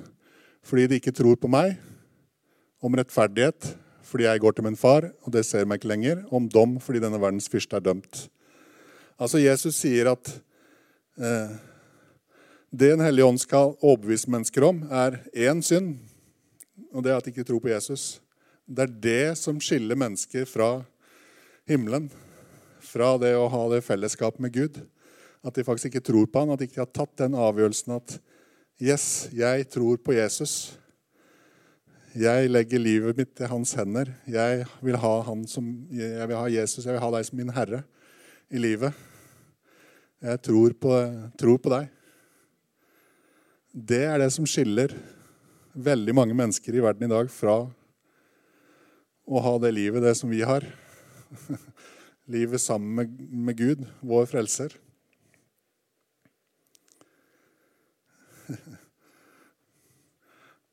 fordi 0.62 0.86
de 0.86 1.00
ikke 1.00 1.14
tror 1.14 1.38
på 1.40 1.50
meg. 1.50 1.76
Om 2.82 2.94
rettferdighet 2.98 3.74
fordi 4.12 4.26
jeg 4.26 4.42
går 4.42 4.52
til 4.52 4.66
min 4.66 4.76
far, 4.76 5.06
og 5.24 5.32
det 5.32 5.40
ser 5.48 5.64
meg 5.64 5.80
ikke 5.80 5.88
lenger. 5.88 6.22
Om 6.28 6.50
dom 6.52 6.76
fordi 6.84 7.00
denne 7.00 7.20
verdens 7.20 7.48
fyrste 7.48 7.78
er 7.78 7.84
dømt. 7.86 8.26
Altså 9.16 9.40
Jesus 9.40 9.78
sier 9.80 10.10
at 10.12 10.32
eh, 11.16 11.54
det 12.72 12.90
Den 12.94 13.04
hellige 13.04 13.28
ånd 13.28 13.38
skal 13.40 13.74
overbevise 13.82 14.30
mennesker 14.32 14.64
om, 14.64 14.78
er 14.88 15.18
én 15.36 15.60
synd, 15.60 15.98
og 16.92 17.04
det 17.04 17.12
er 17.12 17.18
at 17.18 17.26
de 17.26 17.32
ikke 17.32 17.44
tror 17.44 17.60
på 17.60 17.68
Jesus. 17.68 18.22
Det 18.64 18.86
er 18.86 18.94
det 19.04 19.38
som 19.38 19.60
skiller 19.60 19.98
mennesker 19.98 20.46
fra 20.48 20.70
himmelen, 21.68 22.08
fra 22.80 23.18
det 23.20 23.34
å 23.36 23.50
ha 23.52 23.62
det 23.74 23.82
fellesskapet 23.84 24.40
med 24.40 24.56
Gud. 24.56 24.80
At 25.42 25.56
de 25.58 25.64
faktisk 25.66 25.90
ikke 25.90 26.04
tror 26.06 26.28
på 26.30 26.42
han, 26.42 26.52
at 26.54 26.60
de 26.60 26.68
ikke 26.70 26.84
har 26.84 26.92
tatt 26.94 27.16
den 27.20 27.38
avgjørelsen 27.38 27.96
at 27.98 28.18
Yes, 28.82 29.28
jeg 29.30 29.68
tror 29.70 30.00
på 30.02 30.14
Jesus. 30.16 30.72
Jeg 32.18 32.48
legger 32.50 32.82
livet 32.82 33.14
mitt 33.20 33.38
i 33.38 33.46
hans 33.46 33.76
hender. 33.78 34.08
Jeg 34.26 34.64
vil 34.82 34.98
ha, 34.98 35.12
som, 35.46 35.68
jeg 35.94 36.26
vil 36.26 36.38
ha 36.40 36.48
Jesus, 36.50 36.82
jeg 36.82 36.96
vil 36.96 37.04
ha 37.04 37.10
deg 37.14 37.28
som 37.28 37.38
min 37.38 37.52
herre 37.54 37.84
i 38.50 38.58
livet. 38.58 38.96
Jeg 40.22 40.42
tror 40.48 40.74
på, 40.82 40.96
tror 41.38 41.62
på 41.62 41.72
deg. 41.76 41.86
Det 43.72 44.02
er 44.08 44.18
det 44.20 44.32
som 44.34 44.48
skiller 44.50 44.96
veldig 45.72 46.14
mange 46.18 46.36
mennesker 46.36 46.74
i 46.74 46.82
verden 46.84 47.06
i 47.06 47.12
dag 47.14 47.30
fra 47.32 47.60
å 49.22 49.42
ha 49.46 49.56
det 49.62 49.72
livet, 49.78 50.02
det 50.02 50.16
som 50.18 50.32
vi 50.32 50.42
har. 50.42 50.66
Livet 52.32 52.60
sammen 52.62 52.96
med, 52.98 53.14
med 53.30 53.56
Gud, 53.58 53.86
vår 54.04 54.26
frelser. 54.30 54.74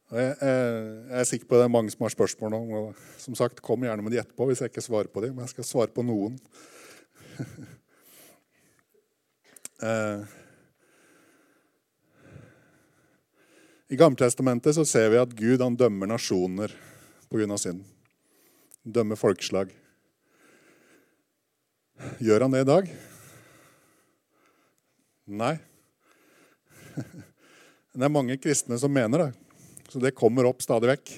Jeg, 0.10 0.38
jeg, 0.42 1.20
er 1.22 1.28
sikker 1.30 1.46
på 1.46 1.54
at 1.54 1.60
det 1.62 1.66
er 1.68 1.74
mange 1.76 1.92
som 1.94 2.02
har 2.02 2.14
spørsmål 2.16 2.50
nå. 2.56 2.60
og 2.80 2.88
som 3.22 3.36
sagt, 3.38 3.62
Kom 3.62 3.84
gjerne 3.86 4.02
med 4.02 4.16
de 4.16 4.22
etterpå 4.22 4.48
hvis 4.50 4.64
jeg 4.64 4.72
ikke 4.72 4.82
svarer 4.82 5.10
på 5.14 5.22
dem. 5.22 5.36
Men 5.36 5.46
jeg 5.46 5.54
skal 5.54 5.68
svare 5.70 5.94
på 5.94 6.02
noen. 6.06 6.40
eh, 9.86 10.22
I 13.90 14.00
Gammeltestamentet 14.02 14.74
så 14.78 14.86
ser 14.86 15.14
vi 15.14 15.22
at 15.22 15.36
Gud 15.38 15.62
han 15.62 15.78
dømmer 15.78 16.10
nasjoner 16.10 16.74
pga. 17.30 17.58
synd. 17.62 17.86
Dømmer 18.82 19.18
folkeslag. 19.20 19.70
Gjør 22.18 22.48
han 22.48 22.56
det 22.56 22.64
i 22.64 22.70
dag? 22.70 22.90
Nei. 25.30 25.56
Det 28.00 28.06
er 28.06 28.14
mange 28.14 28.38
kristne 28.40 28.78
som 28.80 28.94
mener 28.94 29.20
det. 29.20 29.49
Så 29.90 30.00
det 30.00 30.12
kommer 30.18 30.46
opp 30.46 30.62
stadig 30.62 30.92
vekk. 30.92 31.12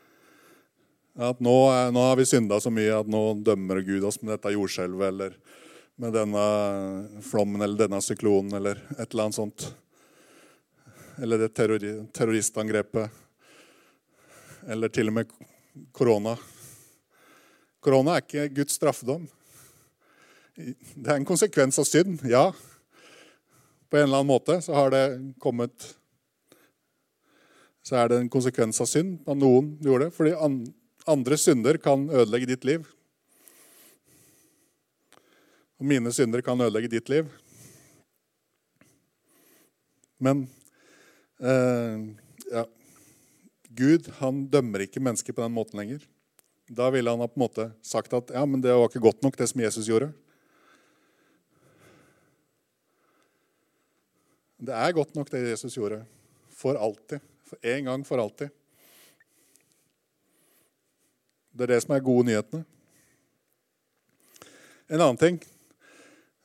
At 1.30 1.40
nå, 1.42 1.56
nå 1.94 2.02
har 2.02 2.16
vi 2.18 2.26
synda 2.26 2.58
så 2.62 2.70
mye 2.72 2.94
at 2.96 3.08
nå 3.10 3.20
dømmer 3.44 3.82
Gud 3.84 4.06
oss 4.08 4.22
med 4.22 4.32
dette 4.32 4.54
jordskjelvet 4.54 5.10
eller 5.10 5.34
med 6.00 6.14
denne 6.16 6.44
flommen 7.26 7.60
eller 7.60 7.76
denne 7.82 7.98
syklonen 8.00 8.56
eller 8.56 8.80
et 8.94 9.04
eller 9.10 9.26
annet 9.26 9.36
sånt. 9.36 9.66
Eller 11.20 11.42
det 11.42 11.50
terroristangrepet. 11.52 13.20
Eller 14.70 14.88
til 14.88 15.12
og 15.12 15.18
med 15.18 15.36
korona. 15.92 16.38
Korona 17.84 18.16
er 18.16 18.24
ikke 18.24 18.48
Guds 18.62 18.80
straffedom. 18.80 19.28
Det 20.56 21.04
er 21.04 21.18
en 21.18 21.28
konsekvens 21.28 21.82
av 21.82 21.88
synd, 21.90 22.24
ja. 22.24 22.46
På 23.90 24.00
en 24.00 24.08
eller 24.08 24.22
annen 24.22 24.32
måte 24.32 24.60
så 24.64 24.78
har 24.78 24.94
det 24.94 25.04
kommet 25.42 25.99
så 27.90 27.96
er 27.98 28.10
det 28.12 28.20
en 28.20 28.30
konsekvens 28.30 28.78
av 28.78 28.86
synd 28.86 29.16
at 29.26 29.34
noen 29.34 29.72
gjorde 29.82 30.06
det. 30.06 30.14
Fordi 30.14 30.34
andre 31.10 31.36
synder 31.42 31.74
kan 31.82 32.04
ødelegge 32.06 32.46
ditt 32.52 32.66
liv. 32.68 32.84
Og 35.80 35.88
mine 35.90 36.12
synder 36.14 36.44
kan 36.46 36.60
ødelegge 36.62 36.92
ditt 36.92 37.10
liv. 37.10 37.26
Men 40.22 40.44
eh, 41.42 42.04
ja, 42.52 42.62
Gud 43.74 44.06
han 44.20 44.44
dømmer 44.52 44.84
ikke 44.86 45.02
mennesker 45.02 45.34
på 45.34 45.42
den 45.42 45.56
måten 45.56 45.82
lenger. 45.82 46.04
Da 46.70 46.92
ville 46.94 47.10
han 47.10 47.24
ha 47.24 47.26
på 47.26 47.40
en 47.40 47.46
måte 47.48 47.66
sagt 47.82 48.14
at 48.14 48.30
ja, 48.30 48.44
men 48.46 48.62
det 48.62 48.70
var 48.70 48.86
ikke 48.86 49.02
godt 49.02 49.26
nok, 49.26 49.40
det 49.40 49.50
som 49.50 49.64
Jesus 49.64 49.90
gjorde. 49.90 50.12
Det 54.62 54.78
er 54.78 54.94
godt 54.94 55.18
nok, 55.18 55.34
det 55.34 55.42
Jesus 55.48 55.74
gjorde. 55.74 56.04
For 56.54 56.78
alltid. 56.78 57.18
En 57.62 57.84
gang 57.90 58.06
for 58.06 58.22
alltid. 58.22 58.50
Det 61.50 61.66
er 61.66 61.74
det 61.74 61.80
som 61.84 61.94
er 61.96 62.04
gode 62.04 62.28
nyhetene. 62.28 62.64
En 64.90 65.00
annen 65.00 65.18
ting 65.20 65.40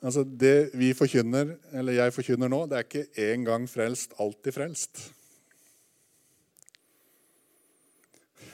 altså 0.05 0.23
Det 0.23 0.69
vi 0.77 0.93
forkynner, 0.93 1.55
eller 1.73 1.97
jeg 1.97 2.13
forkynner 2.13 2.51
nå, 2.51 2.65
det 2.69 2.77
er 2.77 2.85
ikke 2.85 3.31
en 3.31 3.45
gang 3.47 3.63
frelst, 3.69 4.13
alltid 4.21 4.53
frelst. 4.53 5.01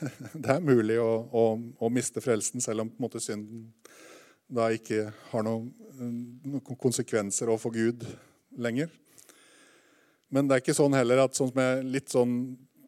Det 0.33 0.49
er 0.49 0.63
mulig 0.63 0.95
å, 1.01 1.09
å, 1.27 1.43
å 1.77 1.89
miste 1.93 2.23
frelsen 2.23 2.63
selv 2.63 2.85
om 2.85 2.93
måte 3.01 3.19
synden 3.21 3.67
da 4.51 4.69
ikke 4.73 5.11
har 5.31 5.43
noen, 5.45 5.67
noen 5.99 6.79
konsekvenser 6.79 7.51
overfor 7.51 7.75
Gud 7.75 8.07
lenger. 8.59 8.89
Men 10.31 10.47
det 10.47 10.55
er 10.55 10.63
ikke 10.63 10.77
sånn 10.77 10.95
heller 10.95 11.25
at 11.25 11.35
sånn 11.35 11.51
som 11.51 11.59
jeg, 11.59 11.83
litt 11.91 12.11
sånn 12.11 12.35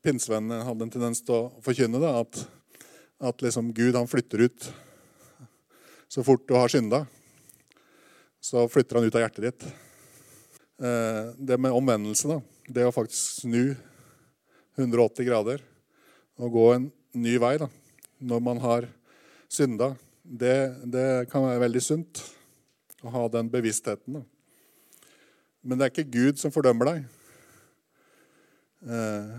pinsevennene 0.04 0.64
hadde 0.64 0.86
en 0.86 0.94
tendens 0.94 1.20
til 1.24 1.36
å 1.36 1.64
forkynne, 1.64 2.00
da, 2.00 2.22
at, 2.24 2.40
at 3.32 3.44
liksom 3.44 3.74
Gud 3.76 3.98
han 4.00 4.08
flytter 4.08 4.46
ut 4.48 4.68
så 6.14 6.24
fort 6.24 6.46
du 6.48 6.54
har 6.56 6.72
synda. 6.72 7.04
Så 8.44 8.68
flytter 8.70 9.00
han 9.00 9.08
ut 9.08 9.16
av 9.18 9.24
hjertet 9.24 9.48
ditt. 9.48 9.66
Eh, 10.84 11.32
det 11.36 11.58
med 11.58 11.74
omvendelse, 11.76 12.30
da, 12.30 12.40
det 12.68 12.86
å 12.88 12.94
faktisk 12.94 13.44
snu 13.44 13.74
180 14.78 15.28
grader 15.28 15.64
og 16.40 16.54
gå 16.54 16.66
en 16.76 16.86
ny 17.18 17.36
vei 17.42 17.56
da, 17.62 17.68
når 18.24 18.44
man 18.46 18.62
har 18.64 18.88
synda, 19.52 19.94
det, 20.24 20.56
det 20.86 21.28
kan 21.32 21.46
være 21.46 21.62
veldig 21.66 21.84
sunt 21.84 22.24
å 23.04 23.12
ha 23.14 23.26
den 23.32 23.52
bevisstheten. 23.52 24.20
Da. 24.20 24.24
Men 25.64 25.80
det 25.80 25.86
er 25.86 25.94
ikke 25.94 26.14
Gud 26.14 26.42
som 26.42 26.54
fordømmer 26.54 26.90
deg. 26.90 27.04
Eh, 28.84 29.34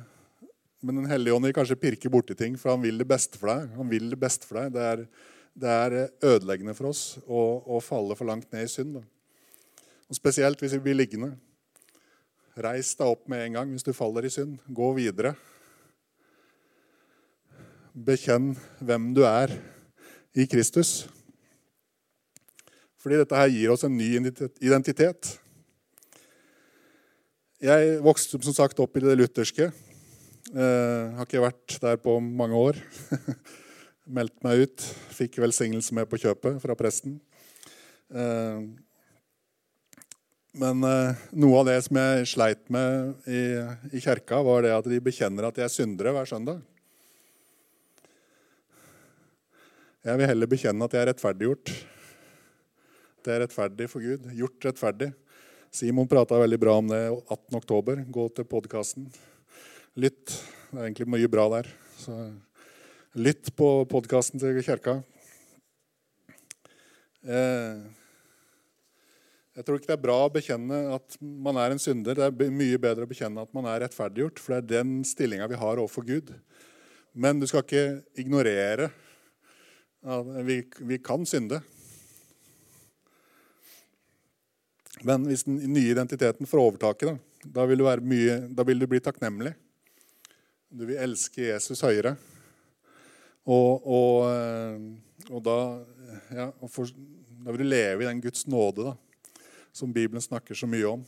men 0.85 1.01
Den 1.01 1.09
hellige 1.09 1.35
ånd 1.35 1.47
vil 1.49 1.57
kanskje 1.57 1.81
pirke 1.81 2.11
borti 2.13 2.37
ting, 2.37 2.59
for 2.61 2.75
han 2.75 2.83
vil 2.85 2.99
det 3.01 3.09
beste 3.09 3.41
for 3.41 3.53
deg. 3.53 3.73
Han 3.79 3.89
vil 3.89 4.11
Det 4.11 4.21
beste 4.21 4.49
for 4.49 4.61
deg. 4.61 4.75
Det 4.75 4.85
er, 4.91 5.07
det 5.55 5.73
er 5.73 5.97
ødeleggende 6.21 6.75
for 6.77 6.91
oss 6.91 7.19
å, 7.25 7.41
å, 7.65 7.81
falle 7.81 8.17
for 8.19 8.29
langt 8.29 8.51
ned 8.53 8.67
i 8.67 8.71
synd. 8.71 8.99
Da. 8.99 9.05
Og 10.09 10.19
Spesielt 10.19 10.61
hvis 10.61 10.77
vi 10.77 10.85
blir 10.85 10.99
liggende. 10.99 11.35
Reis 12.55 12.93
deg 12.95 13.09
opp 13.09 13.25
med 13.29 13.47
en 13.47 13.59
gang 13.59 13.73
hvis 13.73 13.87
du 13.87 13.95
faller 13.97 14.29
i 14.29 14.33
synd. 14.33 14.59
Gå 14.69 14.93
videre. 14.99 15.35
Bekjenn 17.95 18.53
hvem 18.83 19.13
du 19.15 19.25
er 19.27 19.55
i 20.35 20.47
Kristus. 20.51 21.07
Fordi 23.01 23.21
dette 23.21 23.37
her 23.39 23.51
gir 23.53 23.73
oss 23.75 23.85
en 23.85 23.97
ny 23.97 24.13
identitet. 24.17 25.35
Jeg 27.65 28.01
vokste 28.05 28.37
som 28.45 28.53
sagt 28.53 28.81
opp 28.83 28.99
i 28.99 29.01
det 29.01 29.15
lutherske. 29.17 29.71
Eh, 30.53 31.05
har 31.17 31.25
ikke 31.25 31.41
vært 31.41 31.77
der 31.81 31.95
på 31.97 32.19
mange 32.21 32.59
år. 32.61 32.81
Meldte 34.19 34.45
meg 34.45 34.67
ut. 34.67 34.85
Fikk 35.17 35.39
velsignelse 35.41 35.97
med 35.97 36.11
på 36.11 36.19
kjøpet 36.21 36.59
fra 36.61 36.77
presten. 36.77 37.15
Eh, 38.13 38.67
men 40.61 40.85
eh, 40.91 41.25
noe 41.41 41.63
av 41.63 41.71
det 41.71 41.79
som 41.87 42.03
jeg 42.03 42.29
sleit 42.35 42.69
med 42.75 43.25
i, 43.33 43.43
i 43.97 44.05
kjerka, 44.05 44.43
var 44.45 44.67
det 44.67 44.77
at 44.77 44.93
de 44.93 45.01
bekjenner 45.09 45.49
at 45.49 45.57
de 45.57 45.65
er 45.65 45.73
syndere 45.73 46.13
hver 46.13 46.29
søndag. 46.29 46.61
Jeg 50.05 50.21
vil 50.21 50.35
heller 50.35 50.53
bekjenne 50.53 50.85
at 50.85 50.93
jeg 50.93 51.07
er 51.07 51.15
rettferdiggjort. 51.15 51.77
Det 53.25 53.33
er 53.33 53.47
rettferdig 53.47 53.89
for 53.89 54.05
Gud. 54.05 54.29
Gjort 54.37 54.69
rettferdig. 54.69 55.15
Simon 55.75 56.07
prata 56.07 56.39
veldig 56.39 56.59
bra 56.63 56.77
om 56.79 56.87
det 56.87 57.01
18.10. 57.11 58.05
Gå 58.15 58.29
til 58.37 58.47
podkasten. 58.47 59.09
Lytt. 59.99 60.31
Det 60.71 60.79
er 60.79 60.85
egentlig 60.85 61.09
mye 61.11 61.31
bra 61.31 61.49
der. 61.57 61.71
Så 61.99 62.15
lytt 63.19 63.51
på 63.59 63.71
podkasten 63.91 64.39
til 64.39 64.61
kirka. 64.63 65.01
Eh, 67.27 67.83
jeg 69.59 69.67
tror 69.67 69.81
ikke 69.81 69.91
det 69.91 69.97
er 69.97 70.05
bra 70.07 70.21
å 70.23 70.31
bekjenne 70.37 70.81
at 70.95 71.19
man 71.19 71.59
er 71.59 71.75
en 71.75 71.83
synder. 71.83 72.23
Det 72.23 72.31
er 72.31 72.55
mye 72.55 72.79
bedre 72.79 73.09
å 73.09 73.11
bekjenne 73.11 73.43
at 73.43 73.51
man 73.59 73.67
er 73.67 73.83
rettferdiggjort, 73.83 74.39
for 74.39 74.55
det 74.55 74.63
er 74.63 74.73
den 74.79 75.01
stillinga 75.03 75.51
vi 75.51 75.59
har 75.59 75.83
overfor 75.83 76.07
Gud. 76.07 76.31
Men 77.19 77.43
du 77.43 77.51
skal 77.51 77.67
ikke 77.67 77.87
ignorere 78.23 78.93
vi, 80.47 80.63
vi 80.87 81.03
kan 81.03 81.27
synde. 81.27 81.65
Men 85.03 85.27
hvis 85.27 85.43
den 85.49 85.59
nye 85.73 85.91
identiteten 85.91 86.47
får 86.47 86.63
overtaket, 86.63 87.11
da, 87.11 87.49
da, 87.57 87.67
vil 87.67 87.83
mye, 88.07 88.39
da 88.55 88.65
vil 88.67 88.79
du 88.79 88.87
bli 88.87 89.01
takknemlig. 89.03 89.55
Du 90.71 90.87
vil 90.87 91.01
elske 91.03 91.49
Jesus 91.49 91.83
høyere. 91.85 92.15
Og, 93.45 93.85
og, 93.85 94.31
eh, 94.31 95.27
og 95.31 95.43
da, 95.45 95.59
ja, 96.33 96.49
for, 96.71 96.89
da 97.45 97.53
vil 97.53 97.65
du 97.65 97.69
leve 97.69 98.05
i 98.05 98.09
den 98.09 98.23
Guds 98.25 98.47
nåde 98.47 98.87
da, 98.93 98.95
som 99.75 99.93
Bibelen 99.93 100.23
snakker 100.25 100.57
så 100.57 100.69
mye 100.71 100.89
om. 100.95 101.05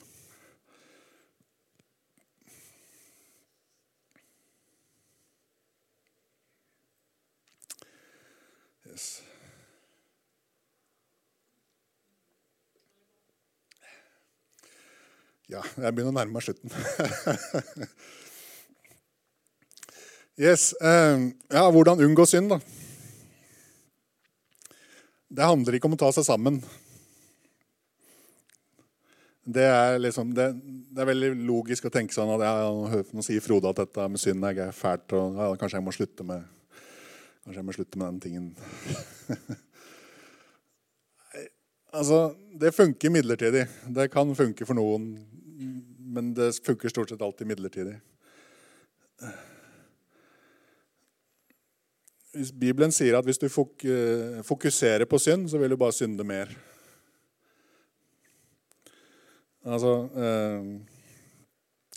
Ja, 15.46 15.60
jeg 15.78 15.94
begynner 15.94 16.10
å 16.10 16.16
nærme 16.16 16.34
meg 16.34 16.42
slutten. 16.42 16.66
yes, 20.46 20.72
eh, 20.82 21.30
ja, 21.54 21.62
Hvordan 21.70 22.02
unngå 22.02 22.24
synd, 22.26 22.50
da? 22.50 22.58
Det 25.30 25.46
handler 25.46 25.78
ikke 25.78 25.86
om 25.86 25.94
å 25.94 26.00
ta 26.00 26.08
seg 26.16 26.26
sammen. 26.26 26.58
Det 29.46 29.68
er, 29.70 30.00
liksom, 30.02 30.34
det, 30.34 30.48
det 30.90 31.04
er 31.04 31.10
veldig 31.12 31.30
logisk 31.46 31.86
å 31.86 31.94
tenke 31.94 32.10
sånn 32.16 32.32
at 32.34 32.42
ja, 32.42 32.66
nå 33.14 33.22
sier 33.22 33.38
Frode 33.44 33.70
at 33.70 33.78
dette 33.84 34.02
med 34.10 34.18
synd 34.18 34.42
er 34.50 34.74
fælt, 34.74 35.14
og 35.14 35.38
ja, 35.38 35.46
kanskje 35.60 35.78
jeg 35.78 35.86
må 35.86 35.94
slutte 35.94 36.26
med, 36.26 36.42
kanskje 37.46 37.60
jeg 37.60 37.68
må 37.68 37.76
slutte 37.78 38.02
med 38.02 38.08
den 38.08 38.18
tingen. 38.26 38.50
altså, 42.02 42.34
det 42.50 42.74
funker 42.74 43.14
midlertidig. 43.14 43.68
Det 43.94 44.10
kan 44.10 44.34
funke 44.34 44.66
for 44.66 44.74
noen 44.82 45.35
men 46.16 46.32
det 46.36 46.54
funker 46.64 46.92
stort 46.92 47.12
sett 47.12 47.22
alltid 47.22 47.50
midlertidig. 47.50 47.98
Bibelen 52.56 52.92
sier 52.92 53.16
at 53.16 53.24
hvis 53.24 53.40
du 53.40 53.48
fokuserer 53.48 55.06
på 55.08 55.20
synd, 55.20 55.48
så 55.48 55.60
vil 55.60 55.72
du 55.72 55.78
bare 55.80 55.96
synde 55.96 56.24
mer. 56.26 56.50
Altså, 59.66 59.92
eh, 60.14 60.66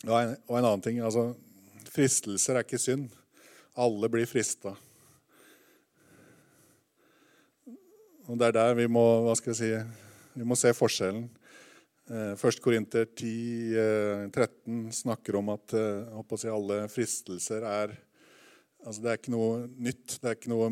og 0.07 0.55
en 0.57 0.63
annen 0.63 0.81
ting 0.81 1.01
altså, 1.05 1.33
Fristelser 1.89 2.55
er 2.55 2.65
ikke 2.65 2.79
synd. 2.81 3.09
Alle 3.79 4.09
blir 4.11 4.29
frista. 4.29 4.75
Og 8.29 8.37
det 8.37 8.47
er 8.47 8.55
der 8.55 8.75
vi 8.77 8.85
må, 8.91 9.03
hva 9.25 9.33
skal 9.37 9.55
jeg 9.55 9.59
si, 9.59 9.69
vi 10.37 10.45
må 10.45 10.57
se 10.59 10.73
forskjellen. 10.77 11.25
1. 12.09 12.43
Eh, 12.43 12.51
Korinter 12.61 13.05
10, 13.05 14.31
13 14.31 14.85
eh, 14.85 14.91
snakker 14.91 15.35
om 15.35 15.49
at 15.53 15.73
eh, 15.73 16.37
si, 16.37 16.47
alle 16.49 16.87
fristelser 16.89 17.61
er 17.61 17.97
altså 18.79 19.01
Det 19.03 19.09
er 19.11 19.17
ikke 19.19 19.33
noe 19.33 19.67
nytt. 19.75 20.13
Det 20.21 20.29
er 20.29 20.37
ikke 20.37 20.51
noe 20.53 20.69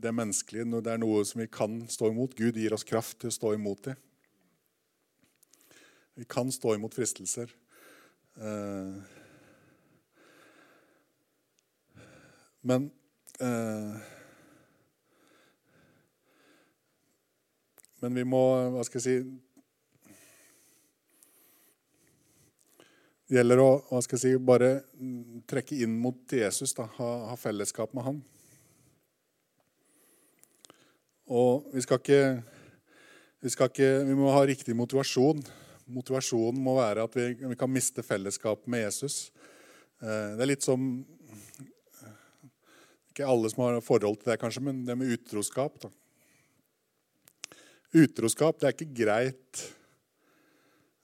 det 0.00 0.12
menneskelige. 0.16 0.80
Det 0.80 0.92
er 0.94 1.00
noe 1.02 1.24
som 1.28 1.42
vi 1.42 1.46
kan 1.52 1.74
stå 1.92 2.08
imot. 2.08 2.32
Gud 2.34 2.56
gir 2.56 2.72
oss 2.72 2.86
kraft 2.88 3.18
til 3.20 3.28
å 3.28 3.34
stå 3.36 3.52
imot 3.52 3.82
dem. 3.84 3.98
Vi 6.16 6.24
kan 6.24 6.48
stå 6.50 6.72
imot 6.78 6.96
fristelser. 6.96 7.52
Men 12.64 12.88
Men 18.00 18.16
vi 18.16 18.24
må 18.24 18.40
hva 18.72 18.82
skal 18.88 19.02
jeg 19.02 19.04
si, 19.04 19.40
gjelder 23.36 23.62
å 23.62 23.68
hva 23.86 24.00
skal 24.02 24.18
jeg 24.18 24.22
si, 24.22 24.42
bare 24.42 24.70
trekke 25.50 25.78
inn 25.84 25.92
mot 26.02 26.34
Jesus, 26.34 26.74
da, 26.74 26.88
ha, 26.96 27.10
ha 27.30 27.36
fellesskap 27.38 27.94
med 27.94 28.06
han. 28.06 28.20
Og 31.30 31.68
vi 31.70 31.82
skal, 31.84 32.00
ikke, 32.02 32.22
vi 33.38 33.52
skal 33.54 33.70
ikke 33.70 33.90
Vi 34.08 34.16
må 34.18 34.32
ha 34.34 34.42
riktig 34.48 34.74
motivasjon. 34.74 35.44
Motivasjonen 35.94 36.58
må 36.62 36.74
være 36.80 37.04
at 37.06 37.14
vi, 37.14 37.28
vi 37.38 37.58
kan 37.58 37.70
miste 37.70 38.02
fellesskap 38.02 38.66
med 38.70 38.82
Jesus. 38.82 39.28
Eh, 40.02 40.34
det 40.34 40.42
er 40.42 40.50
litt 40.50 40.66
som 40.66 40.90
Ikke 43.10 43.28
alle 43.30 43.50
som 43.52 43.62
har 43.66 43.78
forhold 43.84 44.20
til 44.20 44.32
det, 44.32 44.40
kanskje, 44.42 44.64
men 44.66 44.82
det 44.86 44.98
med 44.98 45.14
utroskap. 45.14 45.78
da. 45.82 45.90
Utroskap, 47.90 48.58
det 48.58 48.68
er 48.68 48.74
ikke 48.74 48.94
greit. 49.04 49.62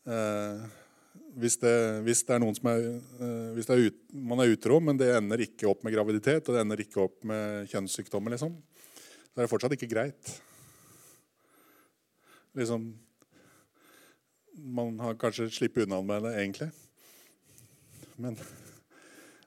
Eh, 0.06 0.66
hvis 1.36 1.58
det, 1.60 1.76
hvis 2.06 2.22
det, 2.24 2.32
er 2.32 2.40
noen 2.40 2.56
som 2.56 2.68
er, 2.70 2.84
eh, 3.20 3.48
hvis 3.56 3.68
er 3.68 3.82
ut, 3.90 3.96
man 4.16 4.40
er 4.40 4.54
utro, 4.54 4.78
men 4.80 4.96
det 4.96 5.10
ender 5.18 5.42
ikke 5.44 5.68
opp 5.68 5.82
med 5.84 5.92
graviditet 5.92 6.46
og 6.48 6.56
det 6.56 6.62
ender 6.62 6.80
ikke 6.80 7.02
opp 7.04 7.26
med 7.28 7.68
kjønnssykdommer, 7.72 8.32
liksom, 8.32 8.54
så 8.56 9.36
er 9.36 9.44
det 9.44 9.50
fortsatt 9.52 9.74
ikke 9.76 9.90
greit. 9.90 10.30
Liksom, 12.56 12.88
man 14.56 14.96
har 15.04 15.18
kanskje 15.20 15.50
sluppet 15.52 15.84
unna 15.84 16.00
med 16.08 16.24
det 16.24 16.32
egentlig. 16.40 16.70
Men 18.16 18.38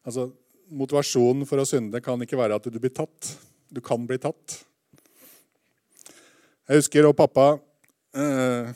altså, 0.04 0.28
motivasjonen 0.70 1.48
for 1.50 1.62
å 1.62 1.66
synde 1.66 2.04
kan 2.06 2.22
ikke 2.22 2.38
være 2.38 2.60
at 2.60 2.70
du 2.70 2.78
blir 2.78 2.94
tatt. 2.94 3.32
Du 3.74 3.82
kan 3.82 4.06
bli 4.06 4.20
tatt. 4.22 4.60
Jeg 6.70 6.84
husker 6.84 7.10
og 7.10 7.18
pappa 7.18 7.56
eh, 8.14 8.70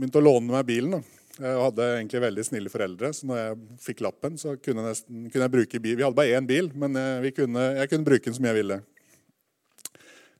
begynte 0.00 0.20
å 0.20 0.24
låne 0.24 0.48
meg 0.50 0.68
bilen. 0.68 0.96
Da. 0.96 1.20
Jeg 1.40 1.60
hadde 1.64 1.86
egentlig 1.98 2.22
veldig 2.24 2.44
snille 2.44 2.72
foreldre, 2.72 3.12
så 3.16 3.28
når 3.28 3.38
jeg 3.40 3.58
fikk 3.84 4.02
lappen, 4.04 4.40
så 4.40 4.56
kunne 4.60 4.84
nesten, 4.84 5.28
kunne 5.28 5.46
jeg 5.46 5.54
bruke 5.54 5.82
bil. 5.82 5.96
Vi 5.98 6.04
hadde 6.04 6.18
bare 6.18 6.40
én 6.40 6.48
bil, 6.48 6.72
men 6.76 6.96
jeg 6.96 7.36
kunne, 7.36 7.66
jeg 7.78 7.92
kunne, 7.92 8.08
bruke 8.08 8.26
den 8.26 8.36
som 8.36 8.48
jeg 8.48 8.58
ville. 8.58 8.80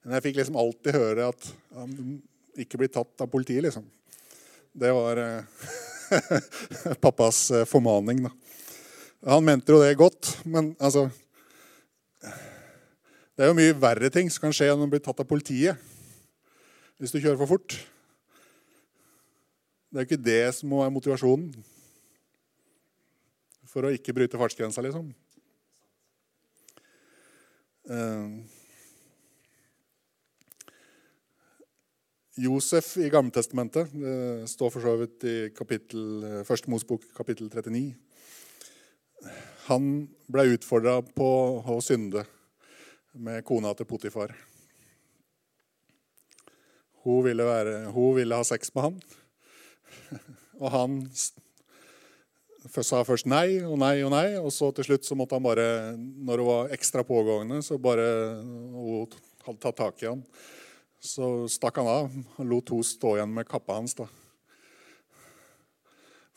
Men 0.03 0.17
jeg 0.17 0.27
fikk 0.27 0.41
liksom 0.41 0.59
alltid 0.61 0.97
høre 0.97 1.31
at 1.33 1.49
han 1.77 1.95
ikke 2.61 2.81
blir 2.81 2.93
tatt 2.93 3.25
av 3.25 3.31
politiet, 3.33 3.63
liksom. 3.65 3.87
Det 4.81 4.93
var 4.95 5.19
eh, 5.21 5.71
pappas 7.05 7.51
eh, 7.55 7.67
formaning, 7.69 8.25
da. 8.27 8.35
Han 9.35 9.45
mente 9.45 9.73
jo 9.73 9.81
det 9.83 9.99
godt, 10.01 10.31
men 10.49 10.71
altså 10.81 11.11
Det 12.21 13.45
er 13.45 13.51
jo 13.51 13.57
mye 13.59 13.75
verre 13.77 14.09
ting 14.13 14.31
som 14.33 14.47
kan 14.47 14.55
skje 14.57 14.71
enn 14.73 14.85
å 14.85 14.89
bli 14.89 15.01
tatt 15.05 15.21
av 15.21 15.29
politiet 15.29 15.77
hvis 17.01 17.13
du 17.13 17.21
kjører 17.21 17.39
for 17.41 17.49
fort. 17.57 17.77
Det 19.91 19.99
er 19.99 20.05
jo 20.05 20.07
ikke 20.07 20.23
det 20.23 20.55
som 20.55 20.71
må 20.71 20.85
være 20.85 20.95
motivasjonen 20.95 21.49
for 23.71 23.87
å 23.87 23.91
ikke 23.95 24.15
bryte 24.15 24.39
fartsgrensa, 24.39 24.83
liksom. 24.87 25.09
Eh, 27.91 28.29
Josef 32.39 32.93
i 33.03 33.11
Gammeltestamentet 33.11 33.91
det 33.91 34.47
står 34.51 34.71
for 34.71 34.87
så 34.87 34.95
vidt 35.01 35.27
i 35.27 35.37
kapittel, 35.55 36.05
eh, 36.23 36.45
Første 36.47 36.71
Mosbok 36.71 37.11
kapittel 37.17 37.51
39. 37.51 37.97
Han 39.67 40.07
ble 40.31 40.53
utfordra 40.55 41.01
på 41.03 41.31
å 41.67 41.83
synde 41.83 42.25
med 43.19 43.43
kona 43.45 43.75
til 43.75 43.91
Potifar. 43.91 44.37
Hun 47.03 47.25
ville, 47.27 47.43
være, 47.43 47.91
hun 47.91 48.15
ville 48.15 48.39
ha 48.39 48.47
sex 48.47 48.71
med 48.75 48.87
han. 48.87 49.03
Og 50.61 50.69
han 50.75 50.99
sa 52.69 53.01
først 53.07 53.29
nei 53.31 53.63
og 53.65 53.79
nei 53.81 54.03
og 54.05 54.13
nei, 54.13 54.27
og 54.37 54.51
så 54.53 54.69
til 54.77 54.85
slutt 54.91 55.07
så 55.09 55.17
måtte 55.17 55.39
han 55.39 55.45
bare, 55.45 55.97
når 55.97 56.41
det 56.41 56.49
var 56.49 56.75
ekstra 56.77 57.05
pågående, 57.09 57.63
så 57.65 57.79
bare 57.81 58.05
hun 58.45 59.09
hadde 59.47 59.61
tatt 59.63 59.79
tak 59.79 60.03
i 60.05 60.11
han, 60.11 60.25
så 61.01 61.49
stakk 61.49 61.81
han 61.81 61.89
av. 61.89 62.11
Han 62.37 62.51
lot 62.51 62.73
hun 62.75 62.85
stå 62.85 63.17
igjen 63.17 63.33
med 63.33 63.49
kappa 63.49 63.79
hans. 63.79 63.97
da. 63.97 64.07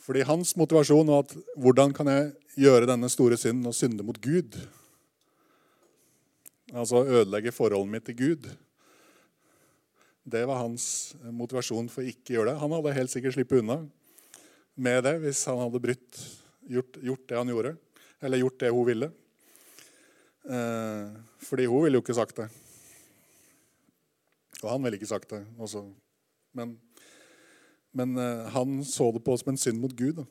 Fordi 0.04 0.24
hans 0.28 0.56
motivasjon 0.60 1.12
var 1.12 1.24
at 1.24 1.36
hvordan 1.60 1.94
kan 1.96 2.10
jeg 2.12 2.32
gjøre 2.66 2.88
denne 2.90 3.10
store 3.12 3.38
synden 3.40 3.70
og 3.72 3.76
synde 3.76 4.04
mot 4.08 4.20
Gud? 4.24 4.56
Altså 6.74 7.04
ødelegge 7.04 7.54
forholdet 7.56 7.92
mitt 7.92 8.08
til 8.08 8.18
Gud. 8.20 8.50
Det 10.24 10.46
var 10.48 10.62
hans 10.62 10.86
motivasjon 11.36 11.90
for 11.92 12.08
ikke 12.08 12.32
å 12.32 12.38
gjøre 12.38 12.54
det. 12.54 12.60
Han 12.62 12.72
hadde 12.72 12.96
helt 12.96 13.12
sikkert 13.12 13.36
sluppet 13.36 13.60
unna 13.60 13.82
med 14.80 15.04
det 15.06 15.18
hvis 15.22 15.42
han 15.50 15.60
hadde 15.60 15.82
brytt, 15.84 16.22
gjort, 16.72 16.98
gjort, 17.04 17.26
det 17.30 17.38
han 17.38 17.52
gjorde. 17.52 17.74
Eller 18.24 18.40
gjort 18.40 18.60
det 18.64 18.72
hun 18.72 18.88
ville. 18.88 19.10
Eh, 20.48 21.12
fordi 21.44 21.68
hun 21.68 21.84
ville 21.84 22.00
jo 22.00 22.06
ikke 22.06 22.16
sagt 22.16 22.40
det. 22.40 22.48
Og 24.64 24.70
han 24.72 24.86
ville 24.86 24.96
ikke 24.96 25.12
sagt 25.12 25.30
det 25.36 25.42
også. 25.60 25.84
Men, 26.56 26.78
men 27.92 28.16
eh, 28.16 28.48
han 28.56 28.80
så 28.88 29.12
det 29.12 29.26
på 29.28 29.36
som 29.40 29.52
en 29.52 29.60
synd 29.60 29.84
mot 29.84 29.92
Gud. 29.92 30.24
Da. 30.24 30.28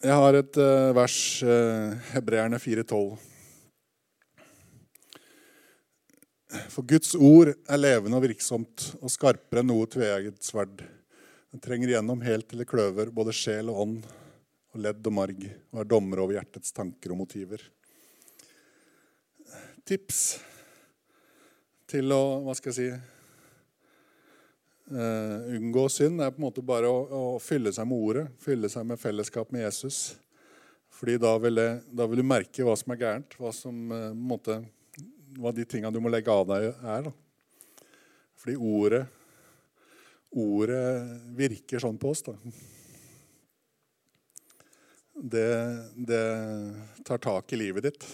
Jeg 0.00 0.16
har 0.16 0.32
et 0.32 0.56
uh, 0.56 0.94
vers, 0.96 1.14
uh, 1.44 1.90
Hebreerne 2.14 2.56
4,12. 2.56 3.18
For 6.72 6.86
Guds 6.88 7.12
ord 7.20 7.50
er 7.52 7.82
levende 7.82 8.16
og 8.16 8.24
virksomt 8.24 8.86
og 8.96 9.12
skarpere 9.12 9.60
enn 9.60 9.68
noe 9.68 9.90
tveegget 9.92 10.40
sverd. 10.40 10.80
Den 11.52 11.60
trenger 11.60 11.92
igjennom 11.92 12.24
helt 12.24 12.48
til 12.48 12.62
det 12.62 12.68
kløver 12.70 13.12
både 13.12 13.36
sjel 13.36 13.68
og 13.68 13.82
ånd 13.84 13.98
og 14.72 14.80
ledd 14.86 15.04
og 15.04 15.16
marg 15.18 15.44
og 15.44 15.84
er 15.84 15.92
dommer 15.92 16.24
over 16.24 16.38
hjertets 16.38 16.72
tanker 16.72 17.12
og 17.12 17.20
motiver. 17.20 17.60
Tips 19.84 20.22
til 21.92 22.16
å 22.16 22.22
hva 22.46 22.56
skal 22.56 22.72
jeg 22.72 22.78
si, 22.80 23.19
Uh, 24.90 25.54
unngå 25.54 25.84
synd 25.92 26.18
er 26.18 26.32
på 26.34 26.40
en 26.40 26.48
måte 26.48 26.62
bare 26.66 26.88
å, 26.90 27.02
å, 27.14 27.38
fylle 27.38 27.70
seg 27.70 27.86
med 27.86 28.00
ordet, 28.08 28.24
fylle 28.42 28.66
seg 28.72 28.88
med 28.88 28.98
fellesskap 28.98 29.52
med 29.54 29.62
Jesus. 29.62 30.16
Fordi 30.90 31.14
da 31.22 31.36
vil, 31.38 31.60
det, 31.60 31.68
da 31.94 32.08
vil 32.10 32.18
du 32.18 32.26
merke 32.26 32.66
hva 32.66 32.74
som 32.74 32.90
er 32.90 32.98
gærent, 33.04 33.36
hva, 33.38 33.52
som, 33.54 33.76
uh, 33.94 34.10
måte, 34.16 34.56
hva 35.38 35.52
de 35.54 35.66
tinga 35.68 35.92
du 35.94 36.00
må 36.02 36.10
legge 36.10 36.34
av 36.34 36.42
deg, 36.50 36.72
er. 36.82 37.06
Da. 37.06 37.86
Fordi 38.42 38.56
ordet, 38.58 39.04
ordet 40.34 40.82
virker 41.38 41.86
sånn 41.86 42.00
på 42.00 42.10
oss. 42.10 42.24
da. 42.26 42.34
Det, 45.20 45.46
det 45.94 46.24
tar 47.06 47.22
tak 47.22 47.54
i 47.54 47.62
livet 47.62 47.86
ditt. 47.86 48.10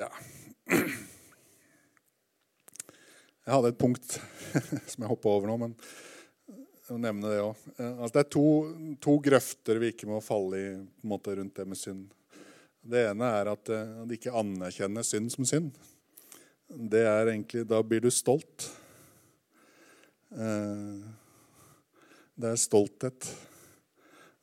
Ja. 0.00 0.08
Jeg 3.44 3.52
hadde 3.52 3.70
et 3.72 3.80
punkt 3.80 4.14
som 4.90 5.02
jeg 5.02 5.10
hoppa 5.10 5.32
over 5.32 5.50
nå, 5.50 5.56
men 5.60 5.74
jeg 6.46 6.94
må 6.94 7.00
nevne 7.02 7.28
det 7.28 7.40
òg. 7.42 7.64
Eh, 7.74 7.90
altså, 7.90 8.12
det 8.14 8.22
er 8.22 8.30
to, 8.32 8.44
to, 9.04 9.16
grøfter 9.26 9.80
vi 9.82 9.90
ikke 9.92 10.08
må 10.08 10.22
falle 10.24 10.60
i 10.60 10.70
måte, 11.08 11.34
rundt 11.36 11.58
det 11.58 11.66
med 11.68 11.78
synd. 11.78 12.06
Det 12.80 13.02
ene 13.10 13.28
er 13.40 13.50
at, 13.52 13.72
eh, 13.74 13.90
at 14.04 14.14
ikke 14.16 14.32
anerkjenner 14.40 15.04
synd 15.04 15.34
som 15.34 15.48
synd. 15.48 15.68
Det 16.70 17.02
er 17.04 17.32
egentlig, 17.34 17.66
Da 17.68 17.82
blir 17.84 18.00
du 18.00 18.08
stolt. 18.14 18.70
Eh, 20.32 21.02
det 22.40 22.54
er 22.54 22.62
stolthet. 22.64 23.28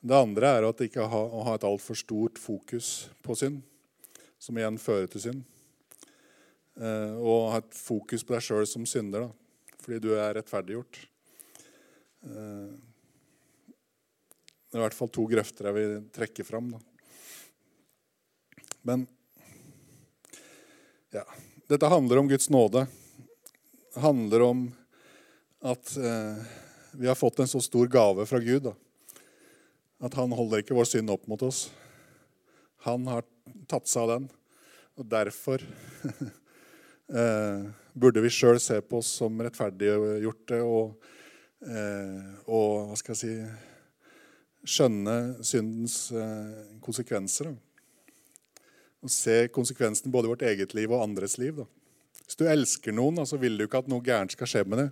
Det 0.06 0.22
andre 0.22 0.54
er 0.60 0.70
at 0.70 0.86
ikke 0.86 1.10
ha, 1.10 1.24
å 1.26 1.48
ha 1.48 1.58
et 1.58 1.66
altfor 1.66 1.98
stort 1.98 2.38
fokus 2.38 3.08
på 3.26 3.40
synd 3.40 3.64
som 4.48 4.58
igjen 4.58 4.80
fører 4.80 5.12
til 5.12 5.24
synd. 5.26 5.46
Eh, 6.80 7.16
og 7.20 7.52
ha 7.52 7.60
et 7.60 7.76
fokus 7.76 8.24
på 8.24 8.36
deg 8.36 8.46
sjøl 8.46 8.68
som 8.70 8.86
synder, 8.88 9.28
da, 9.28 9.76
fordi 9.82 10.00
du 10.04 10.12
er 10.16 10.38
rettferdiggjort. 10.38 11.00
Eh, 12.28 12.70
det 14.68 14.76
er 14.76 14.82
i 14.82 14.86
hvert 14.86 14.98
fall 14.98 15.12
to 15.12 15.26
grøfter 15.32 15.70
jeg 15.70 15.78
vil 15.78 15.98
trekke 16.16 16.46
fram. 16.48 16.70
Da. 16.76 16.80
Men 18.88 19.08
ja, 21.16 21.24
dette 21.72 21.92
handler 21.92 22.22
om 22.22 22.30
Guds 22.32 22.50
nåde. 22.54 22.86
Det 23.96 24.04
handler 24.04 24.46
om 24.46 24.66
at 25.66 25.96
eh, 25.98 26.48
vi 27.00 27.10
har 27.10 27.20
fått 27.20 27.40
en 27.42 27.50
så 27.50 27.64
stor 27.64 27.90
gave 27.92 28.28
fra 28.30 28.40
Gud 28.44 28.68
da, 28.70 28.76
at 30.06 30.16
han 30.20 30.36
holder 30.36 30.62
ikke 30.62 30.78
vår 30.78 30.88
synd 30.94 31.12
opp 31.12 31.26
mot 31.32 31.42
oss. 31.48 31.68
Han 32.86 33.08
har 33.10 33.26
tatt 33.72 33.90
seg 33.90 34.06
av 34.06 34.14
den. 34.14 34.28
Og 34.98 35.06
derfor 35.06 35.62
eh, 37.22 37.64
burde 37.94 38.24
vi 38.24 38.34
sjøl 38.34 38.60
se 38.62 38.80
på 38.82 39.02
oss 39.02 39.14
som 39.20 39.38
rettferdiggjorte 39.46 40.62
og, 40.66 40.98
eh, 41.66 42.30
og 42.50 42.90
hva 42.90 42.98
skal 43.00 43.14
jeg 43.14 43.22
si 43.22 43.34
skjønne 44.68 45.46
syndens 45.46 46.10
eh, 46.12 46.78
konsekvenser. 46.84 47.54
Da. 47.54 48.64
Og 49.06 49.14
se 49.14 49.46
konsekvensen 49.54 50.12
både 50.12 50.28
i 50.28 50.34
vårt 50.34 50.46
eget 50.50 50.74
liv 50.76 50.92
og 50.92 51.06
andres 51.06 51.38
liv. 51.40 51.62
Da. 51.62 51.68
Hvis 52.26 52.40
du 52.40 52.44
elsker 52.50 52.96
noen, 52.96 53.22
så 53.30 53.40
vil 53.40 53.58
du 53.58 53.68
ikke 53.68 53.84
at 53.84 53.90
noe 53.92 54.04
gærent 54.04 54.34
skal 54.36 54.50
skje 54.50 54.66
med 54.68 54.82
det. 54.82 54.90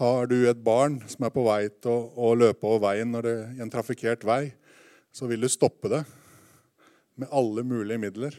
Har 0.00 0.30
du 0.30 0.38
et 0.48 0.62
barn 0.64 1.02
som 1.10 1.26
er 1.26 1.34
på 1.34 1.44
vei 1.44 1.66
til 1.68 1.92
å, 1.92 1.98
å 2.16 2.32
løpe 2.38 2.64
over 2.64 2.86
veien 2.86 3.12
når 3.12 3.28
det, 3.28 3.36
i 3.58 3.62
en 3.64 3.72
trafikkert 3.72 4.24
vei, 4.24 4.54
så 5.12 5.28
vil 5.28 5.44
du 5.44 5.50
stoppe 5.52 5.90
det 5.92 6.00
med 7.20 7.28
alle 7.28 7.66
mulige 7.66 8.00
midler. 8.00 8.38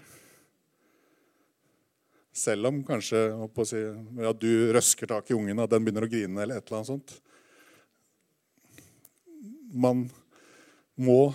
Selv 2.33 2.65
om 2.71 2.81
kanskje 2.85 3.27
si, 3.69 3.79
ja, 4.17 4.33
du 4.33 4.49
røsker 4.73 5.09
tak 5.09 5.29
i 5.29 5.35
ungen 5.37 5.61
og 5.61 5.69
den 5.69 5.85
begynner 5.85 6.07
å 6.07 6.09
grine. 6.09 6.41
eller 6.41 6.57
et 6.57 6.65
eller 6.65 6.79
annet 6.79 6.89
sånt. 6.89 7.15
Man 9.73 10.07
må 10.97 11.33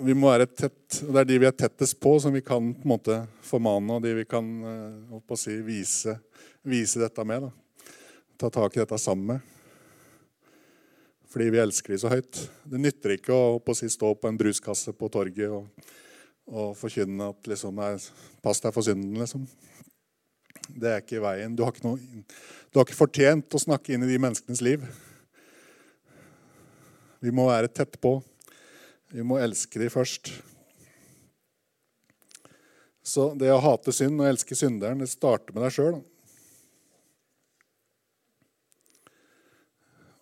vi 0.01 0.17
må 0.17 0.33
være 0.33 0.49
tett, 0.49 1.01
Det 1.05 1.21
er 1.21 1.27
de 1.29 1.39
vi 1.39 1.47
er 1.47 1.55
tettest 1.55 1.99
på, 2.01 2.17
som 2.19 2.33
vi 2.33 2.41
kan 2.41 2.73
på 2.73 2.83
en 2.83 2.95
måte 2.95 3.21
formane, 3.45 3.93
og 3.93 4.03
de 4.03 4.17
vi 4.17 4.25
kan 4.25 4.49
eh, 4.73 5.35
si, 5.37 5.61
vise, 5.61 6.17
vise, 6.65 6.99
dette 6.99 7.23
med. 7.23 7.45
Da. 7.45 7.93
Ta 8.41 8.49
tak 8.49 8.75
i 8.75 8.81
dette 8.81 8.97
sammen 8.99 9.35
med 9.35 9.54
fordi 11.31 11.49
vi 11.53 11.61
elsker 11.61 11.93
de 11.93 11.99
så 12.01 12.11
høyt. 12.11 12.39
Det 12.69 12.81
nytter 12.81 13.15
ikke 13.15 13.35
å, 13.35 13.57
på 13.63 13.75
si, 13.77 13.89
stå 13.91 14.13
på 14.19 14.29
en 14.29 14.39
bruskasse 14.39 14.93
på 14.97 15.09
torget 15.13 15.51
og, 15.51 15.91
og 16.51 16.75
forkynne 16.79 17.31
at 17.33 17.49
liksom, 17.51 17.81
'pass 18.43 18.61
deg 18.63 18.75
for 18.75 18.85
synden', 18.85 19.17
liksom. 19.21 19.47
Det 20.65 20.89
er 20.89 21.03
ikke 21.03 21.21
veien. 21.21 21.55
Du 21.55 21.63
har 21.63 21.73
ikke, 21.73 21.85
noe, 21.85 21.99
du 22.71 22.79
har 22.79 22.87
ikke 22.87 22.97
fortjent 22.97 23.53
å 23.53 23.61
snakke 23.61 23.93
inn 23.93 24.05
i 24.05 24.09
de 24.09 24.17
menneskenes 24.21 24.63
liv. 24.65 24.85
Vi 27.21 27.33
må 27.33 27.47
være 27.49 27.69
tett 27.69 27.99
på. 28.01 28.17
Vi 29.13 29.23
må 29.25 29.37
elske 29.41 29.79
de 29.81 29.91
først. 29.93 30.31
Så 33.05 33.29
det 33.37 33.51
å 33.53 33.61
hate 33.61 33.93
synd 33.93 34.21
og 34.21 34.27
elske 34.31 34.57
synderen, 34.57 35.03
det 35.03 35.11
starter 35.11 35.53
med 35.53 35.67
deg 35.67 35.75
sjøl. 35.75 35.99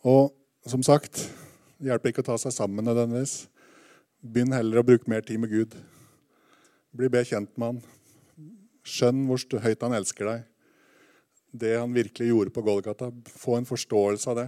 Og 0.03 0.33
som 0.69 0.83
sagt, 0.85 1.25
det 1.79 1.91
hjelper 1.91 2.13
ikke 2.13 2.23
å 2.23 2.31
ta 2.31 2.37
seg 2.39 2.55
sammen 2.55 2.85
nødvendigvis. 2.87 3.43
Begynn 4.23 4.55
heller 4.55 4.79
å 4.79 4.87
bruke 4.87 5.09
mer 5.11 5.25
tid 5.25 5.41
med 5.43 5.51
Gud. 5.51 5.75
Bli 6.95 7.09
bedre 7.11 7.27
kjent 7.27 7.51
med 7.57 7.73
han. 7.73 7.81
Skjønn 8.87 9.25
hvor 9.27 9.63
høyt 9.63 9.83
han 9.83 9.95
elsker 9.97 10.29
deg. 10.29 10.45
Det 11.53 11.73
han 11.75 11.93
virkelig 11.93 12.29
gjorde 12.29 12.53
på 12.55 12.63
Golgata. 12.65 13.11
Få 13.27 13.57
en 13.59 13.67
forståelse 13.67 14.31
av 14.31 14.39
det. 14.39 14.47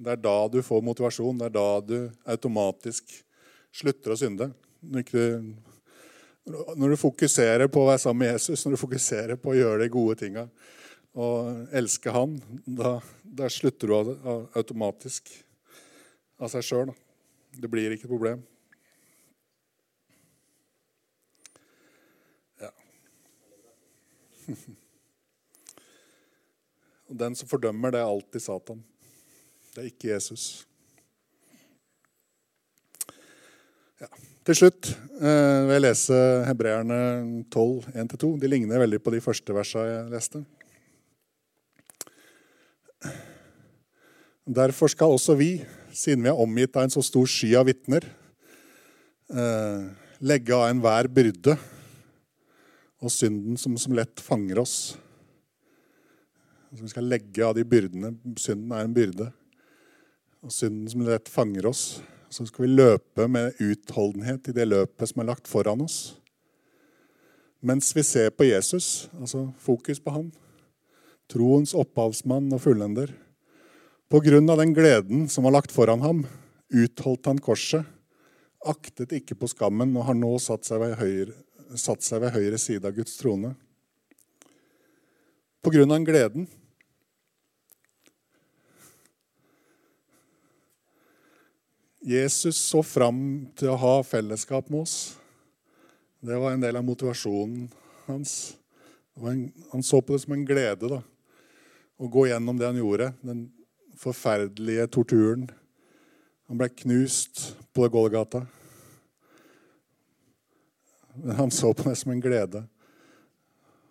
Det 0.00 0.12
er 0.12 0.20
da 0.22 0.36
du 0.52 0.60
får 0.62 0.84
motivasjon. 0.86 1.40
Det 1.40 1.48
er 1.48 1.56
da 1.56 1.70
du 1.80 1.96
automatisk 2.30 3.16
slutter 3.72 4.14
å 4.14 4.20
synde. 4.20 4.50
Når 6.50 6.92
du 6.92 7.00
fokuserer 7.00 7.72
på 7.72 7.82
å 7.82 7.90
være 7.90 8.04
sammen 8.04 8.26
med 8.26 8.36
Jesus, 8.36 8.62
når 8.64 8.76
du 8.76 8.84
fokuserer 8.84 9.40
på 9.40 9.52
å 9.52 9.58
gjøre 9.58 9.84
de 9.84 9.92
gode 9.92 10.20
tinga, 10.20 10.46
og 11.18 11.66
elske 11.74 12.12
Han, 12.14 12.36
da, 12.64 13.00
da 13.24 13.48
slutter 13.50 13.90
du 13.90 13.94
automatisk 14.54 15.30
av 16.40 16.48
seg 16.52 16.64
sjøl. 16.64 16.92
Det 17.50 17.68
blir 17.70 17.90
ikke 17.94 18.06
et 18.06 18.12
problem. 18.12 18.42
Ja. 22.62 22.70
Og 27.10 27.18
den 27.18 27.34
som 27.34 27.50
fordømmer, 27.50 27.90
det 27.90 27.98
er 27.98 28.06
alltid 28.06 28.42
Satan. 28.44 28.84
Det 29.74 29.82
er 29.82 29.88
ikke 29.90 30.12
Jesus. 30.12 30.44
Ja. 33.98 34.06
Til 34.46 34.56
slutt 34.56 34.92
eh, 34.94 35.66
vil 35.66 35.74
jeg 35.74 35.84
lese 35.84 36.16
Hebreerne 36.46 37.00
12, 37.50 37.90
1-2. 38.06 38.30
De 38.40 38.48
ligner 38.48 38.80
veldig 38.80 39.02
på 39.02 39.12
de 39.12 39.20
første 39.26 39.54
versene 39.58 39.90
jeg 39.90 40.08
leste. 40.14 40.44
Derfor 44.50 44.90
skal 44.90 45.12
også 45.14 45.36
vi, 45.38 45.60
siden 45.94 46.24
vi 46.24 46.30
er 46.30 46.38
omgitt 46.42 46.74
av 46.74 46.86
en 46.86 46.90
så 46.90 47.02
stor 47.06 47.28
sky 47.30 47.52
av 47.60 47.68
vitner, 47.68 48.02
eh, 49.30 49.84
legge 50.26 50.56
av 50.56 50.66
enhver 50.72 51.06
byrde 51.06 51.54
og 53.00 53.12
synden 53.14 53.60
som, 53.60 53.76
som 53.78 53.94
lett 53.94 54.18
fanger 54.20 54.58
oss. 54.58 54.96
Så 56.74 56.82
vi 56.82 56.90
skal 56.90 57.06
legge 57.06 57.46
av 57.46 57.54
de 57.54 57.64
byrdene. 57.66 58.12
Synden 58.38 58.74
er 58.74 58.88
en 58.88 58.94
byrde. 58.94 59.30
Og 60.42 60.52
synden 60.54 60.90
som 60.90 61.06
lett 61.06 61.30
fanger 61.30 61.70
oss. 61.70 61.84
Så 62.30 62.46
skal 62.46 62.66
vi 62.66 62.74
løpe 62.74 63.26
med 63.30 63.58
utholdenhet 63.62 64.50
i 64.50 64.54
det 64.56 64.66
løpet 64.68 65.10
som 65.10 65.22
er 65.22 65.30
lagt 65.30 65.50
foran 65.50 65.86
oss. 65.86 66.16
Mens 67.62 67.94
vi 67.94 68.02
ser 68.06 68.30
på 68.34 68.46
Jesus, 68.48 69.10
altså 69.18 69.50
fokus 69.60 70.00
på 70.00 70.14
han, 70.14 70.30
troens 71.30 71.74
opphavsmann 71.76 72.48
og 72.54 72.62
fullender. 72.64 73.12
På 74.10 74.18
grunn 74.20 74.50
av 74.50 74.58
den 74.58 74.74
gleden 74.74 75.28
som 75.28 75.44
var 75.46 75.52
lagt 75.54 75.70
foran 75.72 76.00
ham, 76.02 76.24
utholdt 76.68 77.28
han 77.30 77.38
korset, 77.38 77.86
aktet 78.66 79.12
ikke 79.14 79.36
på 79.38 79.46
skammen 79.46 79.92
og 79.94 80.08
har 80.08 80.16
nå 80.18 80.32
satt 80.42 80.66
seg 80.66 80.80
ved 80.82 80.96
høyre, 80.98 81.34
satt 81.78 82.02
seg 82.02 82.24
ved 82.24 82.34
høyre 82.34 82.58
side 82.58 82.90
av 82.90 82.96
Guds 82.96 83.14
trone. 83.20 83.52
På 85.62 85.70
grunn 85.70 85.94
av 85.94 86.02
gleden. 86.08 86.48
Jesus 92.02 92.58
så 92.58 92.82
fram 92.82 93.22
til 93.54 93.70
å 93.70 93.78
ha 93.78 93.94
fellesskap 94.02 94.74
med 94.74 94.88
oss. 94.88 94.96
Det 96.18 96.34
var 96.34 96.56
en 96.56 96.66
del 96.66 96.82
av 96.82 96.88
motivasjonen 96.88 97.70
hans. 98.08 98.34
Han 99.22 99.86
så 99.86 100.02
på 100.02 100.16
det 100.16 100.24
som 100.26 100.34
en 100.34 100.44
glede 100.48 100.90
da, 100.96 101.00
å 101.94 102.10
gå 102.10 102.26
gjennom 102.26 102.58
det 102.58 102.72
han 102.72 102.82
gjorde. 102.82 103.12
Den 103.22 103.46
forferdelige 104.00 104.86
torturen. 104.94 105.48
Han 106.48 106.58
ble 106.60 106.70
knust 106.82 107.50
på 107.76 107.88
Golgata. 107.92 108.46
Men 111.20 111.36
han 111.36 111.52
så 111.52 111.74
på 111.74 111.88
det 111.88 111.98
som 112.00 112.12
en 112.14 112.22
glede 112.22 112.64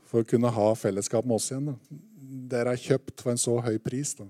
for 0.10 0.24
å 0.24 0.28
kunne 0.28 0.50
ha 0.50 0.68
fellesskap 0.74 1.28
med 1.28 1.38
oss 1.38 1.52
igjen. 1.52 1.70
Da. 1.70 2.00
Dere 2.56 2.74
er 2.74 2.82
kjøpt 2.82 3.22
for 3.22 3.34
en 3.34 3.42
så 3.42 3.60
høy 3.62 3.78
pris. 3.84 4.16
Da. 4.18 4.26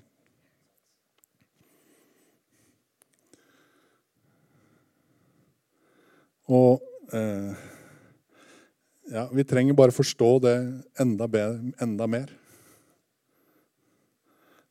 Og 6.50 6.82
eh, 7.16 7.66
ja, 9.14 9.28
vi 9.32 9.46
trenger 9.48 9.78
bare 9.78 9.96
forstå 9.96 10.30
det 10.44 10.56
enda, 11.00 11.30
bedre, 11.30 11.72
enda 11.82 12.10
mer. 12.10 12.34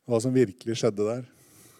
Hva 0.09 0.17
som 0.23 0.33
virkelig 0.33 0.79
skjedde 0.79 1.05
der. 1.05 1.25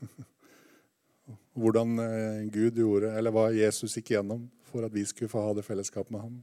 Hvordan 1.60 1.98
eh, 2.04 2.44
Gud 2.54 2.78
gjorde, 2.78 3.10
eller 3.18 3.34
hva 3.34 3.48
Jesus 3.56 3.96
gikk 3.98 4.14
gjennom 4.14 4.44
for 4.70 4.86
at 4.86 4.94
vi 4.94 5.02
skulle 5.10 5.32
få 5.32 5.42
ha 5.48 5.56
det 5.58 5.66
fellesskapet 5.66 6.14
med 6.14 6.22
ham. 6.22 6.36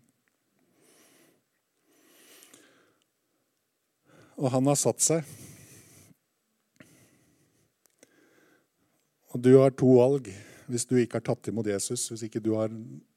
Og 4.37 4.51
han 4.51 4.67
har 4.67 4.81
satt 4.81 5.05
seg. 5.05 5.23
Og 9.31 9.39
du 9.47 9.55
har 9.55 9.71
to 9.79 9.95
valg 10.01 10.33
hvis 10.67 10.89
du 10.91 10.97
ikke 10.99 11.21
har 11.21 11.29
tatt 11.31 11.53
imot 11.53 11.71
Jesus, 11.71 12.09
hvis 12.11 12.27
ikke 12.27 12.43
du 12.43 12.57
har 12.59 12.73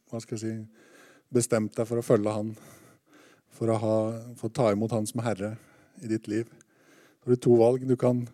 hva 0.09 0.21
skal 0.21 0.37
jeg 0.37 0.45
si, 0.45 0.85
bestemt 1.33 1.73
deg 1.73 1.89
for 1.89 1.97
å 1.97 2.05
følge 2.05 2.33
han, 2.33 2.53
for 3.49 3.73
å, 3.73 3.81
ha, 3.81 3.95
for 4.37 4.49
å 4.49 4.57
ta 4.61 4.69
imot 4.75 4.93
han 4.93 5.09
som 5.09 5.25
herre 5.25 5.55
i 6.05 6.09
ditt 6.11 6.29
liv. 6.29 6.45
Så 7.17 7.25
har 7.25 7.33
du 7.33 7.41
to 7.49 7.57
valg. 7.57 7.89
Du 7.89 7.97
kan 7.97 8.27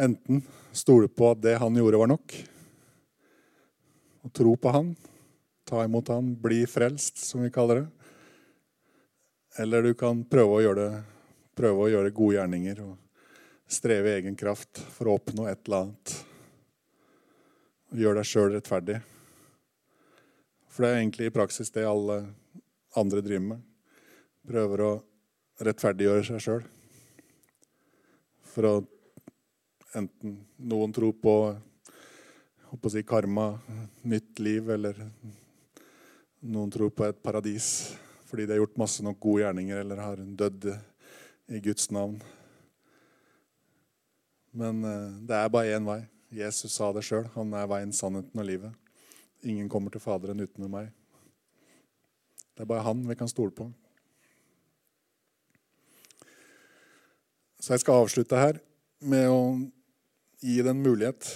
enten 0.00 0.42
stole 0.72 1.08
på 1.08 1.30
at 1.32 1.42
det 1.44 1.58
han 1.60 1.76
gjorde, 1.76 2.00
var 2.00 2.10
nok, 2.12 2.34
og 4.22 4.32
tro 4.32 4.54
på 4.56 4.72
han, 4.72 4.92
ta 5.68 5.84
imot 5.84 6.08
han, 6.12 6.32
bli 6.38 6.62
frelst, 6.70 7.18
som 7.26 7.42
vi 7.42 7.50
kaller 7.52 7.82
det. 7.82 7.86
Eller 9.62 9.82
du 9.84 9.92
kan 9.98 10.22
prøve 10.24 10.58
å 10.58 10.62
gjøre, 10.64 10.88
prøve 11.58 11.84
å 11.84 11.90
gjøre 11.92 12.14
gode 12.16 12.38
gjerninger 12.38 12.82
og 12.86 12.94
streve 13.72 14.12
i 14.12 14.20
egen 14.20 14.36
kraft 14.38 14.80
for 14.94 15.10
å 15.10 15.16
oppnå 15.18 15.48
et 15.50 15.66
eller 15.66 15.86
annet. 15.86 16.14
Gjøre 17.92 18.22
deg 18.22 18.28
sjøl 18.28 18.54
rettferdig. 18.54 19.00
For 20.72 20.84
det 20.84 20.92
er 20.92 21.02
egentlig 21.02 21.28
i 21.28 21.34
praksis 21.34 21.72
det 21.74 21.84
alle 21.84 22.22
andre 22.96 23.20
driver 23.24 23.48
med. 23.50 23.66
Prøver 24.48 24.84
å 24.86 24.92
rettferdiggjøre 25.62 26.24
seg 26.30 26.40
sjøl. 26.46 26.64
For 28.52 28.68
å 28.68 28.74
enten 29.96 30.38
noen 30.56 30.92
tror 30.92 31.12
på, 31.20 31.34
si 32.90 33.02
karma, 33.04 33.58
nytt 34.02 34.40
liv, 34.40 34.70
eller 34.70 34.98
noen 36.40 36.70
tror 36.72 36.90
på 36.90 37.06
et 37.06 37.22
paradis 37.22 37.92
fordi 38.32 38.46
de 38.48 38.54
har 38.54 38.62
gjort 38.62 38.78
masse 38.80 39.04
nok 39.04 39.18
gode 39.20 39.42
gjerninger 39.42 39.82
eller 39.82 39.98
har 40.00 40.20
dødd 40.40 40.70
i 41.52 41.58
Guds 41.60 41.90
navn. 41.92 42.14
Men 44.56 44.80
eh, 44.88 45.18
det 45.28 45.36
er 45.36 45.52
bare 45.52 45.74
én 45.76 45.84
vei. 45.84 45.98
Jesus 46.32 46.78
sa 46.78 46.88
det 46.96 47.02
sjøl. 47.04 47.26
Han 47.34 47.52
er 47.52 47.68
veien, 47.68 47.92
sannheten 47.92 48.40
og 48.40 48.48
livet. 48.48 48.72
Ingen 49.44 49.68
kommer 49.68 49.92
til 49.92 50.00
Faderen 50.00 50.40
uten 50.40 50.64
meg. 50.72 50.88
Det 52.56 52.64
er 52.64 52.70
bare 52.72 52.86
han 52.88 53.04
vi 53.04 53.18
kan 53.20 53.28
stole 53.28 53.52
på. 53.52 53.68
Så 57.60 57.74
jeg 57.74 57.84
skal 57.84 58.00
avslutte 58.00 58.40
her 58.40 58.56
med 59.04 59.28
å 59.28 59.42
gi 60.42 60.58
deg 60.58 60.72
en 60.74 60.82
mulighet. 60.82 61.26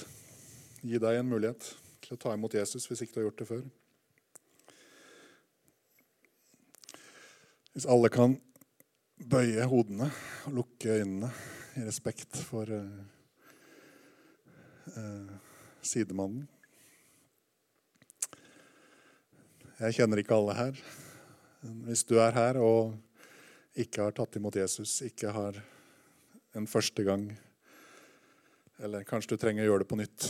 Gi 0.82 0.98
deg 1.02 1.20
en 1.20 1.28
mulighet 1.30 1.68
til 2.02 2.16
å 2.16 2.20
ta 2.20 2.34
imot 2.34 2.56
Jesus 2.58 2.88
hvis 2.90 3.04
ikke 3.04 3.14
du 3.14 3.20
har 3.20 3.28
gjort 3.28 3.42
det 3.42 3.48
før. 3.50 3.62
Hvis 7.76 7.86
alle 7.92 8.10
kan 8.10 8.34
bøye 9.30 9.64
hodene 9.70 10.10
og 10.48 10.58
lukke 10.58 10.98
øynene 10.98 11.30
i 11.76 11.84
respekt 11.86 12.38
for 12.48 12.68
uh, 12.72 13.00
uh, 14.96 15.32
sidemannen. 15.84 16.46
Jeg 19.76 19.98
kjenner 19.98 20.22
ikke 20.22 20.36
alle 20.36 20.56
her. 20.56 20.78
Hvis 21.86 22.04
du 22.08 22.16
er 22.20 22.32
her 22.32 22.58
og 22.64 22.96
ikke 23.76 24.06
har 24.06 24.16
tatt 24.16 24.38
imot 24.40 24.56
Jesus, 24.56 25.02
ikke 25.04 25.34
har 25.36 25.58
en 26.56 26.68
første 26.70 27.04
gang 27.04 27.28
Eller 28.78 29.06
kanskje 29.08 29.34
du 29.34 29.40
trenger 29.40 29.64
å 29.64 29.70
gjøre 29.70 29.84
det 29.84 29.88
på 29.88 29.96
nytt. 29.96 30.26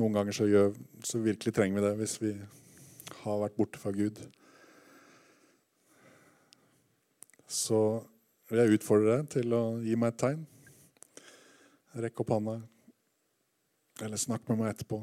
Noen 0.00 0.14
ganger 0.16 0.36
så, 0.36 0.46
gjør, 0.48 0.70
så 1.04 1.20
virkelig 1.20 1.52
trenger 1.52 1.76
vi 1.76 1.84
det 1.84 1.96
hvis 1.98 2.14
vi 2.22 2.30
har 3.22 3.42
vært 3.42 3.58
borte 3.58 3.80
fra 3.80 3.92
Gud. 3.92 4.20
Så 7.52 7.80
vil 8.48 8.62
jeg 8.62 8.78
utfordre 8.78 9.18
deg 9.18 9.28
til 9.34 9.52
å 9.56 9.62
gi 9.84 9.98
meg 10.00 10.14
et 10.14 10.22
tegn. 10.24 10.46
Rekk 12.00 12.22
opp 12.24 12.32
hånda, 12.32 12.54
eller 14.00 14.20
snakk 14.20 14.48
med 14.48 14.62
meg 14.62 14.72
etterpå. 14.72 15.02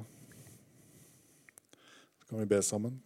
Så 2.17 2.31
kan 2.31 2.41
vi 2.41 2.49
be 2.49 2.63
sammen. 2.65 2.97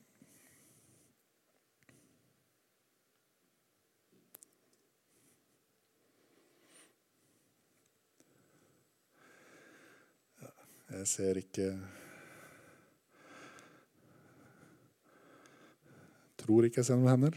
Jeg 11.04 11.10
ser 11.12 11.38
ikke 11.42 11.66
Tror 16.40 16.64
ikke 16.64 16.80
jeg 16.80 16.88
ser 16.88 17.00
noen 17.00 17.12
hender. 17.12 17.34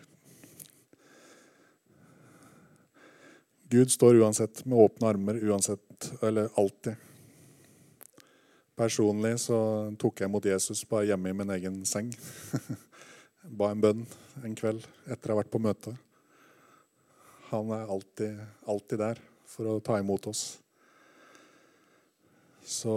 Gud 3.71 3.91
står 3.91 4.19
uansett 4.21 4.63
med 4.67 4.79
åpne 4.83 5.09
armer, 5.11 5.39
uansett, 5.47 6.09
eller 6.27 6.51
alltid. 6.59 6.95
Personlig 8.79 9.33
så 9.43 9.59
tok 9.99 10.23
jeg 10.23 10.31
mot 10.31 10.47
Jesus 10.47 10.85
bare 10.91 11.09
hjemme 11.11 11.31
i 11.31 11.39
min 11.39 11.51
egen 11.57 11.81
seng. 11.87 12.13
ba 13.59 13.73
en 13.73 13.83
bønn 13.83 14.05
en 14.47 14.55
kveld 14.59 14.87
etter 15.07 15.31
å 15.31 15.37
ha 15.37 15.41
vært 15.41 15.51
på 15.55 15.63
møte. 15.63 15.97
Han 17.51 17.75
er 17.75 17.91
alltid, 17.95 18.47
alltid 18.67 19.03
der 19.03 19.23
for 19.51 19.75
å 19.75 19.83
ta 19.83 19.99
imot 20.03 20.31
oss. 20.31 20.47
Så 22.67 22.95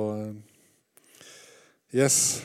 yes. 1.93 2.41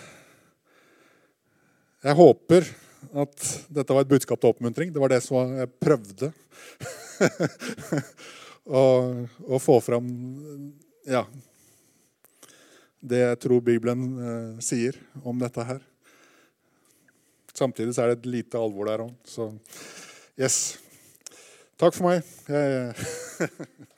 Jeg 2.04 2.16
håper 2.16 2.66
at 3.14 3.48
dette 3.72 3.94
var 3.94 4.04
et 4.04 4.10
budskap 4.10 4.40
til 4.40 4.52
oppmuntring. 4.52 4.92
Det 4.92 5.00
var 5.00 5.12
det 5.12 5.20
som 5.24 5.56
jeg 5.58 5.70
prøvde 5.80 6.30
å, 8.80 8.84
å, 9.44 9.60
få 9.60 9.78
fram 9.84 10.08
ja, 11.08 11.24
det 13.04 13.20
jeg 13.20 13.40
tror 13.44 13.64
Bibelen 13.64 14.06
eh, 14.16 14.62
sier 14.64 14.96
om 15.22 15.40
dette 15.40 15.66
her. 15.68 15.82
Samtidig 17.54 17.94
så 17.94 18.04
er 18.04 18.12
det 18.12 18.22
et 18.22 18.30
lite 18.40 18.58
alvor 18.58 18.88
der 18.88 19.04
òg. 19.04 19.12
Så 19.28 19.52
yes. 20.40 20.78
Takk 21.78 21.94
for 21.94 22.08
meg. 22.08 22.24
Jeg 22.48 22.94